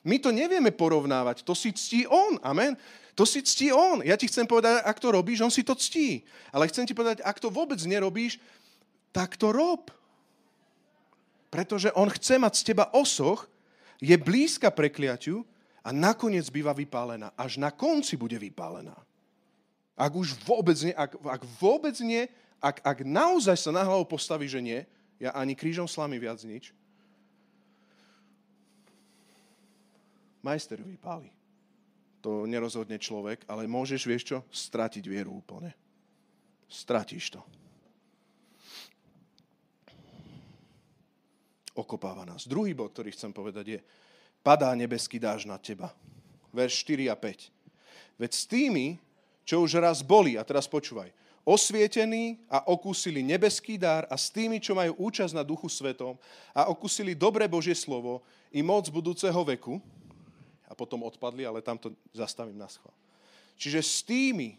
My 0.06 0.22
to 0.22 0.30
nevieme 0.30 0.70
porovnávať. 0.70 1.42
To 1.42 1.52
si 1.52 1.74
ctí 1.74 2.06
on. 2.06 2.38
Amen 2.46 2.78
to 3.18 3.26
si 3.26 3.42
ctí 3.42 3.74
on. 3.74 3.98
Ja 4.06 4.14
ti 4.14 4.30
chcem 4.30 4.46
povedať, 4.46 4.78
ak 4.86 5.02
to 5.02 5.10
robíš, 5.10 5.42
on 5.42 5.50
si 5.50 5.66
to 5.66 5.74
ctí. 5.74 6.22
Ale 6.54 6.70
chcem 6.70 6.86
ti 6.86 6.94
povedať, 6.94 7.18
ak 7.26 7.42
to 7.42 7.50
vôbec 7.50 7.82
nerobíš, 7.82 8.38
tak 9.10 9.34
to 9.34 9.50
rob. 9.50 9.90
Pretože 11.50 11.90
on 11.98 12.06
chce 12.06 12.38
mať 12.38 12.62
z 12.62 12.62
teba 12.70 12.86
osoch, 12.94 13.50
je 13.98 14.14
blízka 14.14 14.70
prekliatiu 14.70 15.42
a 15.82 15.90
nakoniec 15.90 16.46
býva 16.46 16.70
vypálená. 16.70 17.34
Až 17.34 17.58
na 17.58 17.74
konci 17.74 18.14
bude 18.14 18.38
vypálená. 18.38 18.94
Ak 19.98 20.14
už 20.14 20.38
vôbec 20.46 20.78
nie, 20.78 20.94
ak, 20.94 21.18
ak 21.18 21.42
vôbec 21.58 21.98
nie, 21.98 22.30
ak, 22.62 22.78
ak 22.86 22.98
naozaj 23.02 23.58
sa 23.58 23.74
na 23.74 23.82
hlavu 23.82 24.06
postaví, 24.06 24.46
že 24.46 24.62
nie, 24.62 24.86
ja 25.18 25.34
ani 25.34 25.58
krížom 25.58 25.90
slamy 25.90 26.22
viac 26.22 26.38
nič, 26.46 26.70
majster 30.38 30.78
ju 30.78 30.86
vypáli. 30.86 31.34
To 32.26 32.50
nerozhodne 32.50 32.98
človek, 32.98 33.46
ale 33.46 33.70
môžeš, 33.70 34.02
vieš 34.02 34.22
čo, 34.34 34.38
stratiť 34.50 35.04
vieru 35.06 35.38
úplne. 35.38 35.70
Stratíš 36.66 37.38
to. 37.38 37.40
Okopáva 41.78 42.26
nás. 42.26 42.50
Druhý 42.50 42.74
bod, 42.74 42.90
ktorý 42.90 43.14
chcem 43.14 43.30
povedať 43.30 43.78
je, 43.78 43.80
padá 44.42 44.74
nebeský 44.74 45.22
dáž 45.22 45.46
na 45.46 45.62
teba. 45.62 45.94
Verš 46.50 46.82
4 46.82 47.06
a 47.12 47.16
5. 47.16 48.18
Veď 48.18 48.30
s 48.34 48.44
tými, 48.50 48.98
čo 49.46 49.62
už 49.62 49.78
raz 49.78 50.02
boli, 50.02 50.34
a 50.34 50.42
teraz 50.42 50.66
počúvaj, 50.66 51.14
osvietení 51.46 52.42
a 52.50 52.66
okúsili 52.68 53.24
nebeský 53.24 53.80
dar 53.80 54.04
a 54.10 54.18
s 54.18 54.28
tými, 54.28 54.60
čo 54.60 54.76
majú 54.76 54.98
účasť 55.00 55.32
na 55.32 55.46
Duchu 55.46 55.70
Svetom 55.70 56.18
a 56.52 56.68
okúsili 56.68 57.16
dobré 57.16 57.46
Božie 57.48 57.72
slovo 57.72 58.20
i 58.52 58.60
moc 58.60 58.84
budúceho 58.92 59.40
veku, 59.46 59.80
a 60.68 60.76
potom 60.76 61.00
odpadli, 61.08 61.48
ale 61.48 61.64
tam 61.64 61.80
to 61.80 61.96
zastavím 62.12 62.60
na 62.60 62.68
schvál. 62.68 62.92
Čiže 63.58 63.80
s 63.82 64.04
tými, 64.06 64.54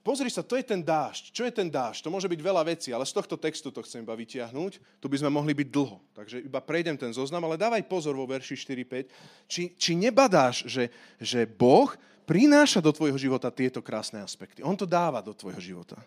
pozri 0.00 0.30
sa, 0.32 0.40
to 0.40 0.56
je 0.56 0.64
ten 0.64 0.80
dážď. 0.80 1.34
Čo 1.34 1.42
je 1.44 1.52
ten 1.52 1.68
dážď? 1.68 2.00
To 2.06 2.14
môže 2.14 2.30
byť 2.30 2.40
veľa 2.40 2.62
vecí, 2.64 2.94
ale 2.94 3.04
z 3.04 3.12
tohto 3.12 3.36
textu 3.36 3.68
to 3.68 3.84
chcem 3.84 4.06
iba 4.06 4.16
vytiahnuť. 4.16 5.02
Tu 5.02 5.06
by 5.10 5.16
sme 5.20 5.28
mohli 5.28 5.52
byť 5.52 5.68
dlho. 5.68 6.00
Takže 6.16 6.46
iba 6.46 6.62
prejdem 6.64 6.96
ten 6.96 7.12
zoznam, 7.12 7.44
ale 7.44 7.60
dávaj 7.60 7.84
pozor 7.90 8.16
vo 8.16 8.24
verši 8.24 8.56
4-5. 8.56 9.50
Či, 9.50 9.62
či 9.76 9.92
nebadáš, 9.98 10.64
že, 10.64 10.88
že 11.20 11.44
Boh 11.44 11.92
prináša 12.24 12.80
do 12.80 12.94
tvojho 12.94 13.18
života 13.20 13.52
tieto 13.52 13.84
krásne 13.84 14.22
aspekty. 14.24 14.64
On 14.64 14.78
to 14.78 14.88
dáva 14.88 15.20
do 15.20 15.36
tvojho 15.36 15.60
života. 15.60 16.00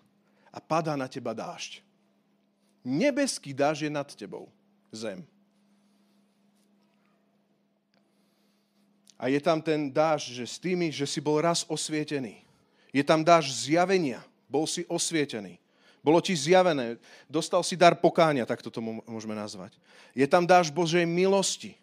A 0.50 0.64
padá 0.64 0.96
na 0.96 1.06
teba 1.06 1.36
dážď. 1.36 1.84
Nebeský 2.82 3.52
dážď 3.54 3.90
je 3.90 3.92
nad 3.92 4.10
tebou. 4.16 4.50
Zem. 4.90 5.28
A 9.16 9.32
je 9.32 9.40
tam 9.40 9.64
ten 9.64 9.88
dážď, 9.88 10.44
že 10.44 10.46
s 10.46 10.58
tými, 10.60 10.92
že 10.92 11.08
si 11.08 11.24
bol 11.24 11.40
raz 11.40 11.64
osvietený. 11.68 12.44
Je 12.92 13.04
tam 13.04 13.24
dážď 13.24 13.52
zjavenia. 13.52 14.22
Bol 14.52 14.68
si 14.68 14.84
osvietený. 14.88 15.60
Bolo 16.06 16.22
ti 16.22 16.38
zjavené. 16.38 17.02
Dostal 17.26 17.66
si 17.66 17.74
dar 17.74 17.98
pokáňa, 17.98 18.46
tak 18.46 18.62
to 18.62 18.70
môžeme 19.10 19.34
nazvať. 19.34 19.74
Je 20.14 20.28
tam 20.30 20.46
dážď 20.46 20.70
Božej 20.70 21.06
milosti. 21.08 21.74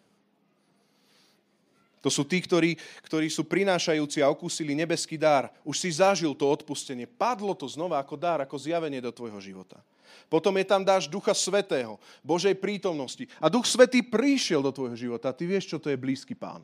To 2.03 2.11
sú 2.11 2.27
tí, 2.27 2.43
ktorí, 2.43 2.75
ktorí 3.07 3.31
sú 3.31 3.47
prinášajúci 3.47 4.19
a 4.19 4.27
okúsili 4.27 4.75
nebeský 4.75 5.15
dar. 5.15 5.51
Už 5.63 5.79
si 5.79 5.89
zažil 5.91 6.35
to 6.35 6.47
odpustenie. 6.51 7.07
Padlo 7.07 7.55
to 7.55 7.63
znova 7.63 7.99
ako 7.99 8.19
dar, 8.19 8.43
ako 8.43 8.59
zjavenie 8.59 8.99
do 8.99 9.11
tvojho 9.11 9.39
života. 9.39 9.79
Potom 10.27 10.51
je 10.59 10.67
tam 10.67 10.83
dáš 10.83 11.07
Ducha 11.07 11.31
Svetého, 11.31 11.95
Božej 12.19 12.59
prítomnosti. 12.59 13.27
A 13.39 13.47
Duch 13.47 13.63
Svetý 13.63 14.03
prišiel 14.03 14.59
do 14.59 14.75
tvojho 14.75 14.99
života. 14.99 15.31
Ty 15.31 15.43
vieš, 15.47 15.71
čo 15.71 15.77
to 15.79 15.87
je 15.87 15.99
blízky 15.99 16.35
pán. 16.35 16.63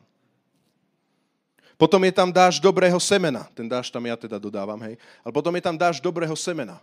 Potom 1.80 2.04
je 2.04 2.12
tam 2.12 2.28
dáš 2.28 2.60
dobrého 2.60 3.00
semena. 3.00 3.48
Ten 3.56 3.64
dáš 3.64 3.88
tam 3.88 4.04
ja 4.04 4.12
teda 4.12 4.36
dodávam, 4.36 4.76
hej. 4.84 5.00
Ale 5.24 5.32
potom 5.32 5.48
je 5.56 5.64
tam 5.64 5.80
dáš 5.80 5.96
dobrého 5.96 6.36
semena. 6.36 6.76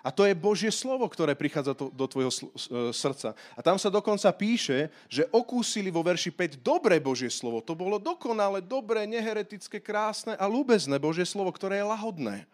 A 0.00 0.14
to 0.14 0.24
je 0.24 0.38
Božie 0.38 0.70
slovo, 0.70 1.04
ktoré 1.10 1.34
prichádza 1.34 1.74
do, 1.74 1.90
do 1.90 2.06
tvojho 2.06 2.30
e, 2.30 2.94
srdca. 2.94 3.34
A 3.52 3.60
tam 3.60 3.74
sa 3.74 3.90
dokonca 3.90 4.30
píše, 4.32 4.88
že 5.10 5.26
okúsili 5.34 5.90
vo 5.90 6.00
verši 6.00 6.30
5 6.30 6.62
dobré 6.62 6.96
Božie 7.02 7.28
slovo. 7.28 7.58
To 7.60 7.74
bolo 7.74 7.98
dokonale, 7.98 8.62
dobré, 8.62 9.02
neheretické, 9.04 9.82
krásne 9.82 10.38
a 10.38 10.46
ľúbezné 10.46 10.96
Božie 11.02 11.26
slovo, 11.26 11.50
ktoré 11.50 11.82
je 11.82 11.90
lahodné. 11.90 12.46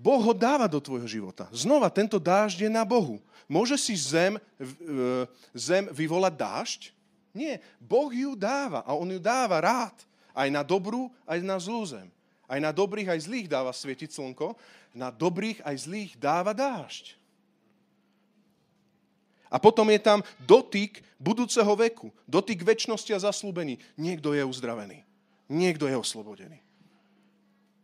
Boh 0.00 0.24
ho 0.24 0.32
dáva 0.32 0.64
do 0.64 0.80
tvojho 0.80 1.04
života. 1.04 1.44
Znova, 1.52 1.92
tento 1.92 2.16
dážď 2.16 2.66
je 2.66 2.70
na 2.72 2.88
Bohu. 2.88 3.20
Môže 3.44 3.76
si 3.76 3.92
zem, 3.92 4.40
e, 4.56 4.68
zem 5.52 5.92
vyvolať 5.92 6.34
dážď? 6.40 6.80
Nie. 7.36 7.60
Boh 7.76 8.08
ju 8.08 8.32
dáva 8.32 8.80
a 8.80 8.96
on 8.96 9.12
ju 9.12 9.20
dáva 9.20 9.60
rád. 9.60 10.07
Aj 10.38 10.46
na 10.54 10.62
dobrú, 10.62 11.10
aj 11.26 11.42
na 11.42 11.58
zlú 11.58 11.82
zem. 11.82 12.06
Aj 12.46 12.62
na 12.62 12.70
dobrých, 12.70 13.10
aj 13.10 13.26
zlých 13.26 13.46
dáva 13.50 13.74
svietiť 13.74 14.14
slnko. 14.14 14.54
Na 14.94 15.10
dobrých, 15.10 15.66
aj 15.66 15.76
zlých 15.82 16.12
dáva 16.14 16.54
dážď. 16.54 17.18
A 19.50 19.56
potom 19.58 19.88
je 19.90 19.98
tam 19.98 20.22
dotyk 20.46 21.02
budúceho 21.18 21.72
veku. 21.74 22.14
Dotyk 22.28 22.62
väčšnosti 22.62 23.10
a 23.16 23.24
zaslúbení. 23.26 23.80
Niekto 23.98 24.36
je 24.36 24.44
uzdravený. 24.46 25.02
Niekto 25.48 25.88
je 25.90 25.96
oslobodený. 25.96 26.60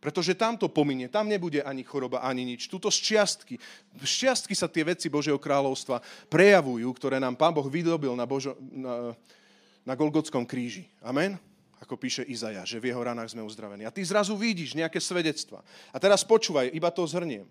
Pretože 0.05 0.37
tam 0.37 0.61
to 0.61 0.69
pominie, 0.69 1.09
tam 1.09 1.25
nebude 1.25 1.65
ani 1.65 1.81
choroba, 1.81 2.21
ani 2.21 2.45
nič. 2.45 2.69
Tuto 2.69 2.93
z 2.93 3.01
čiastky. 3.01 3.57
Z 4.05 4.13
čiastky 4.29 4.53
sa 4.53 4.69
tie 4.69 4.85
veci 4.85 5.09
Božieho 5.09 5.41
kráľovstva 5.41 6.05
prejavujú, 6.29 6.85
ktoré 6.93 7.17
nám 7.17 7.41
Pán 7.41 7.57
Boh 7.57 7.65
vydobil 7.65 8.13
na, 8.13 8.29
Božo, 8.29 8.53
na, 8.61 9.17
na 9.81 9.97
Golgotskom 9.97 10.45
kríži. 10.45 10.85
Amen? 11.01 11.41
Ako 11.85 12.01
píše 12.01 12.25
Izaja, 12.25 12.65
že 12.65 12.81
v 12.81 12.91
jeho 12.91 13.05
ranách 13.05 13.37
sme 13.37 13.45
uzdravení. 13.45 13.85
A 13.85 13.93
ty 13.93 14.01
zrazu 14.01 14.33
vidíš 14.35 14.73
nejaké 14.73 14.99
svedectva. 14.99 15.61
A 15.93 15.97
teraz 16.01 16.25
počúvaj, 16.25 16.73
iba 16.73 16.89
to 16.89 17.05
zhrniem. 17.05 17.45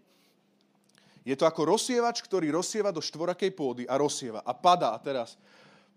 Je 1.24 1.38
to 1.38 1.48
ako 1.48 1.78
rozsievač, 1.78 2.20
ktorý 2.20 2.52
rozsieva 2.52 2.92
do 2.92 3.00
štvorakej 3.00 3.56
pôdy 3.56 3.84
a 3.88 3.96
rozsieva. 3.96 4.44
A 4.44 4.52
padá, 4.52 4.92
a 4.92 5.00
teraz 5.00 5.40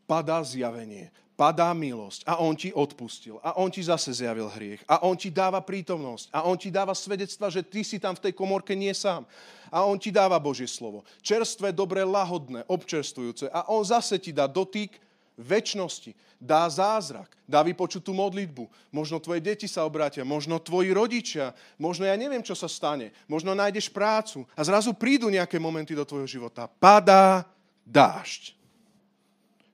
padá 0.06 0.38
zjavenie, 0.46 1.10
padá 1.34 1.74
milosť 1.74 2.22
a 2.24 2.38
on 2.40 2.54
ti 2.54 2.70
odpustil 2.70 3.42
a 3.42 3.58
on 3.58 3.68
ti 3.68 3.84
zase 3.84 4.14
zjavil 4.14 4.48
hriech 4.48 4.80
a 4.88 5.04
on 5.04 5.18
ti 5.18 5.28
dáva 5.28 5.60
prítomnosť 5.60 6.32
a 6.32 6.46
on 6.46 6.56
ti 6.56 6.72
dáva 6.72 6.96
svedectva, 6.96 7.52
že 7.52 7.66
ty 7.66 7.84
si 7.84 8.00
tam 8.00 8.16
v 8.16 8.30
tej 8.30 8.32
komorke 8.32 8.72
nie 8.72 8.94
sám 8.94 9.26
a 9.68 9.84
on 9.84 9.98
ti 10.00 10.14
dáva 10.14 10.40
Božie 10.40 10.70
slovo. 10.70 11.04
Čerstvé, 11.20 11.74
dobré, 11.74 12.06
lahodné, 12.06 12.64
občerstvujúce 12.70 13.50
a 13.50 13.68
on 13.68 13.84
zase 13.84 14.16
ti 14.16 14.30
dá 14.32 14.48
dotyk 14.48 14.96
väčšnosti, 15.36 16.16
dá 16.40 16.64
zázrak, 16.68 17.28
dá 17.44 17.60
vypočutú 17.60 18.16
modlitbu. 18.16 18.68
Možno 18.88 19.20
tvoje 19.20 19.44
deti 19.44 19.68
sa 19.68 19.84
obrátia, 19.84 20.24
možno 20.24 20.56
tvoji 20.56 20.90
rodičia, 20.96 21.52
možno 21.76 22.08
ja 22.08 22.16
neviem, 22.16 22.40
čo 22.40 22.56
sa 22.56 22.66
stane. 22.66 23.12
Možno 23.28 23.52
nájdeš 23.52 23.92
prácu 23.92 24.48
a 24.56 24.60
zrazu 24.64 24.96
prídu 24.96 25.28
nejaké 25.28 25.60
momenty 25.60 25.92
do 25.92 26.08
tvojho 26.08 26.28
života. 26.28 26.68
Padá 26.68 27.44
dážď. 27.84 28.56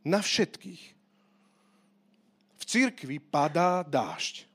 Na 0.03 0.19
všetkých. 0.19 0.83
V 2.59 2.63
cirkvi 2.67 3.23
padá 3.23 3.87
dážď. 3.87 4.51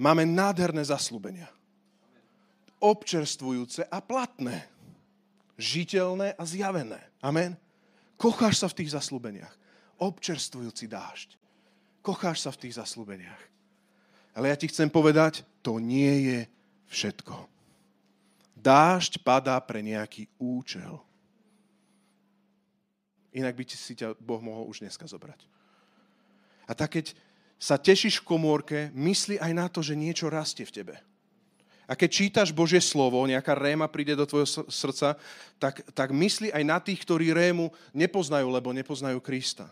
Máme 0.00 0.24
nádherné 0.24 0.80
zaslúbenia. 0.80 1.46
Občerstvujúce 2.80 3.84
a 3.88 4.00
platné. 4.00 4.64
Žiteľné 5.60 6.34
a 6.34 6.42
zjavené. 6.42 6.98
Amen. 7.22 7.63
Kocháš 8.16 8.62
sa 8.62 8.68
v 8.70 8.82
tých 8.82 8.94
zaslúbeniach. 8.94 9.54
Občerstvujúci 9.98 10.90
dážď. 10.90 11.38
Kocháš 12.04 12.44
sa 12.44 12.50
v 12.52 12.60
tých 12.66 12.76
zaslúbeniach. 12.78 13.42
Ale 14.34 14.50
ja 14.50 14.56
ti 14.58 14.66
chcem 14.66 14.90
povedať, 14.90 15.46
to 15.62 15.78
nie 15.78 16.28
je 16.28 16.38
všetko. 16.90 17.46
Dážď 18.58 19.22
padá 19.22 19.56
pre 19.62 19.80
nejaký 19.80 20.26
účel. 20.40 20.98
Inak 23.34 23.54
by 23.58 23.64
si 23.66 23.94
ťa 23.98 24.14
Boh 24.18 24.42
mohol 24.42 24.70
už 24.70 24.82
dneska 24.82 25.06
zobrať. 25.06 25.46
A 26.70 26.72
tak 26.72 26.98
keď 26.98 27.14
sa 27.58 27.78
tešíš 27.78 28.22
v 28.22 28.28
komórke, 28.28 28.78
mysli 28.94 29.38
aj 29.38 29.52
na 29.54 29.66
to, 29.66 29.82
že 29.82 29.98
niečo 29.98 30.30
rastie 30.30 30.66
v 30.66 30.74
tebe. 30.74 30.94
A 31.84 31.92
keď 31.92 32.10
čítaš 32.10 32.48
Božie 32.50 32.80
slovo, 32.80 33.20
nejaká 33.28 33.52
réma 33.52 33.84
príde 33.92 34.16
do 34.16 34.24
tvojho 34.24 34.64
srdca, 34.72 35.20
tak, 35.60 35.84
tak 35.92 36.08
mysli 36.16 36.48
aj 36.48 36.64
na 36.64 36.78
tých, 36.80 37.04
ktorí 37.04 37.36
rému 37.36 37.68
nepoznajú, 37.92 38.48
lebo 38.48 38.72
nepoznajú 38.72 39.20
Krista. 39.20 39.68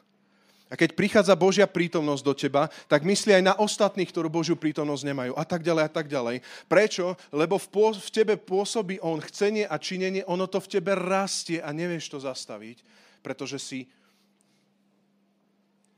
A 0.73 0.77
keď 0.77 0.97
prichádza 0.97 1.37
Božia 1.37 1.69
prítomnosť 1.69 2.25
do 2.25 2.33
teba, 2.33 2.65
tak 2.89 3.05
mysli 3.05 3.37
aj 3.37 3.45
na 3.45 3.55
ostatných, 3.61 4.09
ktorú 4.09 4.33
Božiu 4.33 4.57
prítomnosť 4.57 5.05
nemajú. 5.05 5.33
A 5.37 5.45
tak 5.45 5.61
ďalej, 5.61 5.85
a 5.85 5.91
tak 5.93 6.09
ďalej. 6.09 6.41
Prečo? 6.65 7.13
Lebo 7.29 7.61
v, 7.61 7.67
pô, 7.69 7.93
v 7.93 8.09
tebe 8.09 8.41
pôsobí 8.41 8.97
On 9.05 9.21
chcenie 9.21 9.69
a 9.69 9.77
činenie, 9.77 10.25
ono 10.25 10.49
to 10.49 10.65
v 10.65 10.81
tebe 10.81 10.97
rastie 10.97 11.61
a 11.61 11.77
nevieš 11.77 12.17
to 12.17 12.25
zastaviť, 12.25 12.81
pretože 13.21 13.61
si 13.61 13.85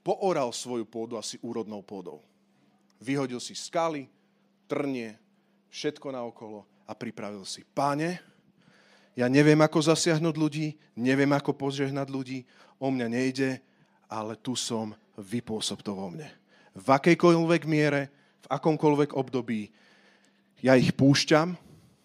pooral 0.02 0.50
svoju 0.50 0.90
pôdu 0.90 1.14
asi 1.22 1.38
úrodnou 1.38 1.78
pôdou. 1.86 2.26
Vyhodil 2.98 3.38
si 3.38 3.54
skaly, 3.54 4.10
trnie, 4.66 5.14
všetko 5.74 6.14
naokolo 6.14 6.62
a 6.86 6.94
pripravil 6.94 7.42
si. 7.42 7.66
Páne, 7.66 8.22
ja 9.18 9.26
neviem, 9.26 9.58
ako 9.58 9.90
zasiahnuť 9.90 10.34
ľudí, 10.38 10.78
neviem, 10.94 11.30
ako 11.34 11.50
požehnať 11.50 12.06
ľudí, 12.06 12.46
o 12.78 12.94
mňa 12.94 13.06
nejde, 13.10 13.58
ale 14.06 14.38
tu 14.38 14.54
som, 14.54 14.94
vypôsob 15.18 15.82
to 15.82 15.94
vo 15.94 16.10
mne. 16.10 16.30
V 16.74 16.86
akejkoľvek 16.90 17.62
miere, 17.66 18.10
v 18.42 18.46
akomkoľvek 18.50 19.18
období, 19.18 19.70
ja 20.62 20.78
ich 20.78 20.94
púšťam, 20.94 21.58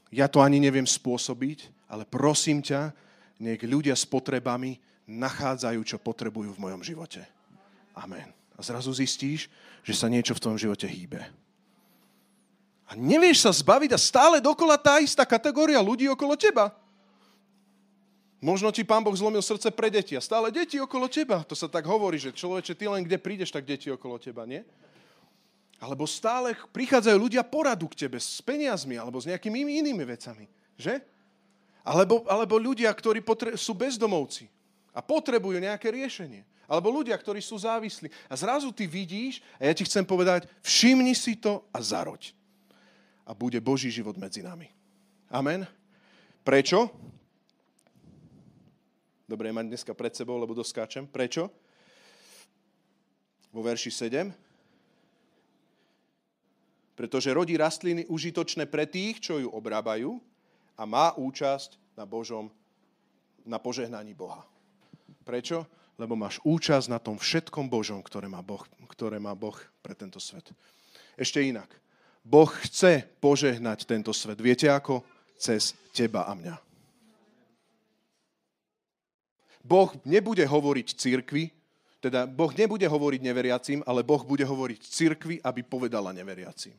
ja 0.10 0.26
to 0.26 0.42
ani 0.42 0.58
neviem 0.58 0.86
spôsobiť, 0.86 1.90
ale 1.90 2.06
prosím 2.06 2.66
ťa, 2.66 2.94
nech 3.42 3.62
ľudia 3.62 3.94
s 3.94 4.06
potrebami 4.06 4.78
nachádzajú, 5.10 5.80
čo 5.86 5.98
potrebujú 5.98 6.54
v 6.54 6.62
mojom 6.62 6.82
živote. 6.86 7.26
Amen. 7.98 8.30
A 8.54 8.62
zrazu 8.62 8.94
zistíš, 8.94 9.50
že 9.82 9.94
sa 9.98 10.12
niečo 10.12 10.38
v 10.38 10.44
tom 10.44 10.56
živote 10.60 10.86
hýbe. 10.86 11.49
A 12.90 12.98
nevieš 12.98 13.46
sa 13.46 13.54
zbaviť 13.54 13.94
a 13.94 14.00
stále 14.02 14.42
dokola 14.42 14.74
tá 14.74 14.98
istá 14.98 15.22
kategória 15.22 15.78
ľudí 15.78 16.10
okolo 16.10 16.34
teba. 16.34 16.74
Možno 18.42 18.74
ti 18.74 18.82
pán 18.82 19.06
Boh 19.06 19.14
zlomil 19.14 19.44
srdce 19.46 19.70
pre 19.70 19.94
deti 19.94 20.18
a 20.18 20.24
stále 20.24 20.50
deti 20.50 20.82
okolo 20.82 21.06
teba. 21.06 21.46
To 21.46 21.54
sa 21.54 21.70
tak 21.70 21.86
hovorí, 21.86 22.18
že 22.18 22.34
človeče, 22.34 22.74
ty 22.74 22.90
len 22.90 23.06
kde 23.06 23.22
prídeš, 23.22 23.54
tak 23.54 23.68
deti 23.68 23.94
okolo 23.94 24.18
teba, 24.18 24.48
nie? 24.48 24.66
Alebo 25.78 26.10
stále 26.10 26.58
prichádzajú 26.74 27.18
ľudia 27.20 27.46
poradu 27.46 27.86
k 27.92 28.08
tebe 28.08 28.18
s 28.18 28.42
peniazmi 28.42 28.98
alebo 28.98 29.22
s 29.22 29.30
nejakými 29.30 29.80
inými 29.86 30.04
vecami. 30.08 30.50
Že? 30.80 31.04
Alebo, 31.84 32.26
alebo 32.26 32.56
ľudia, 32.58 32.90
ktorí 32.90 33.22
potre- 33.22 33.60
sú 33.60 33.76
bezdomovci 33.76 34.50
a 34.96 35.04
potrebujú 35.04 35.62
nejaké 35.62 35.92
riešenie. 35.94 36.42
Alebo 36.66 36.90
ľudia, 36.90 37.18
ktorí 37.20 37.44
sú 37.44 37.60
závislí. 37.60 38.08
A 38.30 38.34
zrazu 38.34 38.72
ty 38.72 38.88
vidíš, 38.88 39.44
a 39.60 39.68
ja 39.68 39.74
ti 39.76 39.84
chcem 39.84 40.06
povedať, 40.06 40.48
všimni 40.64 41.14
si 41.14 41.36
to 41.36 41.66
a 41.76 41.84
zaroď. 41.84 42.39
A 43.30 43.38
bude 43.38 43.62
Boží 43.62 43.94
život 43.94 44.18
medzi 44.18 44.42
nami. 44.42 44.66
Amen. 45.30 45.70
Prečo? 46.42 46.90
Dobre, 49.30 49.54
mať 49.54 49.70
dneska 49.70 49.94
pred 49.94 50.10
sebou, 50.18 50.42
lebo 50.42 50.58
doskáčem. 50.58 51.06
Prečo? 51.06 51.54
Vo 53.54 53.62
verši 53.62 53.94
7. 53.94 54.34
Pretože 56.98 57.30
rodí 57.30 57.54
rastliny 57.54 58.10
užitočné 58.10 58.66
pre 58.66 58.90
tých, 58.90 59.22
čo 59.22 59.38
ju 59.38 59.54
obrábajú 59.54 60.18
a 60.74 60.84
má 60.90 61.14
účasť 61.14 61.78
na 61.94 62.10
Božom, 62.10 62.50
na 63.46 63.62
požehnaní 63.62 64.18
Boha. 64.18 64.42
Prečo? 65.22 65.70
Lebo 66.02 66.18
máš 66.18 66.42
účasť 66.42 66.90
na 66.90 66.98
tom 66.98 67.22
všetkom 67.22 67.70
Božom, 67.70 68.02
ktoré 68.02 68.26
má 68.26 68.42
Boh, 68.42 68.66
ktoré 68.90 69.22
má 69.22 69.38
boh 69.38 69.56
pre 69.86 69.94
tento 69.94 70.18
svet. 70.18 70.50
Ešte 71.14 71.44
inak. 71.46 71.70
Boh 72.30 72.54
chce 72.62 73.10
požehnať 73.18 73.90
tento 73.90 74.14
svet. 74.14 74.38
Viete 74.38 74.70
ako? 74.70 75.02
Cez 75.34 75.74
teba 75.90 76.30
a 76.30 76.38
mňa. 76.38 76.56
Boh 79.66 79.90
nebude 80.06 80.46
hovoriť 80.46 80.94
církvi, 80.94 81.50
teda 82.00 82.30
Boh 82.30 82.54
nebude 82.54 82.86
hovoriť 82.86 83.22
neveriacím, 83.26 83.80
ale 83.84 84.06
Boh 84.06 84.22
bude 84.22 84.46
hovoriť 84.46 84.80
církvi, 84.86 85.36
aby 85.42 85.62
povedala 85.66 86.14
neveriacím. 86.14 86.78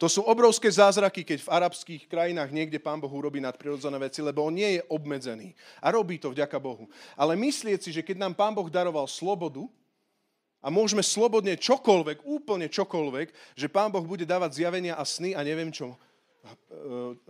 To 0.00 0.10
sú 0.10 0.26
obrovské 0.26 0.66
zázraky, 0.66 1.22
keď 1.22 1.46
v 1.46 1.52
arabských 1.62 2.10
krajinách 2.10 2.50
niekde 2.50 2.82
pán 2.82 2.98
Boh 2.98 3.12
urobí 3.12 3.38
nadprirodzené 3.38 3.94
veci, 4.02 4.18
lebo 4.18 4.42
on 4.42 4.58
nie 4.58 4.80
je 4.80 4.82
obmedzený. 4.90 5.54
A 5.78 5.94
robí 5.94 6.18
to 6.18 6.34
vďaka 6.34 6.58
Bohu. 6.58 6.90
Ale 7.14 7.38
myslieť 7.38 7.78
si, 7.78 7.90
že 7.94 8.02
keď 8.02 8.18
nám 8.18 8.34
pán 8.34 8.50
Boh 8.50 8.66
daroval 8.66 9.06
slobodu 9.06 9.62
a 10.62 10.70
môžeme 10.70 11.02
slobodne 11.02 11.58
čokoľvek, 11.58 12.22
úplne 12.22 12.70
čokoľvek, 12.70 13.58
že 13.58 13.66
pán 13.66 13.90
Boh 13.90 14.06
bude 14.06 14.22
dávať 14.22 14.62
zjavenia 14.62 14.94
a 14.94 15.02
sny 15.02 15.34
a 15.34 15.42
neviem 15.42 15.74
čo, 15.74 15.98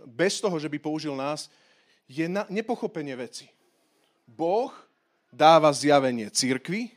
bez 0.05 0.37
toho, 0.37 0.53
že 0.61 0.69
by 0.69 0.77
použil 0.77 1.17
nás, 1.17 1.49
je 2.05 2.29
na, 2.29 2.45
nepochopenie 2.45 3.17
veci. 3.17 3.49
Boh 4.29 4.69
dáva 5.33 5.73
zjavenie 5.73 6.29
církvi, 6.29 6.93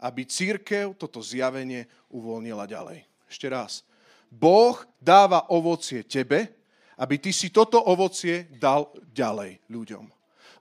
aby 0.00 0.24
církev 0.24 0.96
toto 0.96 1.20
zjavenie 1.20 1.84
uvoľnila 2.08 2.64
ďalej. 2.64 3.04
Ešte 3.28 3.48
raz. 3.48 3.84
Boh 4.32 4.76
dáva 5.00 5.48
ovocie 5.52 6.04
tebe, 6.04 6.48
aby 6.96 7.18
ty 7.18 7.30
si 7.34 7.50
toto 7.50 7.80
ovocie 7.82 8.48
dal 8.56 8.88
ďalej 9.12 9.60
ľuďom. 9.68 10.13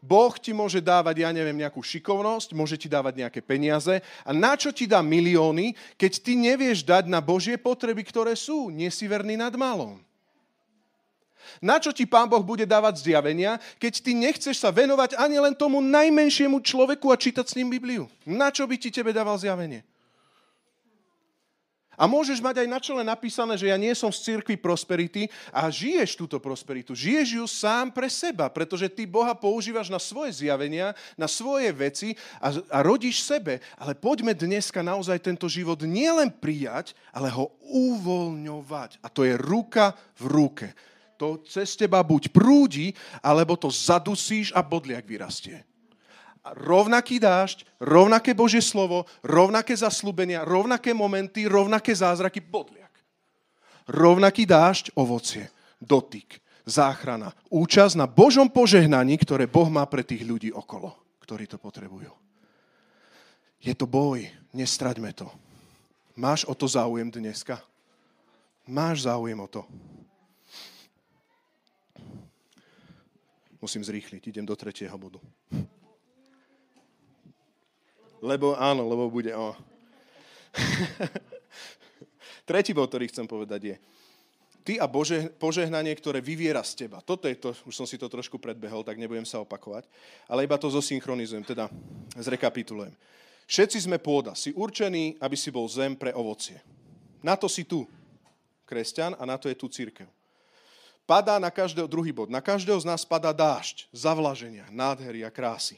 Boh 0.03 0.35
ti 0.35 0.51
môže 0.51 0.83
dávať, 0.83 1.23
ja 1.23 1.31
neviem, 1.31 1.55
nejakú 1.55 1.79
šikovnosť, 1.79 2.51
môže 2.51 2.75
ti 2.75 2.91
dávať 2.91 3.23
nejaké 3.23 3.39
peniaze 3.39 4.03
a 4.27 4.35
na 4.35 4.59
čo 4.59 4.75
ti 4.75 4.83
dá 4.83 4.99
milióny, 4.99 5.71
keď 5.95 6.19
ty 6.19 6.35
nevieš 6.35 6.83
dať 6.83 7.07
na 7.07 7.23
Božie 7.23 7.55
potreby, 7.55 8.03
ktoré 8.03 8.35
sú? 8.35 8.67
Nie 8.67 8.91
si 8.91 9.07
verný 9.07 9.39
nad 9.39 9.55
malom. 9.55 10.03
Na 11.63 11.79
čo 11.79 11.95
ti 11.95 12.03
Pán 12.03 12.27
Boh 12.27 12.43
bude 12.43 12.67
dávať 12.67 12.99
zjavenia, 12.99 13.63
keď 13.79 13.93
ty 14.03 14.11
nechceš 14.11 14.59
sa 14.59 14.75
venovať 14.75 15.15
ani 15.15 15.39
len 15.39 15.55
tomu 15.55 15.79
najmenšiemu 15.79 16.59
človeku 16.59 17.07
a 17.07 17.15
čítať 17.15 17.47
s 17.47 17.55
ním 17.55 17.71
Bibliu? 17.71 18.11
Na 18.27 18.51
čo 18.51 18.67
by 18.67 18.75
ti 18.75 18.91
tebe 18.91 19.15
dával 19.15 19.39
zjavenie? 19.39 19.87
A 21.93 22.09
môžeš 22.09 22.41
mať 22.41 22.65
aj 22.65 22.67
na 22.69 22.79
čele 22.81 23.03
napísané, 23.05 23.53
že 23.53 23.69
ja 23.69 23.77
nie 23.77 23.93
som 23.93 24.09
z 24.09 24.33
cirkvi 24.33 24.57
prosperity 24.57 25.29
a 25.53 25.69
žiješ 25.69 26.17
túto 26.17 26.41
prosperitu. 26.41 26.97
Žiješ 26.97 27.27
ju 27.37 27.45
sám 27.45 27.93
pre 27.93 28.09
seba, 28.09 28.49
pretože 28.49 28.89
ty 28.89 29.05
Boha 29.05 29.37
používaš 29.37 29.93
na 29.93 30.01
svoje 30.01 30.33
zjavenia, 30.45 30.97
na 31.13 31.29
svoje 31.29 31.69
veci 31.69 32.17
a, 32.41 32.49
a 32.49 32.77
rodíš 32.81 33.21
sebe. 33.21 33.61
Ale 33.77 33.93
poďme 33.93 34.33
dneska 34.33 34.81
naozaj 34.81 35.21
tento 35.21 35.45
život 35.45 35.81
nielen 35.85 36.33
prijať, 36.33 36.97
ale 37.13 37.29
ho 37.29 37.53
uvoľňovať. 37.69 39.01
A 39.05 39.07
to 39.09 39.25
je 39.25 39.37
ruka 39.37 39.93
v 40.17 40.25
ruke 40.29 40.69
to 41.13 41.39
cez 41.47 41.79
teba 41.79 42.03
buď 42.03 42.35
prúdi, 42.35 42.91
alebo 43.23 43.55
to 43.55 43.71
zadusíš 43.71 44.51
a 44.51 44.59
bodliak 44.59 45.07
vyrastie. 45.07 45.63
Rovnaký 46.43 47.23
dážď, 47.23 47.63
rovnaké 47.79 48.35
Božie 48.35 48.59
slovo, 48.59 49.07
rovnaké 49.23 49.71
zaslúbenia, 49.79 50.43
rovnaké 50.43 50.91
momenty, 50.91 51.47
rovnaké 51.47 51.95
zázraky, 51.95 52.43
bodliak. 52.43 52.91
Rovnaký 53.87 54.43
dážď, 54.43 54.91
ovocie, 54.99 55.47
dotyk, 55.79 56.43
záchrana, 56.67 57.31
účasť 57.47 57.95
na 57.95 58.07
Božom 58.07 58.51
požehnaní, 58.51 59.15
ktoré 59.23 59.47
Boh 59.47 59.71
má 59.71 59.87
pre 59.87 60.03
tých 60.03 60.27
ľudí 60.27 60.51
okolo, 60.51 60.91
ktorí 61.23 61.47
to 61.47 61.55
potrebujú. 61.55 62.11
Je 63.63 63.71
to 63.71 63.87
boj, 63.87 64.27
nestraďme 64.51 65.15
to. 65.15 65.31
Máš 66.19 66.43
o 66.43 66.51
to 66.51 66.67
záujem 66.67 67.07
dneska? 67.07 67.63
Máš 68.67 69.07
záujem 69.07 69.39
o 69.39 69.47
to? 69.47 69.63
Musím 73.63 73.83
zrýchliť, 73.83 74.27
idem 74.27 74.43
do 74.43 74.55
tretieho 74.59 74.99
bodu. 74.99 75.23
Lebo 78.23 78.55
áno, 78.55 78.87
lebo 78.87 79.11
bude 79.11 79.35
o. 79.35 79.51
Tretí 82.47 82.71
bod, 82.71 82.87
ktorý 82.87 83.11
chcem 83.11 83.27
povedať 83.27 83.61
je, 83.67 83.75
ty 84.63 84.73
a 84.79 84.87
Bože, 84.87 85.27
požehnanie, 85.35 85.91
ktoré 85.99 86.23
vyviera 86.23 86.63
z 86.63 86.87
teba. 86.87 87.03
Toto 87.03 87.27
je 87.27 87.35
to, 87.35 87.51
už 87.67 87.75
som 87.75 87.83
si 87.83 87.99
to 87.99 88.07
trošku 88.07 88.39
predbehol, 88.39 88.87
tak 88.87 88.95
nebudem 88.95 89.27
sa 89.27 89.43
opakovať, 89.43 89.83
ale 90.31 90.47
iba 90.47 90.55
to 90.55 90.71
zosynchronizujem, 90.71 91.43
teda 91.43 91.67
zrekapitulujem. 92.15 92.95
Všetci 93.43 93.91
sme 93.91 93.99
pôda, 93.99 94.31
si 94.39 94.55
určený, 94.55 95.19
aby 95.19 95.35
si 95.35 95.51
bol 95.51 95.67
zem 95.67 95.99
pre 95.99 96.15
ovocie. 96.15 96.63
Na 97.19 97.35
to 97.35 97.51
si 97.51 97.67
tu, 97.67 97.83
kresťan, 98.63 99.19
a 99.19 99.27
na 99.27 99.35
to 99.35 99.51
je 99.51 99.55
tu 99.59 99.67
církev 99.67 100.07
padá 101.03 101.39
na 101.39 101.51
každého, 101.51 101.87
druhý 101.87 102.15
bod, 102.15 102.31
na 102.31 102.39
každého 102.39 102.79
z 102.79 102.87
nás 102.87 103.03
padá 103.03 103.35
dážď, 103.35 103.87
zavlaženia, 103.91 104.67
nádhery 104.71 105.27
a 105.27 105.31
krásy. 105.31 105.77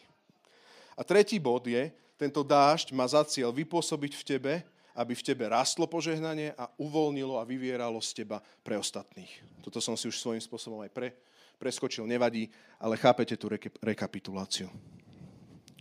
A 0.96 1.04
tretí 1.04 1.42
bod 1.42 1.66
je, 1.68 1.92
tento 2.16 2.42
dážď 2.44 2.96
má 2.96 3.04
za 3.08 3.24
cieľ 3.28 3.52
vypôsobiť 3.52 4.14
v 4.16 4.24
tebe, 4.24 4.54
aby 4.96 5.12
v 5.12 5.26
tebe 5.28 5.44
rastlo 5.52 5.84
požehnanie 5.84 6.56
a 6.56 6.72
uvoľnilo 6.80 7.36
a 7.36 7.44
vyvieralo 7.44 8.00
z 8.00 8.24
teba 8.24 8.40
pre 8.64 8.80
ostatných. 8.80 9.44
Toto 9.60 9.84
som 9.84 10.00
si 10.00 10.08
už 10.08 10.16
svojím 10.16 10.40
spôsobom 10.40 10.80
aj 10.80 10.92
pre, 10.96 11.12
preskočil, 11.60 12.08
nevadí, 12.08 12.48
ale 12.80 12.96
chápete 12.96 13.36
tú 13.36 13.52
rekapituláciu. 13.84 14.72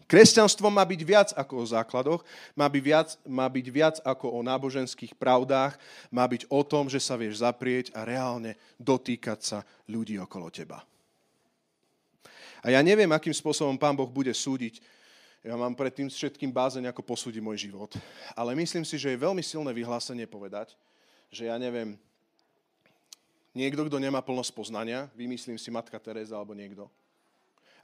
Kresťanstvo 0.05 0.69
má 0.69 0.85
byť 0.85 1.01
viac 1.01 1.29
ako 1.33 1.65
o 1.65 1.65
základoch, 1.65 2.23
má 2.53 2.69
byť, 2.69 2.83
viac, 2.85 3.09
má 3.25 3.49
byť 3.49 3.67
viac 3.73 3.97
ako 4.05 4.37
o 4.37 4.41
náboženských 4.45 5.17
pravdách, 5.17 5.81
má 6.13 6.29
byť 6.29 6.45
o 6.53 6.61
tom, 6.61 6.93
že 6.93 7.01
sa 7.01 7.17
vieš 7.17 7.41
zaprieť 7.41 7.89
a 7.97 8.05
reálne 8.05 8.59
dotýkať 8.77 9.39
sa 9.41 9.59
ľudí 9.89 10.21
okolo 10.21 10.53
teba. 10.53 10.85
A 12.61 12.73
ja 12.73 12.81
neviem, 12.85 13.09
akým 13.13 13.33
spôsobom 13.33 13.77
Pán 13.81 13.97
Boh 13.97 14.09
bude 14.09 14.33
súdiť. 14.33 14.81
Ja 15.45 15.61
mám 15.61 15.77
pred 15.77 15.93
tým 15.93 16.09
všetkým 16.09 16.49
bázeň, 16.49 16.89
ako 16.89 17.05
posúdi 17.05 17.37
môj 17.37 17.69
život. 17.69 17.93
Ale 18.33 18.57
myslím 18.57 18.83
si, 18.83 18.97
že 18.97 19.13
je 19.13 19.21
veľmi 19.21 19.45
silné 19.45 19.77
vyhlásenie 19.77 20.25
povedať, 20.25 20.73
že 21.29 21.53
ja 21.53 21.61
neviem, 21.61 22.01
niekto, 23.53 23.85
kto 23.85 24.01
nemá 24.01 24.25
plnosť 24.25 24.57
poznania, 24.57 25.13
vymyslím 25.13 25.61
si 25.61 25.69
Matka 25.69 26.01
Teresa 26.01 26.41
alebo 26.41 26.57
niekto, 26.57 26.89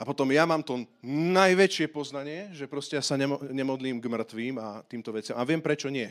a 0.01 0.03
potom 0.09 0.33
ja 0.33 0.49
mám 0.49 0.65
to 0.65 0.81
najväčšie 1.05 1.93
poznanie, 1.93 2.49
že 2.57 2.65
proste 2.65 2.97
ja 2.97 3.05
sa 3.05 3.21
nemodlím 3.53 4.01
k 4.01 4.09
mŕtvým 4.09 4.57
a 4.57 4.81
týmto 4.89 5.13
veciam. 5.13 5.37
A 5.37 5.45
viem, 5.45 5.61
prečo 5.61 5.93
nie. 5.93 6.09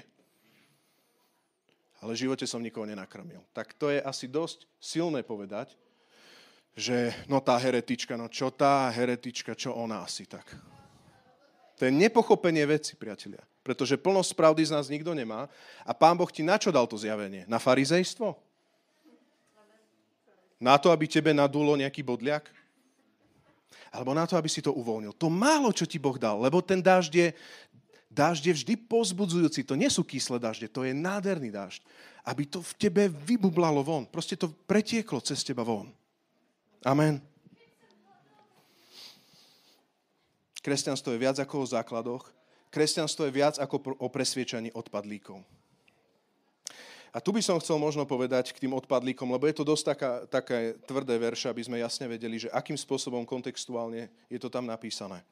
Ale 1.98 2.14
v 2.14 2.30
živote 2.30 2.46
som 2.46 2.62
nikoho 2.62 2.86
nenakrmil. 2.86 3.42
Tak 3.50 3.74
to 3.74 3.90
je 3.90 3.98
asi 3.98 4.30
dosť 4.30 4.70
silné 4.78 5.26
povedať, 5.26 5.74
že 6.78 7.18
no 7.26 7.42
tá 7.42 7.58
heretička, 7.58 8.14
no 8.14 8.30
čo 8.30 8.54
tá 8.54 8.94
heretička, 8.94 9.58
čo 9.58 9.74
ona 9.74 10.06
asi 10.06 10.30
tak. 10.30 10.54
To 11.80 11.88
je 11.88 11.96
nepochopenie 11.96 12.68
veci, 12.68 13.00
priatelia. 13.00 13.40
Pretože 13.64 13.96
plnosť 13.96 14.36
pravdy 14.36 14.68
z 14.68 14.76
nás 14.76 14.92
nikto 14.92 15.16
nemá. 15.16 15.48
A 15.88 15.96
pán 15.96 16.20
Boh 16.20 16.28
ti 16.28 16.44
na 16.44 16.60
čo 16.60 16.76
dal 16.76 16.84
to 16.84 17.00
zjavenie? 17.00 17.48
Na 17.48 17.56
farizejstvo? 17.56 18.36
Na 20.60 20.76
to, 20.76 20.92
aby 20.92 21.08
tebe 21.08 21.32
nadulo 21.32 21.80
nejaký 21.80 22.04
bodliak? 22.04 22.52
alebo 23.90 24.14
na 24.14 24.26
to, 24.30 24.38
aby 24.38 24.50
si 24.50 24.62
to 24.62 24.74
uvoľnil. 24.74 25.18
To 25.18 25.28
málo, 25.34 25.74
čo 25.74 25.86
ti 25.90 25.98
Boh 25.98 26.16
dal, 26.18 26.38
lebo 26.46 26.62
ten 26.62 26.78
dážď 26.78 27.14
je, 27.14 27.28
dážď 28.10 28.44
je 28.46 28.54
vždy 28.62 28.74
pozbudzujúci. 28.86 29.66
To 29.66 29.74
nie 29.74 29.90
sú 29.90 30.06
kyslé 30.06 30.38
dážde, 30.38 30.70
to 30.70 30.86
je 30.86 30.94
nádherný 30.94 31.50
dážď. 31.50 31.82
Aby 32.26 32.46
to 32.46 32.62
v 32.62 32.74
tebe 32.78 33.04
vybublalo 33.10 33.82
von. 33.82 34.06
Proste 34.06 34.38
to 34.38 34.54
pretieklo 34.70 35.18
cez 35.26 35.42
teba 35.42 35.66
von. 35.66 35.90
Amen. 36.86 37.18
Kresťanstvo 40.60 41.16
je 41.16 41.24
viac 41.24 41.38
ako 41.40 41.64
o 41.64 41.70
základoch. 41.70 42.24
Kresťanstvo 42.70 43.26
je 43.26 43.34
viac 43.34 43.56
ako 43.58 43.98
o 43.98 44.08
presviečaní 44.12 44.70
odpadlíkov. 44.76 45.42
A 47.10 47.18
tu 47.18 47.34
by 47.34 47.42
som 47.42 47.58
chcel 47.58 47.82
možno 47.82 48.06
povedať 48.06 48.54
k 48.54 48.62
tým 48.62 48.78
odpadlíkom, 48.78 49.34
lebo 49.34 49.50
je 49.50 49.58
to 49.58 49.66
dosť 49.66 49.84
taká, 49.98 50.12
také 50.30 50.78
tvrdé 50.86 51.18
verše, 51.18 51.50
aby 51.50 51.66
sme 51.66 51.82
jasne 51.82 52.06
vedeli, 52.06 52.38
že 52.38 52.54
akým 52.54 52.78
spôsobom 52.78 53.26
kontextuálne 53.26 54.14
je 54.30 54.38
to 54.38 54.46
tam 54.46 54.70
napísané. 54.70 55.26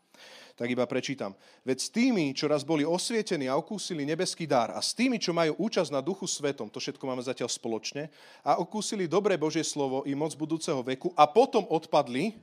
Tak 0.57 0.73
iba 0.73 0.89
prečítam. 0.89 1.37
Veď 1.61 1.77
s 1.77 1.93
tými, 1.93 2.33
čo 2.33 2.49
raz 2.49 2.65
boli 2.65 2.81
osvietení 2.81 3.45
a 3.45 3.61
okúsili 3.61 4.09
nebeský 4.09 4.49
dar 4.49 4.73
a 4.73 4.81
s 4.81 4.97
tými, 4.97 5.21
čo 5.21 5.37
majú 5.37 5.53
účasť 5.61 5.93
na 5.93 6.01
duchu 6.01 6.25
svetom, 6.25 6.65
to 6.65 6.81
všetko 6.81 7.05
máme 7.05 7.21
zatiaľ 7.21 7.45
spoločne, 7.45 8.09
a 8.41 8.57
okúsili 8.57 9.05
dobré 9.05 9.37
Božie 9.37 9.61
slovo 9.61 10.01
i 10.09 10.17
moc 10.17 10.33
budúceho 10.33 10.81
veku 10.81 11.13
a 11.13 11.29
potom 11.29 11.69
odpadli, 11.69 12.33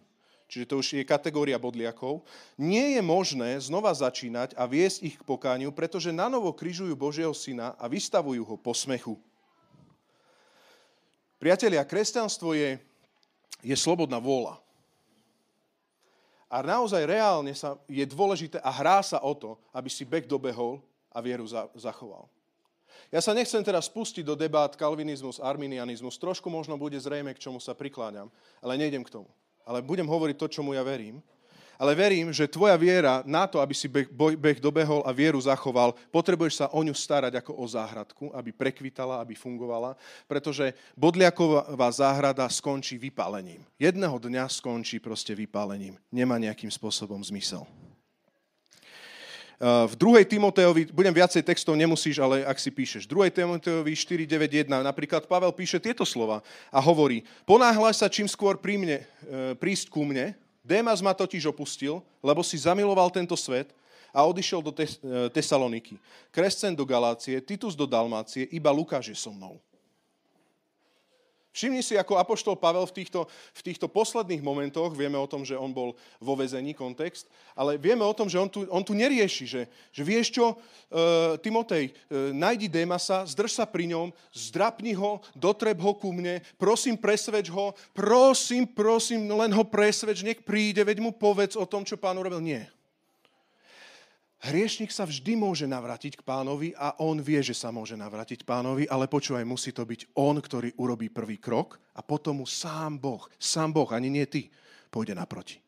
čiže 0.48 0.68
to 0.68 0.74
už 0.80 0.86
je 1.00 1.04
kategória 1.04 1.56
bodliakov, 1.56 2.22
nie 2.60 2.96
je 2.96 3.02
možné 3.02 3.56
znova 3.60 3.92
začínať 3.92 4.52
a 4.54 4.68
viesť 4.68 4.98
ich 5.02 5.16
k 5.16 5.26
pokániu, 5.26 5.72
pretože 5.72 6.12
na 6.12 6.28
novo 6.28 6.52
križujú 6.52 6.92
Božieho 6.94 7.32
syna 7.32 7.72
a 7.80 7.88
vystavujú 7.88 8.44
ho 8.44 8.56
posmechu. 8.60 9.16
Priatelia, 11.40 11.84
kresťanstvo 11.84 12.56
je, 12.56 12.80
je 13.60 13.76
slobodná 13.76 14.16
vôľa. 14.16 14.56
A 16.48 16.62
naozaj 16.62 17.02
reálne 17.02 17.50
sa, 17.52 17.74
je 17.90 18.04
dôležité 18.06 18.62
a 18.62 18.70
hrá 18.70 19.02
sa 19.02 19.18
o 19.18 19.34
to, 19.34 19.58
aby 19.74 19.90
si 19.90 20.06
bek 20.06 20.30
dobehol 20.30 20.78
a 21.10 21.18
vieru 21.18 21.44
za, 21.50 21.66
zachoval. 21.74 22.30
Ja 23.10 23.18
sa 23.18 23.34
nechcem 23.34 23.60
teraz 23.66 23.90
spustiť 23.90 24.22
do 24.22 24.38
debát 24.38 24.78
kalvinizmus, 24.78 25.42
arminianizmus. 25.42 26.14
Trošku 26.14 26.46
možno 26.46 26.78
bude 26.78 26.96
zrejme, 26.96 27.34
k 27.34 27.42
čomu 27.42 27.58
sa 27.58 27.74
prikláňam, 27.74 28.30
ale 28.62 28.78
nejdem 28.78 29.02
k 29.02 29.10
tomu 29.10 29.28
ale 29.66 29.82
budem 29.82 30.06
hovoriť 30.06 30.36
to, 30.36 30.46
čomu 30.48 30.76
ja 30.76 30.84
verím. 30.84 31.20
Ale 31.74 31.90
verím, 31.98 32.30
že 32.30 32.46
tvoja 32.46 32.78
viera 32.78 33.26
na 33.26 33.50
to, 33.50 33.58
aby 33.58 33.74
si 33.74 33.90
beh, 33.90 34.06
beh 34.38 34.62
dobehol 34.62 35.02
a 35.02 35.10
vieru 35.10 35.42
zachoval, 35.42 35.98
potrebuješ 36.14 36.54
sa 36.62 36.66
o 36.70 36.80
ňu 36.86 36.94
starať 36.94 37.34
ako 37.42 37.50
o 37.58 37.64
záhradku, 37.66 38.24
aby 38.30 38.54
prekvitala, 38.54 39.18
aby 39.18 39.34
fungovala, 39.34 39.98
pretože 40.30 40.70
bodliaková 40.94 41.90
záhrada 41.90 42.46
skončí 42.46 42.94
vypálením. 42.94 43.66
Jedného 43.74 44.14
dňa 44.14 44.46
skončí 44.46 45.02
proste 45.02 45.34
vypálením. 45.34 45.98
Nemá 46.14 46.38
nejakým 46.38 46.70
spôsobom 46.70 47.18
zmysel. 47.26 47.66
V 49.64 49.96
2. 49.96 50.28
Timoteovi, 50.28 50.92
budem 50.92 51.14
viacej 51.16 51.40
textov, 51.40 51.72
nemusíš, 51.72 52.20
ale 52.20 52.44
ak 52.44 52.60
si 52.60 52.68
píšeš. 52.68 53.08
2. 53.08 53.32
Timoteovi 53.32 53.96
4.9.1, 53.96 54.68
napríklad 54.68 55.24
Pavel 55.24 55.56
píše 55.56 55.80
tieto 55.80 56.04
slova 56.04 56.44
a 56.68 56.78
hovorí, 56.84 57.24
ponáhľaj 57.48 57.96
sa 57.96 58.12
čím 58.12 58.28
skôr 58.28 58.60
pri 58.60 58.76
mne, 58.76 58.98
e, 59.00 59.56
prísť 59.56 59.88
ku 59.88 60.04
mne, 60.04 60.36
Démas 60.64 61.04
ma 61.04 61.12
totiž 61.12 61.48
opustil, 61.52 62.00
lebo 62.24 62.40
si 62.40 62.56
zamiloval 62.56 63.12
tento 63.12 63.36
svet 63.36 63.68
a 64.12 64.24
odišiel 64.24 64.64
do 64.64 64.72
Tes- 64.72 64.96
e, 65.00 65.28
Tesaloniky. 65.28 66.00
Krescen 66.32 66.72
do 66.72 66.88
Galácie, 66.88 67.40
Titus 67.44 67.76
do 67.76 67.84
Dalmácie, 67.84 68.48
iba 68.48 68.72
Lukáš 68.72 69.12
je 69.12 69.16
so 69.16 69.28
mnou. 69.28 69.60
Všimni 71.54 71.86
si, 71.86 71.94
ako 71.94 72.18
apoštol 72.18 72.58
Pavel 72.58 72.82
v 72.82 72.98
týchto, 72.98 73.30
v 73.30 73.62
týchto 73.62 73.86
posledných 73.86 74.42
momentoch, 74.42 74.90
vieme 74.90 75.14
o 75.14 75.30
tom, 75.30 75.46
že 75.46 75.54
on 75.54 75.70
bol 75.70 75.94
vo 76.18 76.34
vezení, 76.34 76.74
kontext, 76.74 77.30
ale 77.54 77.78
vieme 77.78 78.02
o 78.02 78.10
tom, 78.10 78.26
že 78.26 78.42
on 78.42 78.50
tu, 78.50 78.66
on 78.66 78.82
tu 78.82 78.90
nerieši, 78.90 79.46
že, 79.46 79.62
že 79.94 80.02
vieš 80.02 80.34
čo, 80.34 80.58
uh, 80.58 81.38
Timotej, 81.38 81.94
uh, 81.94 82.34
najdi 82.34 82.66
Démasa, 82.66 83.22
zdrž 83.22 83.62
sa 83.62 83.70
pri 83.70 83.86
ňom, 83.86 84.10
zdrapni 84.34 84.98
ho, 84.98 85.22
dotreb 85.38 85.78
ho 85.78 85.94
ku 85.94 86.10
mne, 86.10 86.42
prosím, 86.58 86.98
presvedč 86.98 87.54
ho, 87.54 87.70
prosím, 87.94 88.66
prosím, 88.66 89.30
len 89.30 89.54
ho 89.54 89.62
presvedč, 89.62 90.26
nech 90.26 90.42
príde, 90.42 90.82
veď 90.82 90.98
mu 90.98 91.14
povedz 91.14 91.54
o 91.54 91.62
tom, 91.62 91.86
čo 91.86 91.94
pán 91.94 92.18
urobil. 92.18 92.42
Nie. 92.42 92.66
Hriešnik 94.44 94.92
sa 94.92 95.08
vždy 95.08 95.40
môže 95.40 95.64
navrátiť 95.64 96.20
k 96.20 96.26
pánovi 96.26 96.76
a 96.76 97.00
on 97.00 97.16
vie, 97.16 97.40
že 97.40 97.56
sa 97.56 97.72
môže 97.72 97.96
navrátiť 97.96 98.44
pánovi, 98.44 98.84
ale 98.92 99.08
počúvaj, 99.08 99.40
musí 99.40 99.72
to 99.72 99.88
byť 99.88 100.12
on, 100.20 100.36
ktorý 100.36 100.76
urobí 100.76 101.08
prvý 101.08 101.40
krok 101.40 101.80
a 101.96 102.04
potom 102.04 102.44
mu 102.44 102.46
sám 102.46 103.00
Boh, 103.00 103.24
sám 103.40 103.72
Boh, 103.72 103.88
ani 103.88 104.12
nie 104.12 104.28
ty, 104.28 104.52
pôjde 104.92 105.16
naproti. 105.16 105.64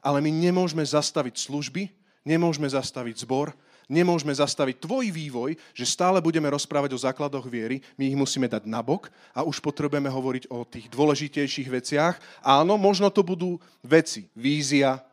Ale 0.00 0.24
my 0.24 0.32
nemôžeme 0.32 0.80
zastaviť 0.80 1.44
služby, 1.44 1.92
nemôžeme 2.24 2.72
zastaviť 2.72 3.20
zbor, 3.20 3.52
nemôžeme 3.84 4.32
zastaviť 4.32 4.88
tvoj 4.88 5.12
vývoj, 5.12 5.60
že 5.76 5.84
stále 5.84 6.24
budeme 6.24 6.48
rozprávať 6.48 6.96
o 6.96 7.02
základoch 7.04 7.44
viery, 7.52 7.84
my 8.00 8.08
ich 8.08 8.16
musíme 8.16 8.48
dať 8.48 8.64
nabok 8.64 9.12
a 9.36 9.44
už 9.44 9.60
potrebujeme 9.60 10.08
hovoriť 10.08 10.48
o 10.48 10.64
tých 10.64 10.88
dôležitejších 10.88 11.68
veciach. 11.68 12.16
Áno, 12.40 12.80
možno 12.80 13.12
to 13.12 13.20
budú 13.20 13.60
veci, 13.84 14.32
vízia, 14.32 15.04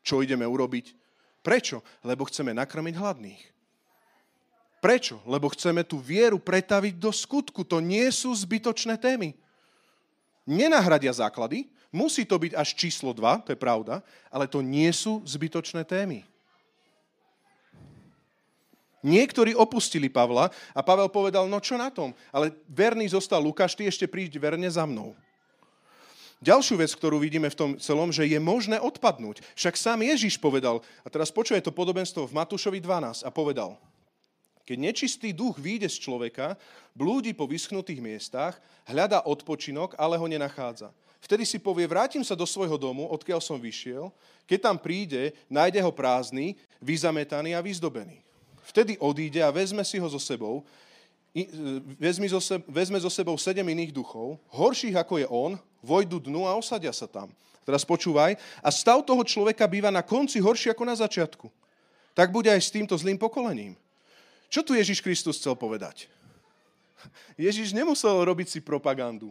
čo 0.00 0.24
ideme 0.24 0.44
urobiť. 0.44 0.96
Prečo? 1.40 1.80
Lebo 2.04 2.28
chceme 2.28 2.52
nakrmiť 2.52 2.94
hladných. 2.96 3.42
Prečo? 4.80 5.20
Lebo 5.28 5.52
chceme 5.52 5.84
tú 5.84 6.00
vieru 6.00 6.40
pretaviť 6.40 6.96
do 6.96 7.12
skutku. 7.12 7.64
To 7.68 7.84
nie 7.84 8.08
sú 8.12 8.32
zbytočné 8.32 8.96
témy. 8.96 9.36
Nenahradia 10.48 11.12
základy, 11.12 11.68
musí 11.92 12.24
to 12.24 12.34
byť 12.40 12.56
až 12.56 12.74
číslo 12.74 13.12
2, 13.14 13.46
to 13.46 13.52
je 13.54 13.60
pravda, 13.60 14.02
ale 14.32 14.50
to 14.50 14.64
nie 14.64 14.88
sú 14.90 15.22
zbytočné 15.22 15.84
témy. 15.84 16.26
Niektorí 19.00 19.56
opustili 19.56 20.12
Pavla 20.12 20.52
a 20.76 20.80
Pavel 20.84 21.08
povedal, 21.08 21.48
no 21.48 21.56
čo 21.56 21.80
na 21.80 21.88
tom? 21.88 22.12
Ale 22.28 22.52
verný 22.68 23.08
zostal 23.08 23.40
Lukáš, 23.40 23.72
ty 23.72 23.88
ešte 23.88 24.04
príď 24.04 24.36
verne 24.36 24.68
za 24.68 24.84
mnou. 24.84 25.16
Ďalšiu 26.40 26.80
vec, 26.80 26.88
ktorú 26.96 27.20
vidíme 27.20 27.52
v 27.52 27.58
tom 27.58 27.70
celom, 27.76 28.08
že 28.08 28.24
je 28.24 28.40
možné 28.40 28.80
odpadnúť. 28.80 29.44
Však 29.60 29.76
sám 29.76 30.00
Ježiš 30.00 30.40
povedal, 30.40 30.80
a 31.04 31.08
teraz 31.12 31.28
počuje 31.28 31.60
to 31.60 31.68
podobenstvo 31.68 32.24
v 32.24 32.32
Matúšovi 32.32 32.80
12 32.80 33.28
a 33.28 33.30
povedal, 33.30 33.76
keď 34.64 34.76
nečistý 34.80 35.36
duch 35.36 35.60
vyjde 35.60 35.92
z 35.92 36.00
človeka, 36.00 36.56
blúdi 36.96 37.36
po 37.36 37.44
vyschnutých 37.44 38.00
miestach, 38.00 38.56
hľadá 38.88 39.20
odpočinok, 39.28 39.92
ale 40.00 40.16
ho 40.16 40.24
nenachádza. 40.24 40.94
Vtedy 41.20 41.44
si 41.44 41.60
povie, 41.60 41.84
vrátim 41.84 42.24
sa 42.24 42.32
do 42.32 42.48
svojho 42.48 42.80
domu, 42.80 43.04
odkiaľ 43.12 43.44
som 43.44 43.60
vyšiel. 43.60 44.08
Keď 44.48 44.58
tam 44.64 44.76
príde, 44.80 45.36
nájde 45.52 45.84
ho 45.84 45.92
prázdny, 45.92 46.56
vyzametaný 46.80 47.52
a 47.52 47.60
vyzdobený. 47.60 48.24
Vtedy 48.64 48.96
odíde 48.96 49.44
a 49.44 49.52
vezme 49.52 49.84
si 49.84 50.00
ho 50.00 50.08
so 50.08 50.22
sebou, 50.22 50.64
e, 51.36 51.44
vezme 52.00 52.24
so, 52.32 52.40
sebou, 52.40 52.64
vezme 52.70 52.96
so 52.96 53.12
sebou 53.12 53.36
sedem 53.36 53.66
iných 53.68 53.92
duchov, 53.92 54.40
horších 54.48 54.96
ako 54.96 55.20
je 55.20 55.26
on, 55.28 55.60
vojdu 55.80 56.20
dnu 56.20 56.44
a 56.46 56.56
osadia 56.56 56.92
sa 56.92 57.08
tam. 57.08 57.32
Teraz 57.64 57.84
počúvaj. 57.84 58.36
A 58.64 58.68
stav 58.72 59.04
toho 59.04 59.20
človeka 59.24 59.68
býva 59.68 59.92
na 59.92 60.00
konci 60.00 60.40
horší 60.40 60.72
ako 60.72 60.84
na 60.84 60.96
začiatku. 60.96 61.46
Tak 62.16 62.32
bude 62.32 62.50
aj 62.50 62.60
s 62.60 62.72
týmto 62.72 62.96
zlým 62.96 63.20
pokolením. 63.20 63.76
Čo 64.50 64.66
tu 64.66 64.74
Ježiš 64.74 64.98
Kristus 64.98 65.38
chcel 65.38 65.54
povedať? 65.54 66.10
Ježiš 67.38 67.70
nemusel 67.70 68.12
robiť 68.26 68.58
si 68.58 68.58
propagandu. 68.58 69.30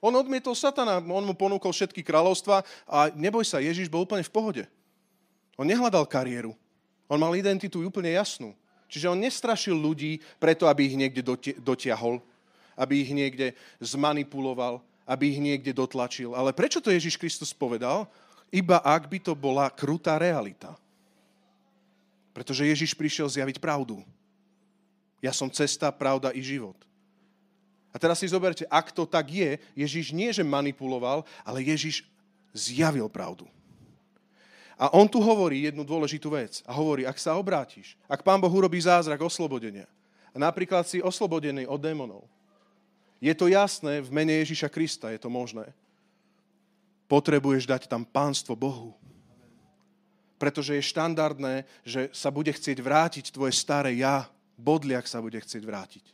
On 0.00 0.14
odmietol 0.16 0.56
satana, 0.56 0.96
on 0.96 1.24
mu 1.28 1.36
ponúkol 1.36 1.76
všetky 1.76 2.00
kráľovstva 2.00 2.64
a 2.88 3.12
neboj 3.12 3.44
sa, 3.44 3.60
Ježiš 3.60 3.92
bol 3.92 4.08
úplne 4.08 4.24
v 4.24 4.32
pohode. 4.32 4.64
On 5.60 5.68
nehľadal 5.68 6.08
kariéru. 6.08 6.56
On 7.04 7.20
mal 7.20 7.36
identitu 7.36 7.84
úplne 7.84 8.16
jasnú. 8.16 8.56
Čiže 8.88 9.12
on 9.12 9.20
nestrašil 9.20 9.76
ľudí 9.76 10.24
preto, 10.40 10.64
aby 10.66 10.88
ich 10.88 10.96
niekde 10.96 11.20
dotiahol, 11.60 12.18
aby 12.74 13.04
ich 13.04 13.12
niekde 13.12 13.52
zmanipuloval, 13.78 14.80
aby 15.10 15.34
ich 15.34 15.42
niekde 15.42 15.74
dotlačil. 15.74 16.38
Ale 16.38 16.54
prečo 16.54 16.78
to 16.78 16.94
Ježiš 16.94 17.18
Kristus 17.18 17.50
povedal? 17.50 18.06
Iba 18.54 18.78
ak 18.78 19.10
by 19.10 19.18
to 19.18 19.34
bola 19.34 19.66
krutá 19.66 20.14
realita. 20.22 20.78
Pretože 22.30 22.62
Ježiš 22.62 22.94
prišiel 22.94 23.26
zjaviť 23.26 23.58
pravdu. 23.58 24.06
Ja 25.18 25.34
som 25.34 25.50
cesta, 25.50 25.90
pravda 25.90 26.30
i 26.30 26.38
život. 26.38 26.78
A 27.90 27.98
teraz 27.98 28.22
si 28.22 28.30
zoberte, 28.30 28.62
ak 28.70 28.94
to 28.94 29.02
tak 29.02 29.26
je, 29.34 29.58
Ježiš 29.74 30.14
nie, 30.14 30.30
že 30.30 30.46
manipuloval, 30.46 31.26
ale 31.42 31.66
Ježiš 31.66 32.06
zjavil 32.54 33.10
pravdu. 33.10 33.50
A 34.78 34.94
on 34.94 35.10
tu 35.10 35.18
hovorí 35.18 35.66
jednu 35.66 35.82
dôležitú 35.82 36.30
vec. 36.30 36.62
A 36.64 36.72
hovorí, 36.72 37.02
ak 37.02 37.18
sa 37.18 37.34
obrátiš, 37.34 37.98
ak 38.06 38.22
Pán 38.22 38.38
Boh 38.38 38.48
urobí 38.48 38.78
zázrak 38.78 39.20
oslobodenia, 39.20 39.90
a 40.30 40.38
napríklad 40.38 40.86
si 40.86 41.02
oslobodený 41.02 41.66
od 41.66 41.82
démonov, 41.82 42.22
je 43.20 43.34
to 43.36 43.52
jasné, 43.52 44.00
v 44.00 44.10
mene 44.10 44.32
Ježiša 44.40 44.72
Krista 44.72 45.12
je 45.12 45.20
to 45.20 45.28
možné. 45.28 45.68
Potrebuješ 47.04 47.68
dať 47.68 47.84
tam 47.84 48.08
pánstvo 48.08 48.56
Bohu. 48.56 48.96
Pretože 50.40 50.80
je 50.80 50.88
štandardné, 50.88 51.68
že 51.84 52.08
sa 52.16 52.32
bude 52.32 52.48
chcieť 52.48 52.80
vrátiť 52.80 53.28
tvoje 53.28 53.52
staré 53.52 53.92
ja. 54.00 54.24
Bodliak 54.56 55.04
sa 55.04 55.20
bude 55.20 55.36
chcieť 55.36 55.60
vrátiť. 55.60 56.04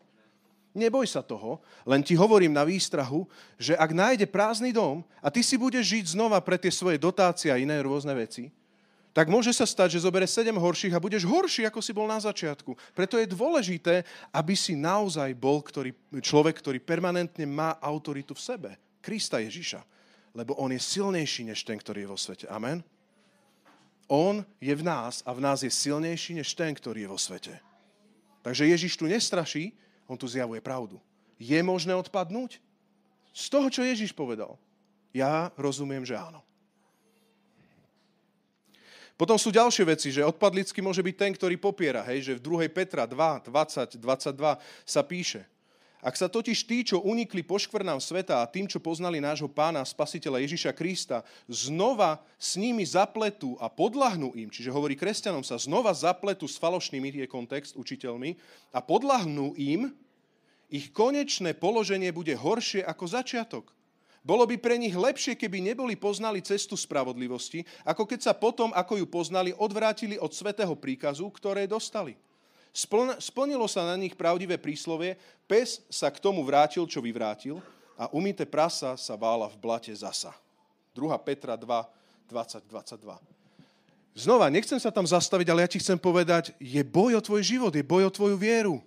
Neboj 0.77 1.09
sa 1.09 1.25
toho, 1.25 1.65
len 1.89 2.05
ti 2.05 2.13
hovorím 2.13 2.53
na 2.53 2.67
výstrahu, 2.67 3.25
že 3.57 3.79
ak 3.79 3.97
nájde 3.97 4.27
prázdny 4.29 4.77
dom 4.77 5.01
a 5.25 5.33
ty 5.33 5.41
si 5.41 5.57
budeš 5.57 5.89
žiť 5.89 6.05
znova 6.19 6.37
pre 6.45 6.61
tie 6.61 6.69
svoje 6.69 7.01
dotácie 7.01 7.49
a 7.49 7.57
iné 7.57 7.81
rôzne 7.81 8.13
veci, 8.13 8.53
tak 9.17 9.33
môže 9.33 9.49
sa 9.57 9.65
stať, 9.65 9.97
že 9.97 10.05
zobere 10.05 10.29
sedem 10.29 10.61
horších 10.61 10.93
a 10.93 11.01
budeš 11.01 11.25
horší, 11.25 11.65
ako 11.65 11.81
si 11.81 11.97
bol 11.97 12.05
na 12.05 12.21
začiatku. 12.21 12.77
Preto 12.93 13.17
je 13.17 13.25
dôležité, 13.25 14.05
aby 14.29 14.53
si 14.53 14.77
naozaj 14.77 15.33
bol 15.33 15.65
ktorý, 15.65 15.97
človek, 16.21 16.61
ktorý 16.61 16.85
permanentne 16.85 17.49
má 17.49 17.81
autoritu 17.81 18.37
v 18.37 18.45
sebe. 18.45 18.71
Krista 19.01 19.41
Ježiša. 19.41 19.81
lebo 20.37 20.53
on 20.61 20.69
je 20.69 20.77
silnejší 20.77 21.49
než 21.49 21.65
ten, 21.65 21.81
ktorý 21.81 22.05
je 22.05 22.13
vo 22.13 22.21
svete. 22.21 22.45
Amen? 22.53 22.85
On 24.05 24.45
je 24.61 24.75
v 24.77 24.85
nás 24.85 25.25
a 25.25 25.33
v 25.33 25.41
nás 25.41 25.65
je 25.65 25.73
silnejší 25.73 26.37
než 26.37 26.53
ten, 26.53 26.77
ktorý 26.77 27.09
je 27.09 27.13
vo 27.17 27.17
svete. 27.17 27.57
Takže 28.45 28.69
Ježiš 28.69 29.01
tu 29.01 29.09
nestraší, 29.09 29.73
on 30.05 30.21
tu 30.21 30.29
zjavuje 30.29 30.61
pravdu. 30.61 31.01
Je 31.41 31.57
možné 31.65 31.97
odpadnúť? 31.97 32.61
Z 33.33 33.49
toho, 33.49 33.73
čo 33.73 33.81
Ježiš 33.81 34.13
povedal. 34.13 34.61
Ja 35.17 35.49
rozumiem, 35.57 36.05
že 36.05 36.21
áno. 36.21 36.46
Potom 39.17 39.41
sú 39.41 39.49
ďalšie 39.49 39.85
veci, 39.89 40.13
že 40.13 40.21
odpadlicky 40.21 40.85
môže 40.85 41.01
byť 41.01 41.17
ten, 41.17 41.33
ktorý 41.33 41.57
popiera, 41.57 42.05
hej, 42.05 42.21
že 42.21 42.33
v 42.37 42.69
2. 42.69 42.69
Petra 42.69 43.09
2, 43.09 43.49
20, 43.49 43.97
22 43.97 44.61
sa 44.85 45.01
píše. 45.01 45.49
Ak 46.05 46.15
sa 46.15 46.29
totiž 46.29 46.69
tí, 46.69 46.85
čo 46.85 47.03
unikli 47.03 47.41
poškvrnám 47.43 47.99
sveta 47.99 48.39
a 48.39 48.47
tým, 48.47 48.69
čo 48.69 48.79
poznali 48.79 49.19
nášho 49.19 49.49
pána 49.49 49.83
spasiteľa 49.83 50.45
Ježiša 50.45 50.77
Krista, 50.77 51.25
znova 51.49 52.23
s 52.37 52.61
nimi 52.61 52.85
zapletú 52.85 53.57
a 53.57 53.67
podlahnú 53.73 54.37
im, 54.37 54.53
čiže 54.53 54.71
hovorí 54.71 54.95
kresťanom 54.95 55.43
sa, 55.43 55.57
znova 55.57 55.91
zapletú 55.97 56.47
s 56.47 56.61
falošnými, 56.61 57.11
je 57.11 57.27
kontext, 57.27 57.75
učiteľmi, 57.75 58.39
a 58.71 58.79
podlahnú 58.85 59.57
im, 59.59 59.91
ich 60.69 60.93
konečné 60.93 61.57
položenie 61.57 62.13
bude 62.13 62.37
horšie 62.37 62.85
ako 62.85 63.05
začiatok. 63.09 63.76
Bolo 64.27 64.43
by 64.43 64.59
pre 64.59 64.75
nich 64.75 64.91
lepšie, 64.91 65.39
keby 65.39 65.63
neboli 65.63 65.95
poznali 65.95 66.43
cestu 66.43 66.75
spravodlivosti, 66.75 67.63
ako 67.87 68.03
keď 68.03 68.27
sa 68.27 68.35
potom, 68.35 68.75
ako 68.75 68.99
ju 68.99 69.07
poznali, 69.07 69.55
odvrátili 69.55 70.19
od 70.19 70.35
svetého 70.35 70.75
príkazu, 70.75 71.31
ktoré 71.31 71.71
dostali. 71.71 72.19
Splnilo 73.23 73.71
sa 73.71 73.87
na 73.87 73.95
nich 73.95 74.19
pravdivé 74.19 74.59
príslovie, 74.59 75.15
pes 75.47 75.79
sa 75.87 76.11
k 76.11 76.19
tomu 76.19 76.43
vrátil, 76.43 76.83
čo 76.91 76.99
vyvrátil, 76.99 77.63
a 77.95 78.11
umité 78.11 78.43
prasa 78.43 78.99
sa 78.99 79.15
vála 79.15 79.47
v 79.47 79.63
blate 79.63 79.95
zasa. 79.95 80.35
2. 80.99 81.07
Petra 81.23 81.55
2, 81.55 81.63
20, 82.27 82.67
22. 82.67 83.17
Znova, 84.17 84.51
nechcem 84.51 84.83
sa 84.83 84.91
tam 84.91 85.07
zastaviť, 85.07 85.47
ale 85.55 85.63
ja 85.63 85.71
ti 85.71 85.79
chcem 85.79 85.97
povedať, 85.97 86.51
je 86.59 86.83
boj 86.83 87.15
o 87.15 87.23
tvoj 87.23 87.47
život, 87.47 87.71
je 87.71 87.87
boj 87.87 88.11
o 88.11 88.13
tvoju 88.13 88.35
vieru. 88.35 88.83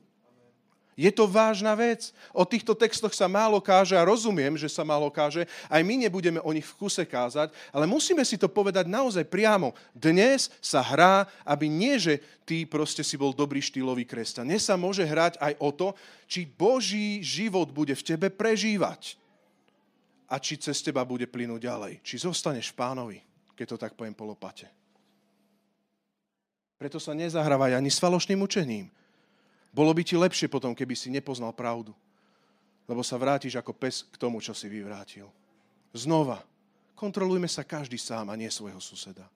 Je 0.99 1.07
to 1.15 1.31
vážna 1.31 1.71
vec. 1.79 2.11
O 2.35 2.43
týchto 2.43 2.75
textoch 2.75 3.15
sa 3.15 3.31
málo 3.31 3.63
káže 3.63 3.95
a 3.95 4.03
rozumiem, 4.03 4.59
že 4.59 4.67
sa 4.67 4.83
málo 4.83 5.07
káže. 5.07 5.47
Aj 5.71 5.79
my 5.79 5.95
nebudeme 5.95 6.43
o 6.43 6.51
nich 6.51 6.67
v 6.67 6.75
kuse 6.75 7.07
kázať, 7.07 7.55
ale 7.71 7.87
musíme 7.87 8.19
si 8.27 8.35
to 8.35 8.51
povedať 8.51 8.83
naozaj 8.83 9.23
priamo. 9.23 9.71
Dnes 9.95 10.51
sa 10.59 10.83
hrá, 10.83 11.23
aby 11.47 11.71
nie, 11.71 11.95
že 11.95 12.19
ty 12.43 12.67
proste 12.67 12.99
si 12.99 13.15
bol 13.15 13.31
dobrý 13.31 13.63
štýlový 13.63 14.03
kresťan. 14.03 14.43
Dnes 14.43 14.67
sa 14.67 14.75
môže 14.75 15.07
hrať 15.07 15.39
aj 15.39 15.53
o 15.63 15.71
to, 15.71 15.95
či 16.27 16.43
Boží 16.43 17.23
život 17.23 17.71
bude 17.71 17.95
v 17.95 18.03
tebe 18.03 18.27
prežívať 18.27 19.15
a 20.27 20.35
či 20.35 20.59
cez 20.59 20.83
teba 20.83 21.07
bude 21.07 21.31
plynúť 21.31 21.63
ďalej. 21.63 21.93
Či 22.03 22.27
zostaneš 22.27 22.75
v 22.75 22.77
pánovi, 22.77 23.17
keď 23.55 23.65
to 23.71 23.77
tak 23.79 23.95
poviem 23.95 24.11
polopate. 24.11 24.67
Preto 26.75 26.99
sa 26.99 27.15
nezahrávaj 27.15 27.79
ani 27.79 27.87
s 27.87 28.03
falošným 28.03 28.43
učením. 28.43 28.91
Bolo 29.69 29.93
by 29.93 30.01
ti 30.01 30.17
lepšie 30.17 30.49
potom, 30.49 30.73
keby 30.73 30.97
si 30.97 31.13
nepoznal 31.13 31.53
pravdu. 31.53 31.93
Lebo 32.89 33.05
sa 33.05 33.21
vrátiš 33.21 33.53
ako 33.53 33.71
pes 33.73 34.01
k 34.01 34.15
tomu, 34.17 34.41
čo 34.41 34.57
si 34.57 34.65
vyvrátil. 34.65 35.29
Znova, 35.93 36.41
kontrolujme 36.97 37.45
sa 37.45 37.61
každý 37.61 38.01
sám 38.01 38.33
a 38.33 38.37
nie 38.37 38.49
svojho 38.49 38.81
suseda. 38.81 39.29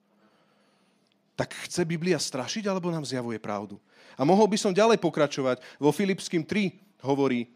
Tak 1.33 1.53
chce 1.65 1.81
Biblia 1.85 2.17
strašiť, 2.21 2.69
alebo 2.69 2.93
nám 2.93 3.05
zjavuje 3.05 3.41
pravdu? 3.41 3.81
A 4.13 4.21
mohol 4.21 4.45
by 4.45 4.57
som 4.57 4.73
ďalej 4.73 5.01
pokračovať. 5.01 5.61
Vo 5.81 5.89
Filipským 5.89 6.45
3 6.45 7.01
hovorí, 7.05 7.49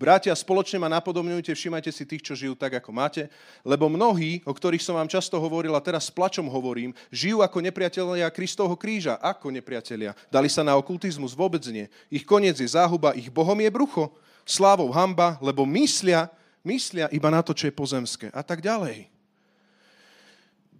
Bratia, 0.00 0.32
spoločne 0.32 0.80
ma 0.80 0.88
napodobňujte, 0.88 1.52
všimajte 1.52 1.92
si 1.92 2.08
tých, 2.08 2.24
čo 2.24 2.32
žijú 2.32 2.56
tak, 2.56 2.80
ako 2.80 2.88
máte, 2.88 3.28
lebo 3.60 3.84
mnohí, 3.84 4.40
o 4.48 4.52
ktorých 4.56 4.80
som 4.80 4.96
vám 4.96 5.12
často 5.12 5.36
hovoril 5.36 5.76
a 5.76 5.84
teraz 5.84 6.08
s 6.08 6.14
plačom 6.16 6.48
hovorím, 6.48 6.96
žijú 7.12 7.44
ako 7.44 7.60
nepriatelia 7.60 8.32
Kristovho 8.32 8.80
kríža. 8.80 9.20
Ako 9.20 9.52
nepriatelia? 9.52 10.16
Dali 10.32 10.48
sa 10.48 10.64
na 10.64 10.72
okultizmus? 10.80 11.36
Vôbec 11.36 11.60
nie. 11.68 11.84
Ich 12.08 12.24
koniec 12.24 12.56
je 12.56 12.72
záhuba, 12.72 13.12
ich 13.12 13.28
bohom 13.28 13.60
je 13.60 13.68
brucho. 13.68 14.08
Slávou 14.48 14.88
hamba, 14.88 15.36
lebo 15.36 15.68
myslia, 15.68 16.32
myslia 16.64 17.12
iba 17.12 17.28
na 17.28 17.44
to, 17.44 17.52
čo 17.52 17.68
je 17.68 17.76
pozemské. 17.76 18.32
A 18.32 18.40
tak 18.40 18.64
ďalej. 18.64 19.04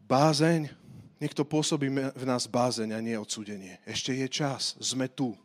Bázeň, 0.08 0.72
niekto 1.20 1.44
pôsobí 1.44 1.92
v 1.92 2.24
nás 2.24 2.48
bázeň 2.48 2.96
a 2.96 3.04
nie 3.04 3.20
odsudenie. 3.20 3.84
Ešte 3.84 4.16
je 4.16 4.24
čas, 4.32 4.80
sme 4.80 5.12
tu. 5.12 5.36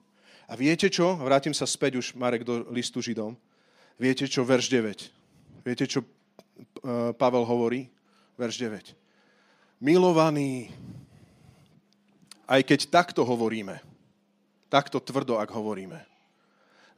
A 0.48 0.56
viete 0.56 0.88
čo? 0.88 1.20
Vrátim 1.20 1.52
sa 1.52 1.68
späť 1.68 2.00
už, 2.00 2.16
Marek, 2.16 2.48
do 2.48 2.64
listu 2.72 3.04
Židom. 3.04 3.36
Viete 3.96 4.28
čo, 4.28 4.44
verš 4.44 4.68
9. 4.68 5.64
Viete 5.64 5.88
čo 5.88 6.04
e, 6.04 6.08
Pavel 7.16 7.48
hovorí? 7.48 7.88
Verš 8.36 8.60
9. 8.60 8.92
Milovaní, 9.80 10.68
aj 12.44 12.60
keď 12.68 12.80
takto 12.92 13.24
hovoríme, 13.24 13.80
takto 14.68 15.00
tvrdo, 15.00 15.40
ak 15.40 15.48
hovoríme, 15.48 16.04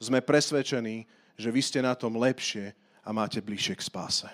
sme 0.01 0.25
presvedčení, 0.25 1.05
že 1.37 1.53
vy 1.53 1.61
ste 1.61 1.85
na 1.85 1.93
tom 1.93 2.17
lepšie 2.17 2.73
a 3.05 3.09
máte 3.13 3.45
bližšie 3.45 3.77
k 3.77 3.85
spáse. 3.85 4.29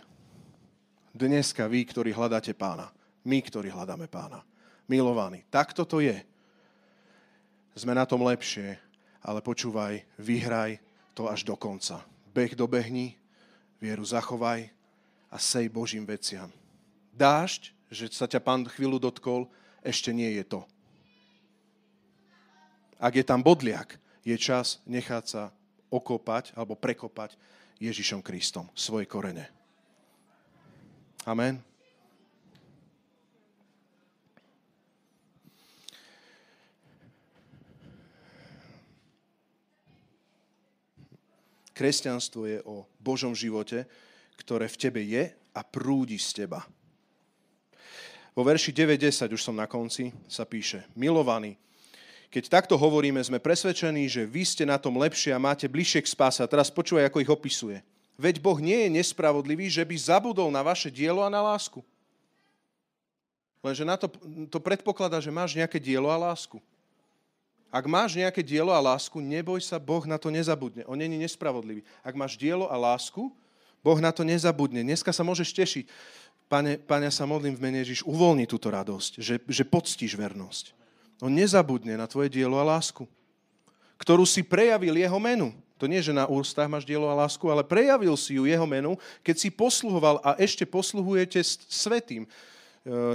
Dneska 1.12 1.68
vy, 1.68 1.84
ktorí 1.84 2.16
hľadáte 2.16 2.56
pána, 2.56 2.88
my, 3.28 3.44
ktorí 3.44 3.76
hľadáme 3.76 4.08
pána, 4.08 4.40
milovaní, 4.88 5.44
takto 5.52 5.84
to 5.84 6.00
je. 6.00 6.16
Sme 7.76 7.92
na 7.92 8.08
tom 8.08 8.24
lepšie, 8.24 8.80
ale 9.20 9.44
počúvaj, 9.44 10.00
vyhraj 10.16 10.80
to 11.12 11.28
až 11.28 11.44
do 11.44 11.60
konca 11.60 12.13
beh 12.34 12.58
dobehni, 12.58 13.16
vieru 13.78 14.04
zachovaj 14.04 14.68
a 15.30 15.38
sej 15.38 15.70
Božím 15.70 16.04
veciam. 16.04 16.50
Dážď, 17.14 17.72
že 17.94 18.10
sa 18.10 18.26
ťa 18.26 18.42
pán 18.42 18.66
chvíľu 18.66 18.98
dotkol, 18.98 19.46
ešte 19.86 20.10
nie 20.10 20.34
je 20.42 20.44
to. 20.44 20.62
Ak 22.98 23.14
je 23.14 23.26
tam 23.26 23.46
bodliak, 23.46 24.00
je 24.24 24.34
čas 24.40 24.82
nechať 24.88 25.24
sa 25.28 25.44
okopať 25.92 26.56
alebo 26.56 26.80
prekopať 26.80 27.36
Ježišom 27.78 28.24
Kristom 28.24 28.72
svoje 28.74 29.06
korene. 29.06 29.52
Amen. 31.28 31.73
Kresťanstvo 41.74 42.46
je 42.46 42.60
o 42.64 42.86
Božom 43.02 43.34
živote, 43.34 43.86
ktoré 44.38 44.70
v 44.70 44.80
tebe 44.80 45.02
je 45.02 45.34
a 45.54 45.62
prúdi 45.62 46.22
z 46.22 46.46
teba. 46.46 46.66
Vo 48.34 48.42
verši 48.42 48.74
9.10, 48.74 49.30
už 49.30 49.42
som 49.42 49.54
na 49.54 49.70
konci, 49.70 50.10
sa 50.26 50.46
píše, 50.46 50.90
milovaní, 50.98 51.58
keď 52.34 52.50
takto 52.50 52.74
hovoríme, 52.82 53.22
sme 53.22 53.38
presvedčení, 53.38 54.10
že 54.10 54.26
vy 54.26 54.42
ste 54.42 54.66
na 54.66 54.82
tom 54.82 54.98
lepšie 54.98 55.30
a 55.30 55.38
máte 55.38 55.70
bližšie 55.70 56.02
k 56.02 56.10
spáse. 56.18 56.42
A 56.42 56.50
teraz 56.50 56.74
počúvaj, 56.74 57.06
ako 57.06 57.22
ich 57.22 57.30
opisuje. 57.30 57.78
Veď 58.18 58.42
Boh 58.42 58.58
nie 58.58 58.74
je 58.74 58.90
nespravodlivý, 58.90 59.70
že 59.70 59.86
by 59.86 59.94
zabudol 59.94 60.50
na 60.50 60.66
vaše 60.66 60.90
dielo 60.90 61.22
a 61.22 61.30
na 61.30 61.46
lásku. 61.46 61.86
Lenže 63.62 63.86
na 63.86 64.02
to, 64.02 64.10
to 64.50 64.58
predpokladá, 64.58 65.22
že 65.22 65.30
máš 65.30 65.54
nejaké 65.54 65.78
dielo 65.78 66.10
a 66.10 66.18
lásku. 66.18 66.58
Ak 67.74 67.90
máš 67.90 68.14
nejaké 68.14 68.46
dielo 68.46 68.70
a 68.70 68.78
lásku, 68.78 69.18
neboj 69.18 69.58
sa, 69.58 69.82
Boh 69.82 70.06
na 70.06 70.22
to 70.22 70.30
nezabudne. 70.30 70.86
On 70.86 70.94
není 70.94 71.18
nespravodlivý. 71.18 71.82
Ak 72.06 72.14
máš 72.14 72.38
dielo 72.38 72.70
a 72.70 72.78
lásku, 72.78 73.34
Boh 73.82 73.98
na 73.98 74.14
to 74.14 74.22
nezabudne. 74.22 74.86
Dneska 74.86 75.10
sa 75.10 75.26
môžeš 75.26 75.50
tešiť. 75.58 75.86
Pane, 76.46 76.78
pane, 76.78 77.10
sa 77.10 77.26
modlím 77.26 77.58
v 77.58 77.64
mene 77.66 77.82
Ježiš, 77.82 78.06
uvoľni 78.06 78.46
túto 78.46 78.70
radosť, 78.70 79.18
že, 79.18 79.42
že 79.50 79.66
poctíš 79.66 80.14
vernosť. 80.14 80.78
On 81.26 81.34
nezabudne 81.34 81.98
na 81.98 82.06
tvoje 82.06 82.30
dielo 82.30 82.62
a 82.62 82.68
lásku, 82.78 83.10
ktorú 83.98 84.22
si 84.22 84.46
prejavil 84.46 84.94
jeho 84.94 85.18
menu. 85.18 85.50
To 85.82 85.90
nie, 85.90 85.98
že 85.98 86.14
na 86.14 86.30
ústach 86.30 86.70
máš 86.70 86.86
dielo 86.86 87.10
a 87.10 87.18
lásku, 87.18 87.42
ale 87.50 87.66
prejavil 87.66 88.14
si 88.14 88.38
ju 88.38 88.46
jeho 88.46 88.70
menu, 88.70 89.02
keď 89.26 89.36
si 89.42 89.50
posluhoval 89.50 90.22
a 90.22 90.38
ešte 90.38 90.62
posluhujete 90.62 91.42
svetým. 91.66 92.24
E, 92.24 92.30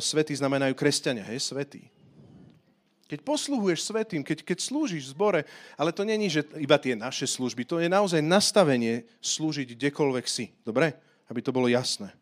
svetí 0.03 0.35
znamenajú 0.35 0.75
kresťania, 0.75 1.23
hej, 1.31 1.47
svetí. 1.47 1.87
Keď 3.09 3.25
posluhuješ 3.25 3.89
svetým, 3.89 4.21
keď, 4.21 4.45
keď 4.45 4.59
slúžiš 4.61 5.09
v 5.09 5.13
zbore, 5.17 5.41
ale 5.81 5.97
to 5.97 6.05
není, 6.05 6.29
že 6.29 6.45
iba 6.61 6.77
tie 6.77 6.93
naše 6.93 7.25
služby, 7.25 7.65
to 7.65 7.81
je 7.81 7.89
naozaj 7.89 8.21
nastavenie 8.21 9.09
slúžiť 9.25 9.73
kdekoľvek 9.73 10.27
si. 10.29 10.53
Dobre? 10.61 10.93
Aby 11.25 11.41
to 11.41 11.49
bolo 11.49 11.73
jasné. 11.73 12.13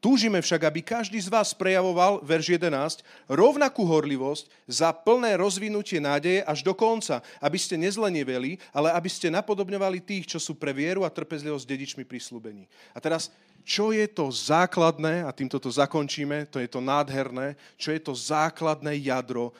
Túžime 0.00 0.40
však, 0.40 0.64
aby 0.64 0.80
každý 0.80 1.20
z 1.20 1.28
vás 1.28 1.52
prejavoval, 1.52 2.24
verš 2.24 2.56
11, 2.56 3.04
rovnakú 3.28 3.84
horlivosť 3.84 4.48
za 4.64 4.96
plné 4.96 5.36
rozvinutie 5.36 6.00
nádeje 6.00 6.40
až 6.40 6.64
do 6.64 6.72
konca, 6.72 7.20
aby 7.36 7.60
ste 7.60 7.76
nezleniveli, 7.76 8.56
ale 8.72 8.96
aby 8.96 9.12
ste 9.12 9.28
napodobňovali 9.28 10.00
tých, 10.00 10.24
čo 10.24 10.38
sú 10.40 10.56
pre 10.56 10.72
vieru 10.72 11.04
a 11.04 11.12
trpezlivosť 11.12 11.68
dedičmi 11.68 12.08
prislúbení. 12.08 12.64
A 12.96 12.98
teraz 13.02 13.28
čo 13.64 13.94
je 13.94 14.06
to 14.10 14.32
základné, 14.32 15.24
a 15.24 15.30
týmto 15.30 15.60
to 15.60 15.70
zakončíme, 15.70 16.48
to 16.50 16.58
je 16.58 16.68
to 16.68 16.80
nádherné, 16.82 17.54
čo 17.76 17.94
je 17.94 18.00
to 18.00 18.12
základné 18.16 18.98
jadro 19.04 19.54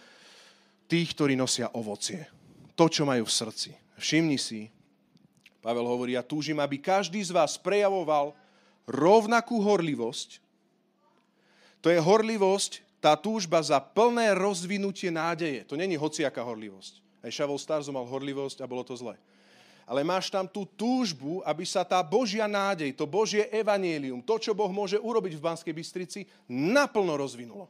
tých, 0.91 1.15
ktorí 1.15 1.39
nosia 1.39 1.71
ovocie. 1.73 2.27
To, 2.75 2.91
čo 2.91 3.07
majú 3.07 3.29
v 3.29 3.37
srdci. 3.37 3.71
Všimni 4.01 4.41
si, 4.41 4.73
Pavel 5.61 5.85
hovorí, 5.85 6.17
ja 6.17 6.25
túžim, 6.25 6.57
aby 6.57 6.81
každý 6.81 7.21
z 7.21 7.37
vás 7.37 7.61
prejavoval 7.61 8.33
rovnakú 8.89 9.61
horlivosť. 9.61 10.41
To 11.85 11.93
je 11.93 12.01
horlivosť, 12.01 12.81
tá 13.01 13.17
túžba 13.17 13.61
za 13.65 13.81
plné 13.81 14.37
rozvinutie 14.37 15.09
nádeje. 15.09 15.65
To 15.69 15.77
není 15.77 15.97
hociaká 15.97 16.45
horlivosť. 16.45 17.01
Aj 17.21 17.33
Šavol 17.33 17.61
Starzo 17.61 17.93
mal 17.93 18.05
horlivosť 18.05 18.61
a 18.65 18.69
bolo 18.69 18.85
to 18.85 18.97
zlé. 18.97 19.17
Ale 19.91 20.07
máš 20.07 20.31
tam 20.31 20.47
tú 20.47 20.63
túžbu, 20.63 21.43
aby 21.43 21.67
sa 21.67 21.83
tá 21.83 21.99
Božia 21.99 22.47
nádej, 22.47 22.95
to 22.95 23.11
Božie 23.11 23.51
evanielium, 23.51 24.23
to, 24.23 24.39
čo 24.39 24.55
Boh 24.55 24.71
môže 24.71 24.95
urobiť 24.95 25.35
v 25.35 25.43
Banskej 25.43 25.75
Bystrici, 25.75 26.21
naplno 26.47 27.19
rozvinulo 27.19 27.67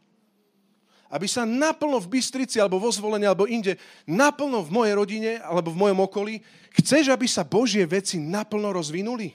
aby 1.10 1.26
sa 1.26 1.42
naplno 1.42 1.98
v 1.98 2.06
Bystrici, 2.06 2.62
alebo 2.62 2.78
vo 2.78 2.86
zvolení, 2.86 3.26
alebo 3.26 3.50
inde, 3.50 3.74
naplno 4.06 4.62
v 4.62 4.70
mojej 4.70 4.94
rodine, 4.94 5.32
alebo 5.42 5.74
v 5.74 5.80
mojom 5.82 6.06
okolí, 6.06 6.38
chceš, 6.78 7.10
aby 7.10 7.26
sa 7.26 7.42
Božie 7.42 7.82
veci 7.82 8.22
naplno 8.22 8.70
rozvinuli? 8.70 9.34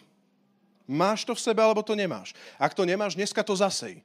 Máš 0.87 1.27
to 1.27 1.35
v 1.35 1.43
sebe, 1.43 1.59
alebo 1.59 1.83
to 1.83 1.91
nemáš? 1.91 2.31
Ak 2.55 2.71
to 2.71 2.87
nemáš, 2.87 3.19
dneska 3.19 3.43
to 3.43 3.51
zasej. 3.51 3.99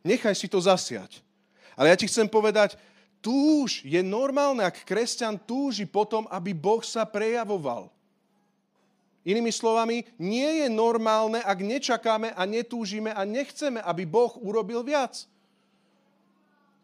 Nechaj 0.00 0.32
si 0.32 0.48
to 0.48 0.56
zasiať. 0.56 1.20
Ale 1.76 1.92
ja 1.92 1.96
ti 2.00 2.08
chcem 2.08 2.24
povedať, 2.24 2.80
túž, 3.22 3.84
je 3.84 4.00
normálne, 4.02 4.64
ak 4.64 4.86
kresťan 4.86 5.38
túži 5.38 5.84
potom, 5.84 6.26
aby 6.30 6.54
Boh 6.54 6.82
sa 6.82 7.04
prejavoval. 7.06 7.90
Inými 9.28 9.52
slovami, 9.52 10.08
nie 10.16 10.64
je 10.64 10.68
normálne, 10.72 11.42
ak 11.44 11.58
nečakáme 11.60 12.32
a 12.32 12.42
netúžime 12.48 13.12
a 13.12 13.28
nechceme, 13.28 13.82
aby 13.84 14.08
Boh 14.08 14.32
urobil 14.40 14.80
viac. 14.80 15.28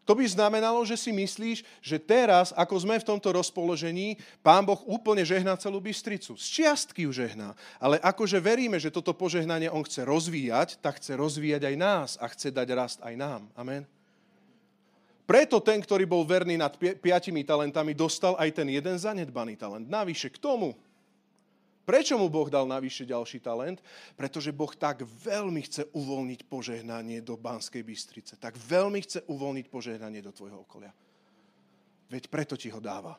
To 0.05 0.13
by 0.13 0.21
znamenalo, 0.29 0.85
že 0.85 1.01
si 1.01 1.09
myslíš, 1.09 1.65
že 1.81 1.97
teraz, 1.97 2.53
ako 2.53 2.77
sme 2.77 3.01
v 3.01 3.07
tomto 3.09 3.33
rozpoložení, 3.33 4.21
Pán 4.45 4.61
Boh 4.61 4.77
úplne 4.85 5.25
žehná 5.25 5.57
celú 5.57 5.81
Bystricu. 5.81 6.37
Z 6.37 6.61
čiastky 6.61 7.09
ju 7.09 7.11
žehná. 7.11 7.57
Ale 7.81 7.97
akože 7.97 8.37
veríme, 8.37 8.77
že 8.77 8.93
toto 8.93 9.17
požehnanie 9.17 9.65
On 9.73 9.81
chce 9.81 10.05
rozvíjať, 10.05 10.77
tak 10.77 11.01
chce 11.01 11.17
rozvíjať 11.17 11.73
aj 11.73 11.75
nás 11.75 12.09
a 12.21 12.29
chce 12.29 12.53
dať 12.53 12.67
rast 12.77 12.99
aj 13.01 13.17
nám. 13.17 13.49
Amen. 13.57 13.94
Preto 15.25 15.57
ten, 15.57 15.81
ktorý 15.81 16.05
bol 16.05 16.21
verný 16.21 16.57
nad 16.57 16.77
piatimi 16.77 17.41
talentami, 17.41 17.97
dostal 17.97 18.37
aj 18.37 18.61
ten 18.61 18.69
jeden 18.69 18.95
zanedbaný 18.97 19.57
talent. 19.57 19.89
Navyše 19.89 20.29
k 20.29 20.37
tomu 20.37 20.77
Prečo 21.85 22.17
mu 22.17 22.33
Boh 22.33 22.49
dal 22.49 22.65
navyše 22.65 23.05
ďalší 23.05 23.45
talent? 23.45 23.77
Pretože 24.17 24.49
Boh 24.49 24.73
tak 24.73 25.05
veľmi 25.05 25.61
chce 25.69 25.85
uvoľniť 25.93 26.49
požehnanie 26.49 27.21
do 27.21 27.37
Banskej 27.37 27.85
Bystrice. 27.85 28.41
Tak 28.41 28.57
veľmi 28.57 29.05
chce 29.05 29.21
uvoľniť 29.29 29.65
požehnanie 29.69 30.25
do 30.25 30.33
tvojho 30.33 30.65
okolia. 30.65 30.89
Veď 32.09 32.25
preto 32.33 32.57
ti 32.57 32.73
ho 32.73 32.81
dáva. 32.81 33.13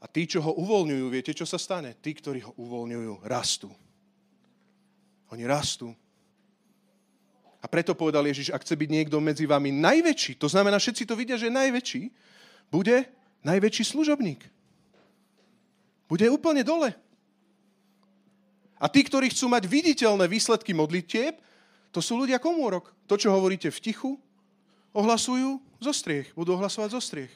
A 0.00 0.08
tí, 0.08 0.24
čo 0.24 0.40
ho 0.40 0.56
uvoľňujú, 0.56 1.04
viete, 1.12 1.36
čo 1.36 1.44
sa 1.44 1.60
stane? 1.60 2.00
Tí, 2.00 2.16
ktorí 2.16 2.40
ho 2.48 2.56
uvoľňujú, 2.56 3.28
rastú. 3.28 3.68
Oni 5.28 5.44
rastú. 5.44 5.92
A 7.60 7.68
preto 7.68 7.92
povedal 7.92 8.24
Ježiš, 8.24 8.48
ak 8.50 8.64
chce 8.64 8.72
byť 8.72 8.88
niekto 8.88 9.20
medzi 9.20 9.44
vami 9.44 9.68
najväčší, 9.68 10.40
to 10.40 10.48
znamená, 10.48 10.80
všetci 10.80 11.04
to 11.04 11.12
vidia, 11.12 11.36
že 11.36 11.52
je 11.52 11.58
najväčší, 11.60 12.02
bude 12.72 13.04
najväčší 13.44 13.84
služobník. 13.84 14.40
Bude 16.08 16.26
úplne 16.32 16.64
dole. 16.64 16.96
A 18.80 18.88
tí, 18.88 19.04
ktorí 19.04 19.28
chcú 19.28 19.52
mať 19.52 19.68
viditeľné 19.68 20.24
výsledky 20.24 20.72
modlitieb, 20.72 21.36
to 21.92 22.00
sú 22.00 22.16
ľudia 22.16 22.40
komórok. 22.40 22.88
To, 23.04 23.20
čo 23.20 23.28
hovoríte 23.28 23.68
v 23.68 23.82
tichu, 23.82 24.10
ohlasujú 24.96 25.60
zo 25.78 25.92
striech. 25.92 26.32
Budú 26.32 26.56
ohlasovať 26.56 26.96
zo 26.96 27.02
striech. 27.04 27.32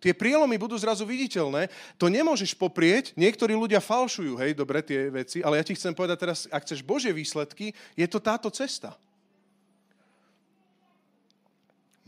Tie 0.00 0.16
prielomy 0.16 0.56
budú 0.56 0.76
zrazu 0.80 1.04
viditeľné. 1.04 1.68
To 1.96 2.08
nemôžeš 2.08 2.56
poprieť. 2.56 3.12
Niektorí 3.16 3.52
ľudia 3.52 3.84
falšujú, 3.84 4.36
hej, 4.40 4.52
dobre, 4.56 4.80
tie 4.80 5.12
veci, 5.12 5.44
ale 5.44 5.60
ja 5.60 5.64
ti 5.64 5.76
chcem 5.76 5.92
povedať 5.92 6.16
teraz, 6.20 6.38
ak 6.48 6.64
chceš 6.64 6.80
Božie 6.80 7.12
výsledky, 7.12 7.72
je 7.96 8.06
to 8.08 8.20
táto 8.20 8.48
cesta. 8.48 8.96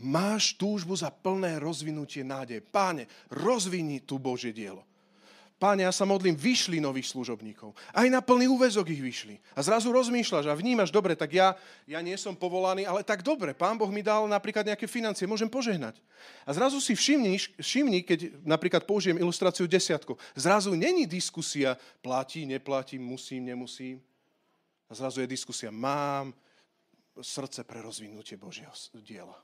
Máš 0.03 0.59
túžbu 0.59 0.99
za 0.99 1.07
plné 1.07 1.63
rozvinutie 1.63 2.27
nádeje. 2.27 2.59
Páne, 2.59 3.07
rozvini 3.31 4.03
tu 4.03 4.19
Božie 4.19 4.51
dielo. 4.51 4.83
Páne, 5.63 5.87
ja 5.87 5.95
sa 5.95 6.03
modlím, 6.03 6.35
vyšli 6.35 6.83
nových 6.83 7.07
služobníkov. 7.15 7.71
Aj 7.95 8.03
na 8.11 8.19
plný 8.19 8.51
úvezok 8.51 8.91
ich 8.91 8.99
vyšli. 8.99 9.39
A 9.55 9.63
zrazu 9.63 9.95
rozmýšľaš 9.95 10.51
a 10.51 10.59
vnímaš, 10.59 10.91
dobre, 10.91 11.15
tak 11.15 11.31
ja, 11.31 11.55
ja 11.87 12.03
nie 12.03 12.19
som 12.19 12.35
povolaný, 12.35 12.83
ale 12.83 12.99
tak 12.99 13.23
dobre, 13.23 13.55
pán 13.55 13.79
Boh 13.79 13.87
mi 13.87 14.03
dal 14.03 14.27
napríklad 14.27 14.67
nejaké 14.67 14.91
financie, 14.91 15.23
môžem 15.23 15.47
požehnať. 15.47 16.03
A 16.43 16.51
zrazu 16.51 16.83
si 16.83 16.91
všimni, 16.91 17.39
všimni 17.63 18.03
keď 18.03 18.43
napríklad 18.43 18.83
použijem 18.83 19.15
ilustráciu 19.15 19.63
desiatku, 19.63 20.19
zrazu 20.35 20.75
není 20.75 21.07
diskusia, 21.07 21.79
platí, 22.03 22.43
neplatí, 22.43 22.99
musím, 22.99 23.47
nemusím. 23.55 24.03
A 24.91 24.99
zrazu 24.99 25.23
je 25.23 25.31
diskusia, 25.31 25.71
mám 25.71 26.35
srdce 27.23 27.63
pre 27.63 27.79
rozvinutie 27.79 28.35
Božieho 28.35 28.75
diela. 28.99 29.39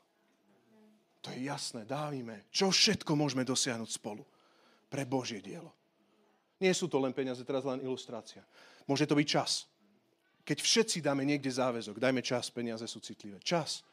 To 1.22 1.36
je 1.36 1.51
jasné, 1.51 1.84
dávime. 1.84 2.47
Čo 2.49 2.72
všetko 2.72 3.11
môžeme 3.15 3.43
dosiahnuť 3.43 3.89
spolu 3.91 4.24
pre 4.88 5.03
Božie 5.03 5.43
dielo. 5.43 5.76
Nie 6.59 6.76
sú 6.76 6.88
to 6.91 6.99
len 6.99 7.15
peniaze, 7.15 7.39
teraz 7.43 7.63
len 7.63 7.80
ilustrácia. 7.84 8.43
Môže 8.88 9.07
to 9.07 9.15
byť 9.15 9.28
čas. 9.28 9.67
Keď 10.43 10.57
všetci 10.59 10.97
dáme 11.03 11.24
niekde 11.24 11.51
záväzok, 11.51 11.99
dajme 11.99 12.24
čas, 12.24 12.51
peniaze 12.51 12.84
sú 12.88 12.99
citlivé. 12.99 13.39
Čas. 13.43 13.84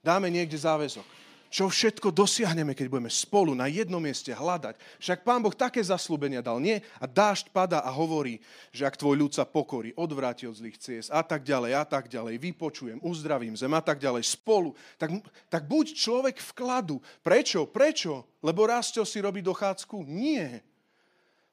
Dáme 0.00 0.32
niekde 0.32 0.56
záväzok. 0.56 1.29
Čo 1.50 1.66
všetko 1.66 2.14
dosiahneme, 2.14 2.78
keď 2.78 2.86
budeme 2.86 3.10
spolu 3.10 3.58
na 3.58 3.66
jednom 3.66 3.98
mieste 3.98 4.30
hľadať. 4.30 4.78
Však 5.02 5.26
Pán 5.26 5.42
Boh 5.42 5.50
také 5.50 5.82
zaslúbenia 5.82 6.38
dal, 6.38 6.62
nie? 6.62 6.78
A 7.02 7.10
dážď 7.10 7.50
pada 7.50 7.82
a 7.82 7.90
hovorí, 7.90 8.38
že 8.70 8.86
ak 8.86 8.94
tvoj 8.94 9.18
ľud 9.18 9.34
sa 9.34 9.42
pokorí, 9.42 9.90
odvráti 9.98 10.46
od 10.46 10.54
zlých 10.54 10.78
ciest 10.78 11.10
a 11.10 11.26
tak 11.26 11.42
ďalej, 11.42 11.74
a 11.74 11.82
tak 11.82 12.06
ďalej, 12.06 12.38
vypočujem, 12.38 13.02
uzdravím 13.02 13.58
zem 13.58 13.74
a 13.74 13.82
tak 13.82 13.98
ďalej, 13.98 14.30
spolu. 14.30 14.78
Tak, 14.94 15.10
tak 15.50 15.66
buď 15.66 15.98
človek 15.98 16.38
vkladu. 16.54 17.02
Prečo? 17.18 17.66
Prečo? 17.66 18.38
Lebo 18.46 18.70
Rásťo 18.70 19.02
si 19.02 19.18
robí 19.18 19.42
dochádzku? 19.42 20.06
Nie. 20.06 20.62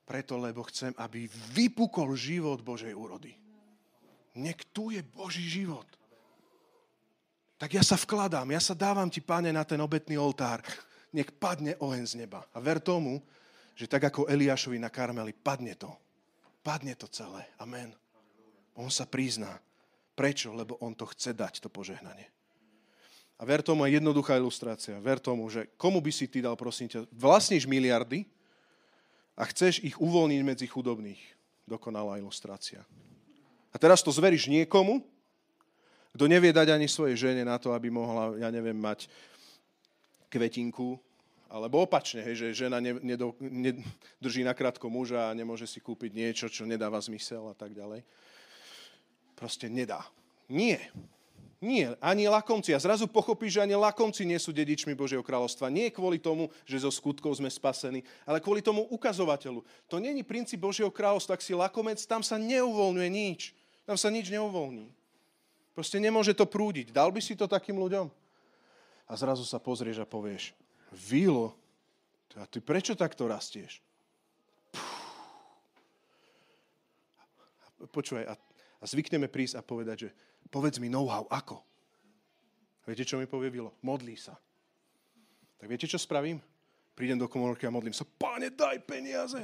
Preto, 0.06 0.38
lebo 0.38 0.62
chcem, 0.70 0.94
aby 1.02 1.26
vypukol 1.58 2.14
život 2.14 2.62
Božej 2.62 2.94
úrody. 2.94 3.34
Nech 4.38 4.62
tu 4.70 4.94
je 4.94 5.02
Boží 5.02 5.42
život. 5.50 5.90
Tak 7.58 7.74
ja 7.74 7.82
sa 7.82 7.98
vkladám, 7.98 8.46
ja 8.54 8.62
sa 8.62 8.78
dávam 8.78 9.10
ti, 9.10 9.18
páne, 9.18 9.50
na 9.50 9.66
ten 9.66 9.82
obetný 9.82 10.18
oltár. 10.18 10.62
Nech 11.10 11.34
padne 11.34 11.74
oheň 11.82 12.04
z 12.06 12.14
neba. 12.22 12.46
A 12.54 12.62
ver 12.62 12.78
tomu, 12.78 13.20
že 13.74 13.90
tak 13.90 14.14
ako 14.14 14.30
Eliášovi 14.30 14.78
na 14.78 14.94
Karmeli, 14.94 15.34
padne 15.34 15.74
to. 15.74 15.90
Padne 16.62 16.94
to 16.94 17.10
celé. 17.10 17.50
Amen. 17.58 17.90
On 18.78 18.94
sa 18.94 19.10
prizná. 19.10 19.58
Prečo? 20.14 20.54
Lebo 20.54 20.78
on 20.86 20.94
to 20.94 21.10
chce 21.10 21.34
dať, 21.34 21.66
to 21.66 21.70
požehnanie. 21.70 22.30
A 23.38 23.46
ver 23.46 23.62
tomu 23.66 23.86
je 23.86 23.98
jednoduchá 23.98 24.38
ilustrácia. 24.38 24.98
Ver 25.02 25.18
tomu, 25.18 25.50
že 25.50 25.70
komu 25.78 26.02
by 26.02 26.12
si 26.14 26.30
ty 26.30 26.42
dal, 26.42 26.58
prosím 26.58 26.90
ťa, 26.90 27.10
vlastníš 27.14 27.66
miliardy, 27.66 28.26
a 29.38 29.46
chceš 29.46 29.86
ich 29.86 30.02
uvoľniť 30.02 30.42
medzi 30.42 30.66
chudobných. 30.66 31.22
Dokonalá 31.70 32.18
ilustrácia. 32.18 32.82
A 33.70 33.78
teraz 33.78 34.02
to 34.02 34.10
zveríš 34.10 34.50
niekomu, 34.50 35.06
kto 36.18 36.26
nevie 36.26 36.50
dať 36.50 36.74
ani 36.74 36.90
svojej 36.90 37.30
žene 37.30 37.46
na 37.46 37.62
to, 37.62 37.78
aby 37.78 37.94
mohla, 37.94 38.34
ja 38.42 38.50
neviem, 38.50 38.74
mať 38.74 39.06
kvetinku, 40.34 40.98
alebo 41.46 41.86
opačne, 41.86 42.26
hej, 42.26 42.42
že 42.42 42.66
žena 42.66 42.82
ne, 42.82 42.98
nedo, 43.06 43.38
ne, 43.38 43.78
drží 44.18 44.42
nakrátko 44.42 44.90
muža 44.90 45.30
a 45.30 45.38
nemôže 45.38 45.70
si 45.70 45.78
kúpiť 45.78 46.12
niečo, 46.18 46.50
čo 46.50 46.66
nedáva 46.66 46.98
zmysel 46.98 47.46
a 47.48 47.56
tak 47.56 47.78
ďalej. 47.78 48.02
Proste 49.38 49.70
nedá. 49.70 50.10
Nie. 50.50 50.90
Nie, 51.62 51.94
ani 52.02 52.26
lakomci. 52.26 52.74
A 52.74 52.82
zrazu 52.82 53.06
pochopíš, 53.06 53.62
že 53.62 53.64
ani 53.66 53.78
lakomci 53.78 54.26
nie 54.26 54.38
sú 54.42 54.50
dedičmi 54.50 54.98
Božieho 54.98 55.22
kráľovstva. 55.22 55.70
Nie 55.70 55.94
kvôli 55.94 56.18
tomu, 56.18 56.50
že 56.66 56.82
zo 56.82 56.90
skutkov 56.90 57.38
sme 57.38 57.50
spasení, 57.50 58.02
ale 58.26 58.42
kvôli 58.42 58.66
tomu 58.66 58.90
ukazovateľu. 58.90 59.62
To 59.90 60.02
není 60.02 60.26
princíp 60.26 60.66
Božieho 60.66 60.90
kráľovstva. 60.90 61.38
Ak 61.38 61.46
si 61.46 61.54
lakomec, 61.54 62.02
tam 62.10 62.26
sa 62.26 62.42
neuvoľňuje 62.42 63.10
nič. 63.10 63.54
Tam 63.86 63.98
sa 63.98 64.10
nič 64.10 64.34
neuvoľní. 64.34 64.97
Proste 65.78 66.02
nemôže 66.02 66.34
to 66.34 66.50
prúdiť. 66.50 66.90
Dal 66.90 67.14
by 67.14 67.22
si 67.22 67.38
to 67.38 67.46
takým 67.46 67.78
ľuďom? 67.78 68.10
A 69.06 69.14
zrazu 69.14 69.46
sa 69.46 69.62
pozrieš 69.62 70.02
a 70.02 70.10
povieš, 70.10 70.58
Vilo, 70.90 71.54
a 72.34 72.50
ty 72.50 72.58
prečo 72.58 72.98
takto 72.98 73.30
rastieš? 73.30 73.78
Počúvaj, 77.94 78.26
a, 78.26 78.34
a 78.82 78.86
zvykneme 78.90 79.30
prísť 79.30 79.62
a 79.62 79.62
povedať, 79.62 80.10
že 80.10 80.10
Povedz 80.48 80.80
mi 80.80 80.88
know-how, 80.88 81.28
ako? 81.28 81.60
Viete, 82.88 83.04
čo 83.04 83.20
mi 83.20 83.28
povie 83.28 83.52
Vilo? 83.52 83.76
Modlí 83.84 84.16
sa. 84.16 84.40
Tak 85.60 85.68
viete, 85.68 85.92
čo 85.92 86.00
spravím? 86.00 86.40
Prídem 86.96 87.20
do 87.20 87.28
komorky 87.28 87.68
a 87.68 87.74
modlím 87.74 87.92
sa. 87.92 88.08
Pane, 88.08 88.56
daj 88.56 88.80
peniaze. 88.88 89.44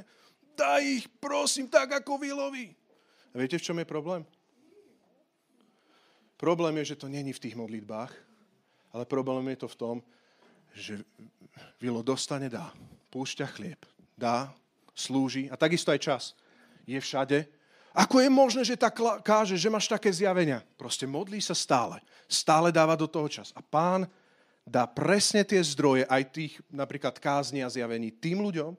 Daj 0.56 0.82
ich, 0.82 1.06
prosím, 1.20 1.68
tak 1.68 1.92
ako 1.92 2.24
Vilovi. 2.24 2.72
A 3.34 3.36
viete, 3.36 3.60
v 3.60 3.66
čom 3.68 3.78
je 3.84 3.88
problém? 3.90 4.24
Problém 6.44 6.76
je, 6.84 6.92
že 6.92 7.00
to 7.00 7.08
není 7.08 7.32
v 7.32 7.40
tých 7.40 7.56
modlitbách, 7.56 8.12
ale 8.92 9.08
problém 9.08 9.56
je 9.56 9.64
to 9.64 9.72
v 9.72 9.80
tom, 9.80 9.96
že 10.76 11.00
Vilo 11.80 12.04
dostane, 12.04 12.52
dá. 12.52 12.76
Púšťa 13.08 13.48
chlieb. 13.56 13.80
Dá, 14.20 14.52
slúži 14.92 15.48
a 15.48 15.56
takisto 15.56 15.96
aj 15.96 16.00
čas. 16.04 16.24
Je 16.84 17.00
všade. 17.00 17.48
Ako 17.96 18.20
je 18.20 18.30
možné, 18.30 18.62
že 18.66 18.76
tak 18.76 18.98
káže, 19.22 19.56
že 19.56 19.70
máš 19.70 19.88
také 19.88 20.10
zjavenia? 20.10 20.66
Proste 20.76 21.06
modlí 21.06 21.40
sa 21.40 21.56
stále. 21.56 22.02
Stále 22.28 22.76
dáva 22.76 22.98
do 22.98 23.06
toho 23.06 23.30
čas. 23.30 23.54
A 23.54 23.62
pán 23.62 24.10
dá 24.66 24.90
presne 24.90 25.46
tie 25.46 25.62
zdroje 25.62 26.04
aj 26.10 26.24
tých 26.34 26.54
napríklad 26.74 27.22
kázni 27.22 27.62
a 27.62 27.70
zjavení 27.70 28.12
tým 28.12 28.42
ľuďom, 28.42 28.74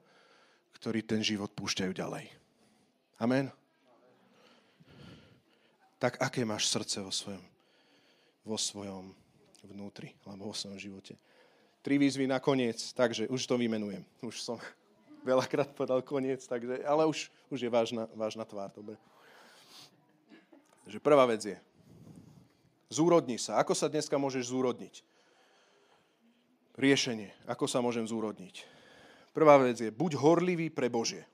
ktorí 0.77 1.01
ten 1.01 1.23
život 1.23 1.49
púšťajú 1.55 1.91
ďalej. 1.95 2.29
Amen. 3.17 3.47
Tak 5.95 6.19
aké 6.19 6.43
máš 6.43 6.67
srdce 6.67 6.99
vo 6.99 7.09
svojom, 7.09 7.41
vo 8.45 8.55
svojom 8.55 9.11
vnútri, 9.65 10.13
alebo 10.23 10.53
vo 10.53 10.55
svojom 10.55 10.77
živote? 10.77 11.17
Tri 11.81 11.97
výzvy 11.97 12.29
na 12.29 12.37
koniec, 12.37 12.81
takže 12.93 13.27
už 13.29 13.41
to 13.45 13.57
vymenujem. 13.57 14.05
Už 14.21 14.41
som 14.41 14.61
veľakrát 15.29 15.73
povedal 15.73 16.05
koniec, 16.05 16.45
takže, 16.45 16.85
ale 16.85 17.09
už, 17.09 17.33
už 17.49 17.59
je 17.65 17.69
vážna, 17.69 18.05
vážna 18.13 18.45
tvár. 18.45 18.69
Dobre. 18.71 18.95
Takže 20.85 21.01
prvá 21.01 21.25
vec 21.25 21.41
je, 21.41 21.57
zúrodni 22.93 23.41
sa. 23.41 23.57
Ako 23.57 23.73
sa 23.73 23.89
dneska 23.89 24.15
môžeš 24.21 24.53
zúrodniť? 24.53 25.01
Riešenie. 26.77 27.33
Ako 27.49 27.65
sa 27.65 27.81
môžem 27.81 28.05
zúrodniť? 28.05 28.67
Prvá 29.33 29.57
vec 29.59 29.81
je, 29.81 29.89
buď 29.89 30.15
horlivý 30.15 30.69
pre 30.69 30.87
Božie. 30.87 31.25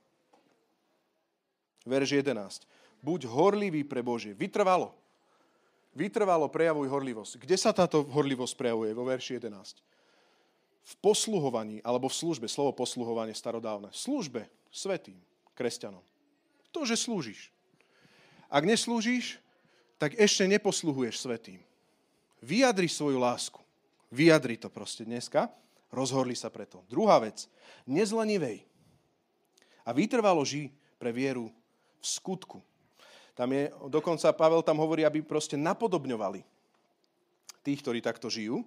Verš 1.86 2.22
11. 2.22 2.66
Buď 3.02 3.26
horlivý 3.26 3.82
pre 3.82 4.06
Božie. 4.06 4.38
Vytrvalo. 4.38 4.94
Vytrvalo 5.92 6.48
prejavuj 6.48 6.88
horlivosť. 6.88 7.44
Kde 7.44 7.58
sa 7.60 7.76
táto 7.76 8.08
horlivosť 8.08 8.56
prejavuje? 8.56 8.96
Vo 8.96 9.04
verši 9.04 9.44
11. 9.44 9.84
V 10.82 10.94
posluhovaní, 11.04 11.84
alebo 11.84 12.08
v 12.08 12.16
službe. 12.16 12.48
Slovo 12.48 12.72
posluhovanie 12.72 13.36
starodávne. 13.36 13.92
V 13.92 14.00
službe 14.00 14.42
svetým, 14.72 15.20
kresťanom. 15.52 16.02
To, 16.72 16.88
že 16.88 16.96
slúžiš. 16.96 17.52
Ak 18.48 18.64
neslúžiš, 18.64 19.40
tak 20.00 20.16
ešte 20.16 20.48
neposluhuješ 20.48 21.22
svetým. 21.22 21.60
Vyjadri 22.40 22.88
svoju 22.88 23.20
lásku. 23.20 23.60
Vyjadri 24.10 24.58
to 24.58 24.72
proste 24.72 25.06
dneska. 25.06 25.52
Rozhorli 25.92 26.34
sa 26.34 26.48
preto. 26.48 26.82
Druhá 26.88 27.20
vec. 27.20 27.46
Nezlenivej. 27.84 28.64
A 29.84 29.92
vytrvalo 29.92 30.42
ži 30.48 30.72
pre 30.96 31.12
vieru 31.12 31.52
v 32.00 32.06
skutku. 32.06 32.64
Tam 33.36 33.50
je, 33.52 33.72
dokonca 33.88 34.36
Pavel 34.36 34.62
tam 34.62 34.78
hovorí, 34.84 35.08
aby 35.08 35.24
proste 35.24 35.56
napodobňovali 35.56 36.44
tých, 37.64 37.80
ktorí 37.82 38.04
takto 38.04 38.28
žijú. 38.28 38.66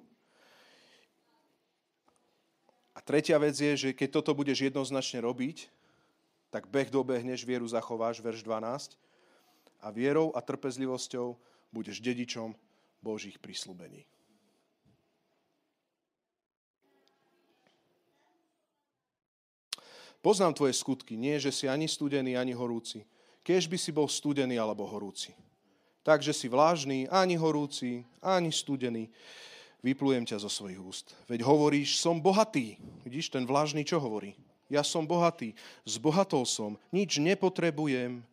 A 2.94 3.02
tretia 3.02 3.36
vec 3.42 3.58
je, 3.58 3.74
že 3.74 3.90
keď 3.90 4.22
toto 4.22 4.32
budeš 4.32 4.70
jednoznačne 4.70 5.20
robiť, 5.20 5.66
tak 6.54 6.70
beh 6.70 6.88
dobehneš, 6.88 7.42
vieru 7.42 7.66
zachováš, 7.66 8.22
verš 8.22 8.46
12, 8.46 8.94
a 9.84 9.90
vierou 9.90 10.32
a 10.32 10.40
trpezlivosťou 10.40 11.36
budeš 11.74 12.00
dedičom 12.00 12.54
Božích 13.02 13.36
prísľubení. 13.36 14.06
Poznám 20.24 20.56
tvoje 20.56 20.72
skutky, 20.72 21.20
nie, 21.20 21.36
že 21.36 21.52
si 21.52 21.68
ani 21.68 21.84
studený, 21.84 22.32
ani 22.40 22.56
horúci. 22.56 23.04
Kež 23.44 23.68
by 23.68 23.76
si 23.76 23.92
bol 23.92 24.08
studený 24.08 24.56
alebo 24.56 24.88
horúci. 24.88 25.36
Takže 26.00 26.32
si 26.32 26.48
vlážný, 26.48 27.04
ani 27.12 27.36
horúci, 27.36 28.08
ani 28.24 28.48
studený. 28.48 29.12
Vyplujem 29.84 30.24
ťa 30.24 30.40
zo 30.40 30.48
svojich 30.48 30.80
úst. 30.80 31.12
Veď 31.28 31.44
hovoríš, 31.44 32.00
som 32.00 32.16
bohatý. 32.16 32.80
Vidíš, 33.04 33.28
ten 33.28 33.44
vlážny 33.44 33.84
čo 33.84 34.00
hovorí? 34.00 34.32
Ja 34.72 34.80
som 34.80 35.04
bohatý, 35.04 35.52
zbohatol 35.84 36.48
som, 36.48 36.80
nič 36.88 37.20
nepotrebujem 37.20 38.24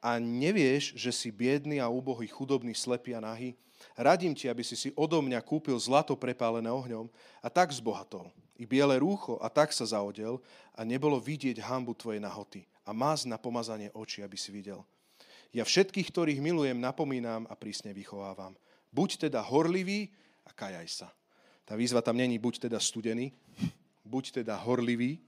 a 0.00 0.16
nevieš, 0.16 0.96
že 0.96 1.12
si 1.12 1.28
biedný 1.28 1.84
a 1.84 1.92
úbohý, 1.92 2.24
chudobný, 2.24 2.72
slepý 2.72 3.12
a 3.12 3.20
nahý. 3.20 3.52
Radím 3.92 4.32
ti, 4.32 4.48
aby 4.48 4.64
si 4.64 4.72
si 4.72 4.88
odo 4.96 5.20
mňa 5.20 5.44
kúpil 5.44 5.76
zlato 5.76 6.16
prepálené 6.16 6.72
ohňom 6.72 7.12
a 7.44 7.52
tak 7.52 7.68
zbohatol 7.76 8.32
i 8.56 8.64
biele 8.64 8.96
rúcho 8.96 9.36
a 9.36 9.52
tak 9.52 9.68
sa 9.76 9.84
zaodel 9.84 10.40
a 10.72 10.80
nebolo 10.80 11.20
vidieť 11.20 11.60
hambu 11.60 11.92
tvojej 11.92 12.24
nahoty 12.24 12.64
a 12.86 12.94
más 12.94 13.26
na 13.26 13.34
pomazanie 13.34 13.90
očí, 13.92 14.22
aby 14.22 14.38
si 14.38 14.54
videl. 14.54 14.86
Ja 15.50 15.66
všetkých, 15.66 16.08
ktorých 16.14 16.38
milujem, 16.38 16.78
napomínam 16.78 17.44
a 17.50 17.58
prísne 17.58 17.90
vychovávam. 17.90 18.54
Buď 18.94 19.28
teda 19.28 19.42
horlivý 19.42 20.08
a 20.46 20.54
kajaj 20.54 20.88
sa. 20.88 21.08
Tá 21.66 21.74
výzva 21.74 21.98
tam 21.98 22.14
není 22.14 22.38
buď 22.38 22.70
teda 22.70 22.78
studený, 22.78 23.34
buď 24.06 24.42
teda 24.42 24.54
horlivý 24.54 25.18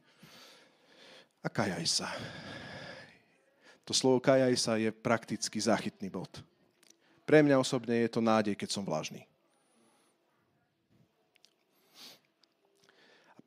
a 1.43 1.51
kajaj 1.51 1.87
sa. 1.91 2.09
To 3.83 3.97
slovo 3.97 4.23
kajaj 4.23 4.55
sa 4.55 4.79
je 4.79 4.95
prakticky 4.95 5.59
záchytný 5.59 6.07
bod. 6.13 6.31
Pre 7.27 7.43
mňa 7.43 7.59
osobne 7.59 8.07
je 8.07 8.11
to 8.13 8.23
nádej, 8.23 8.55
keď 8.55 8.69
som 8.71 8.87
vlažný. 8.87 9.27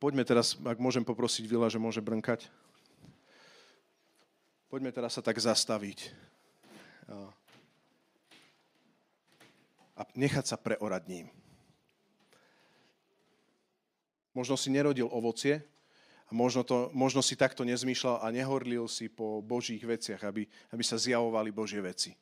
Poďme 0.02 0.26
teraz, 0.26 0.58
ak 0.58 0.82
môžem 0.82 1.06
poprosiť 1.06 1.46
Vila, 1.46 1.70
že 1.70 1.78
môže 1.78 2.02
brnkať. 2.02 2.50
Poďme 4.72 4.88
teraz 4.88 5.12
sa 5.12 5.20
tak 5.20 5.36
zastaviť. 5.36 6.08
A 9.92 10.02
nechať 10.16 10.48
sa 10.48 10.56
preorať 10.56 11.12
ním. 11.12 11.26
Možno 14.32 14.56
si 14.56 14.72
nerodil 14.72 15.12
ovocie 15.12 15.60
možno, 16.32 16.64
to, 16.64 16.88
možno 16.96 17.20
si 17.20 17.36
takto 17.36 17.62
nezmýšľal 17.68 18.24
a 18.24 18.32
nehorlil 18.32 18.88
si 18.88 19.12
po 19.12 19.44
Božích 19.44 19.84
veciach, 19.84 20.24
aby, 20.24 20.48
aby 20.72 20.82
sa 20.82 20.96
zjavovali 20.96 21.52
Božie 21.52 21.84
veci. 21.84 22.16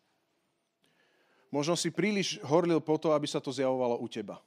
Možno 1.54 1.78
si 1.78 1.94
príliš 1.94 2.42
horlil 2.42 2.82
po 2.82 2.98
to, 2.98 3.14
aby 3.14 3.30
sa 3.30 3.38
to 3.38 3.54
zjavovalo 3.54 4.02
u 4.02 4.10
teba. 4.10 4.42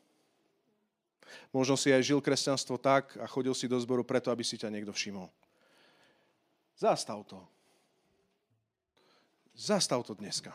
Možno 1.55 1.79
si 1.79 1.87
aj 1.87 2.03
žil 2.03 2.19
kresťanstvo 2.19 2.75
tak 2.75 3.15
a 3.15 3.25
chodil 3.31 3.55
si 3.55 3.71
do 3.71 3.79
zboru 3.79 4.03
preto, 4.03 4.27
aby 4.27 4.43
si 4.43 4.59
ťa 4.59 4.67
niekto 4.67 4.91
všimol. 4.91 5.31
Zastav 6.75 7.23
to. 7.23 7.39
Zastav 9.53 10.01
to 10.03 10.17
dneska. 10.17 10.53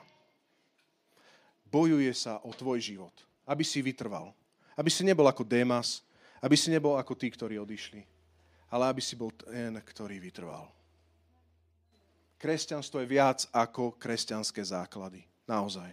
Bojuje 1.71 2.11
sa 2.15 2.43
o 2.43 2.51
tvoj 2.51 2.83
život, 2.83 3.15
aby 3.47 3.63
si 3.63 3.79
vytrval. 3.83 4.35
Aby 4.79 4.91
si 4.91 5.03
nebol 5.07 5.27
ako 5.27 5.43
Démas, 5.43 6.03
aby 6.43 6.55
si 6.55 6.71
nebol 6.71 6.95
ako 6.99 7.15
tí, 7.19 7.31
ktorí 7.31 7.59
odišli, 7.59 8.03
ale 8.71 8.91
aby 8.91 9.03
si 9.03 9.19
bol 9.19 9.35
ten, 9.35 9.75
ktorý 9.75 10.23
vytrval. 10.23 10.71
Kresťanstvo 12.39 13.03
je 13.03 13.11
viac 13.11 13.43
ako 13.51 13.99
kresťanské 13.99 14.63
základy. 14.63 15.27
Naozaj. 15.51 15.91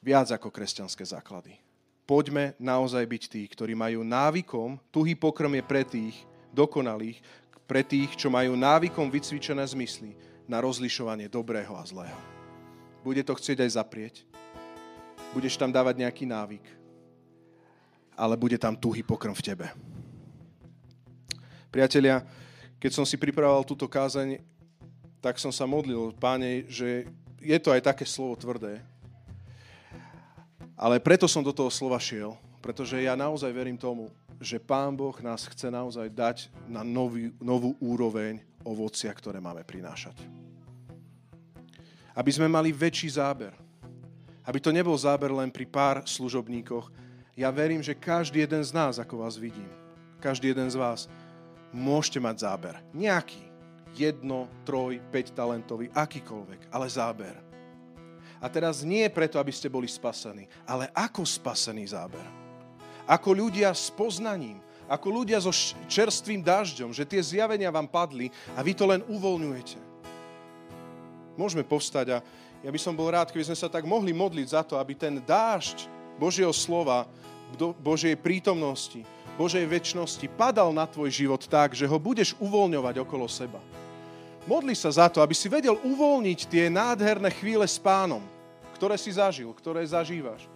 Viac 0.00 0.32
ako 0.32 0.48
kresťanské 0.48 1.04
základy 1.04 1.68
poďme 2.08 2.56
naozaj 2.56 3.04
byť 3.04 3.22
tí, 3.28 3.44
ktorí 3.44 3.76
majú 3.76 4.00
návykom, 4.00 4.80
tuhý 4.88 5.12
pokrm 5.12 5.52
je 5.60 5.64
pre 5.68 5.84
tých 5.84 6.16
dokonalých, 6.56 7.20
pre 7.68 7.84
tých, 7.84 8.16
čo 8.16 8.32
majú 8.32 8.56
návykom 8.56 9.12
vycvičené 9.12 9.60
zmysly 9.68 10.16
na 10.48 10.64
rozlišovanie 10.64 11.28
dobrého 11.28 11.76
a 11.76 11.84
zlého. 11.84 12.16
Bude 13.04 13.20
to 13.20 13.36
chcieť 13.36 13.62
aj 13.62 13.70
zaprieť. 13.76 14.14
Budeš 15.36 15.60
tam 15.60 15.68
dávať 15.68 16.00
nejaký 16.02 16.24
návyk. 16.24 16.64
Ale 18.16 18.34
bude 18.34 18.56
tam 18.56 18.74
tuhý 18.74 19.04
pokrm 19.04 19.36
v 19.36 19.44
tebe. 19.44 19.66
Priatelia, 21.68 22.24
keď 22.80 22.90
som 22.96 23.04
si 23.04 23.20
pripravoval 23.20 23.68
túto 23.68 23.84
kázeň, 23.84 24.40
tak 25.20 25.36
som 25.36 25.52
sa 25.52 25.68
modlil, 25.68 26.16
páne, 26.16 26.64
že 26.66 27.06
je 27.38 27.58
to 27.60 27.70
aj 27.70 27.84
také 27.84 28.08
slovo 28.08 28.34
tvrdé, 28.34 28.80
ale 30.78 31.02
preto 31.02 31.26
som 31.26 31.42
do 31.42 31.50
toho 31.50 31.68
slova 31.68 31.98
šiel, 31.98 32.38
pretože 32.62 32.96
ja 33.02 33.18
naozaj 33.18 33.50
verím 33.50 33.76
tomu, 33.76 34.14
že 34.38 34.62
Pán 34.62 34.94
Boh 34.94 35.14
nás 35.18 35.42
chce 35.50 35.68
naozaj 35.74 36.06
dať 36.06 36.36
na 36.70 36.86
nový, 36.86 37.34
novú 37.42 37.74
úroveň 37.82 38.38
ovocia, 38.66 39.10
ktoré 39.14 39.38
máme 39.42 39.62
prinášať. 39.62 40.18
Aby 42.14 42.30
sme 42.34 42.50
mali 42.50 42.74
väčší 42.74 43.14
záber. 43.14 43.54
Aby 44.42 44.58
to 44.58 44.74
nebol 44.74 44.96
záber 44.96 45.30
len 45.30 45.52
pri 45.52 45.68
pár 45.68 45.96
služobníkoch. 46.08 46.90
Ja 47.38 47.54
verím, 47.54 47.84
že 47.84 47.94
každý 47.94 48.42
jeden 48.42 48.64
z 48.64 48.74
nás, 48.74 48.98
ako 48.98 49.22
vás 49.22 49.38
vidím, 49.38 49.68
každý 50.18 50.50
jeden 50.50 50.66
z 50.66 50.74
vás, 50.74 51.06
môžete 51.70 52.18
mať 52.18 52.36
záber. 52.42 52.74
Nejaký. 52.90 53.46
Jedno, 53.94 54.46
troj, 54.68 55.00
päť 55.10 55.32
talentový, 55.32 55.88
akýkoľvek, 55.90 56.70
ale 56.70 56.86
záber 56.86 57.48
a 58.38 58.46
teraz 58.46 58.86
nie 58.86 59.06
preto, 59.10 59.42
aby 59.42 59.50
ste 59.50 59.66
boli 59.66 59.90
spasení, 59.90 60.46
ale 60.62 60.90
ako 60.94 61.26
spasený 61.26 61.90
záber. 61.90 62.22
Ako 63.08 63.34
ľudia 63.34 63.74
s 63.74 63.90
poznaním, 63.90 64.62
ako 64.88 65.22
ľudia 65.22 65.38
so 65.38 65.52
čerstvým 65.86 66.40
dažďom, 66.40 66.90
že 66.96 67.04
tie 67.04 67.20
zjavenia 67.20 67.68
vám 67.68 67.86
padli 67.86 68.32
a 68.56 68.64
vy 68.64 68.72
to 68.72 68.88
len 68.88 69.04
uvoľňujete. 69.06 69.78
Môžeme 71.38 71.62
povstať 71.62 72.06
a 72.16 72.18
ja 72.64 72.70
by 72.72 72.80
som 72.80 72.96
bol 72.96 73.06
rád, 73.12 73.30
keby 73.30 73.46
sme 73.46 73.58
sa 73.60 73.70
tak 73.70 73.86
mohli 73.86 74.10
modliť 74.10 74.46
za 74.50 74.66
to, 74.66 74.74
aby 74.80 74.98
ten 74.98 75.22
dážď 75.22 75.86
Božieho 76.18 76.50
slova, 76.50 77.06
Božej 77.78 78.18
prítomnosti, 78.18 79.06
Božej 79.38 79.62
väčšnosti 79.70 80.26
padal 80.34 80.74
na 80.74 80.82
tvoj 80.82 81.14
život 81.14 81.38
tak, 81.46 81.78
že 81.78 81.86
ho 81.86 81.94
budeš 81.94 82.34
uvoľňovať 82.42 82.98
okolo 83.06 83.30
seba 83.30 83.62
Modli 84.48 84.72
sa 84.72 84.88
za 84.88 85.12
to, 85.12 85.20
aby 85.20 85.36
si 85.36 85.44
vedel 85.44 85.76
uvoľniť 85.76 86.48
tie 86.48 86.72
nádherné 86.72 87.28
chvíle 87.36 87.68
s 87.68 87.76
pánom, 87.76 88.24
ktoré 88.80 88.96
si 88.96 89.12
zažil, 89.12 89.52
ktoré 89.52 89.84
zažívaš. 89.84 90.48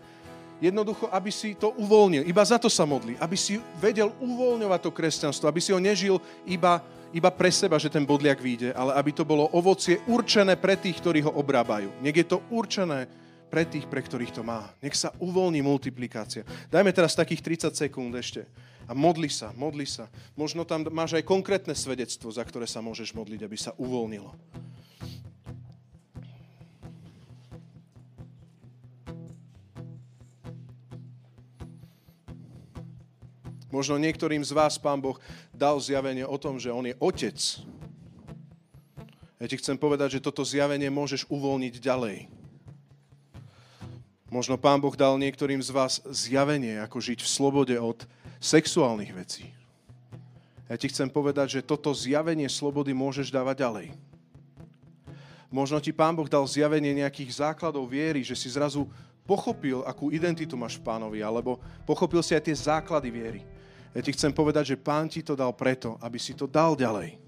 Jednoducho, 0.62 1.10
aby 1.10 1.34
si 1.34 1.58
to 1.58 1.74
uvoľnil. 1.74 2.22
Iba 2.22 2.46
za 2.46 2.54
to 2.54 2.70
sa 2.70 2.86
modli. 2.86 3.18
Aby 3.18 3.34
si 3.34 3.58
vedel 3.82 4.14
uvoľňovať 4.22 4.80
to 4.86 4.90
kresťanstvo. 4.94 5.50
Aby 5.50 5.58
si 5.58 5.74
ho 5.74 5.82
nežil 5.82 6.22
iba, 6.46 6.78
iba 7.10 7.34
pre 7.34 7.50
seba, 7.50 7.82
že 7.82 7.90
ten 7.90 8.06
bodliak 8.06 8.38
vyjde, 8.38 8.70
ale 8.70 8.94
aby 8.94 9.10
to 9.10 9.26
bolo 9.26 9.50
ovocie 9.50 9.98
určené 10.06 10.54
pre 10.54 10.78
tých, 10.78 11.02
ktorí 11.02 11.26
ho 11.26 11.34
obrábajú. 11.34 11.90
Nech 11.98 12.14
je 12.14 12.26
to 12.30 12.46
určené 12.54 13.10
pre 13.50 13.66
tých, 13.66 13.90
pre 13.90 14.06
ktorých 14.06 14.30
to 14.30 14.46
má. 14.46 14.70
Nech 14.78 14.94
sa 14.94 15.10
uvoľní 15.18 15.60
multiplikácia. 15.66 16.46
Dajme 16.70 16.94
teraz 16.94 17.18
takých 17.18 17.68
30 17.68 17.74
sekúnd 17.74 18.14
ešte. 18.14 18.46
A 18.86 18.94
modli 18.94 19.28
sa, 19.28 19.50
modli 19.58 19.84
sa. 19.84 20.06
Možno 20.38 20.62
tam 20.62 20.86
máš 20.94 21.18
aj 21.18 21.26
konkrétne 21.26 21.74
svedectvo, 21.74 22.30
za 22.30 22.46
ktoré 22.46 22.70
sa 22.70 22.78
môžeš 22.78 23.10
modliť, 23.12 23.40
aby 23.42 23.56
sa 23.58 23.74
uvoľnilo. 23.76 24.30
Možno 33.72 33.96
niektorým 33.96 34.44
z 34.44 34.52
vás 34.52 34.76
Pán 34.76 35.00
Boh 35.00 35.16
dal 35.48 35.80
zjavenie 35.80 36.28
o 36.28 36.36
tom, 36.36 36.60
že 36.60 36.68
On 36.68 36.84
je 36.84 36.92
Otec. 37.00 37.40
Ja 39.40 39.46
ti 39.48 39.56
chcem 39.56 39.80
povedať, 39.80 40.20
že 40.20 40.24
toto 40.24 40.44
zjavenie 40.44 40.92
môžeš 40.92 41.24
uvoľniť 41.32 41.80
ďalej. 41.80 42.28
Možno 44.28 44.60
Pán 44.60 44.76
Boh 44.76 44.92
dal 44.92 45.16
niektorým 45.16 45.64
z 45.64 45.72
vás 45.72 46.04
zjavenie, 46.04 46.84
ako 46.84 47.00
žiť 47.00 47.24
v 47.24 47.32
slobode 47.32 47.76
od 47.80 48.04
sexuálnych 48.44 49.12
vecí. 49.16 49.48
Ja 50.68 50.76
ti 50.76 50.92
chcem 50.92 51.08
povedať, 51.08 51.60
že 51.60 51.64
toto 51.64 51.96
zjavenie 51.96 52.52
slobody 52.52 52.92
môžeš 52.92 53.32
dávať 53.32 53.64
ďalej. 53.64 53.86
Možno 55.48 55.80
ti 55.80 55.96
Pán 55.96 56.12
Boh 56.12 56.28
dal 56.28 56.44
zjavenie 56.44 56.92
nejakých 56.96 57.40
základov 57.40 57.88
viery, 57.88 58.20
že 58.20 58.36
si 58.36 58.52
zrazu 58.52 58.84
pochopil, 59.24 59.80
akú 59.84 60.12
identitu 60.12 60.60
máš 60.60 60.76
v 60.76 60.84
pánovi, 60.84 61.24
alebo 61.24 61.56
pochopil 61.88 62.20
si 62.20 62.36
aj 62.36 62.48
tie 62.48 62.56
základy 62.56 63.08
viery. 63.08 63.42
Ja 63.92 64.00
ti 64.00 64.16
chcem 64.16 64.32
povedať, 64.32 64.72
že 64.72 64.80
pán 64.80 65.12
ti 65.12 65.20
to 65.20 65.36
dal 65.36 65.52
preto, 65.52 66.00
aby 66.00 66.16
si 66.16 66.32
to 66.32 66.48
dal 66.48 66.72
ďalej. 66.72 67.20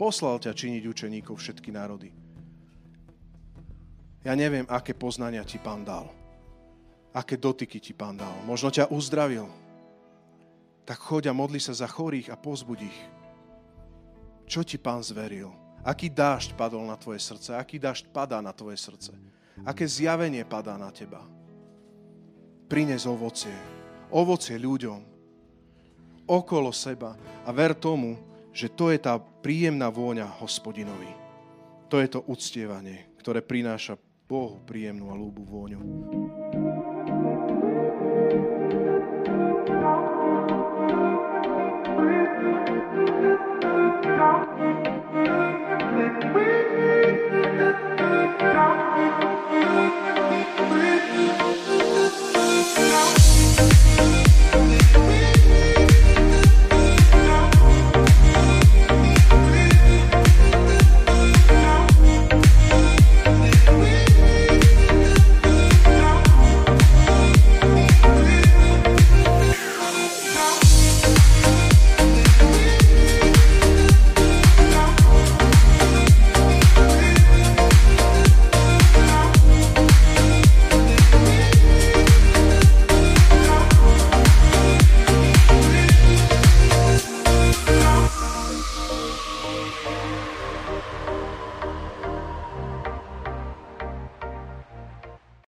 Poslal 0.00 0.40
ťa 0.40 0.56
činiť 0.56 0.82
učeníkov 0.88 1.36
všetky 1.36 1.68
národy. 1.68 2.08
Ja 4.24 4.32
neviem, 4.32 4.64
aké 4.70 4.96
poznania 4.96 5.44
ti 5.44 5.60
pán 5.60 5.84
dal. 5.84 6.08
Aké 7.12 7.36
dotyky 7.36 7.76
ti 7.76 7.92
pán 7.92 8.16
dal. 8.16 8.32
Možno 8.48 8.72
ťa 8.72 8.88
uzdravil. 8.88 9.44
Tak 10.88 10.98
choď 10.98 11.30
a 11.30 11.36
modli 11.36 11.60
sa 11.60 11.76
za 11.76 11.84
chorých 11.84 12.32
a 12.32 12.40
pozbud 12.40 12.80
ich. 12.80 13.00
Čo 14.48 14.64
ti 14.64 14.80
pán 14.80 15.04
zveril? 15.04 15.52
Aký 15.84 16.08
dážď 16.08 16.56
padol 16.56 16.88
na 16.88 16.96
tvoje 16.96 17.20
srdce? 17.20 17.52
Aký 17.52 17.76
dážď 17.76 18.08
padá 18.08 18.40
na 18.40 18.54
tvoje 18.56 18.80
srdce? 18.80 19.12
Aké 19.66 19.84
zjavenie 19.84 20.48
padá 20.48 20.80
na 20.80 20.88
teba? 20.88 21.20
Prines 22.70 23.04
ovocie. 23.04 23.52
Ovocie 24.08 24.56
ľuďom 24.56 25.11
okolo 26.26 26.70
seba 26.72 27.16
a 27.44 27.50
ver 27.50 27.74
tomu, 27.74 28.18
že 28.52 28.68
to 28.68 28.92
je 28.92 29.00
tá 29.00 29.16
príjemná 29.18 29.88
vôňa 29.88 30.28
hospodinovi. 30.40 31.08
To 31.88 32.00
je 32.00 32.08
to 32.08 32.24
uctievanie, 32.28 33.12
ktoré 33.20 33.44
prináša 33.44 33.96
Bohu 34.28 34.60
príjemnú 34.64 35.12
a 35.12 35.16
ľúbu 35.16 35.42
vôňu. 35.44 35.80
Thank. 46.22 46.61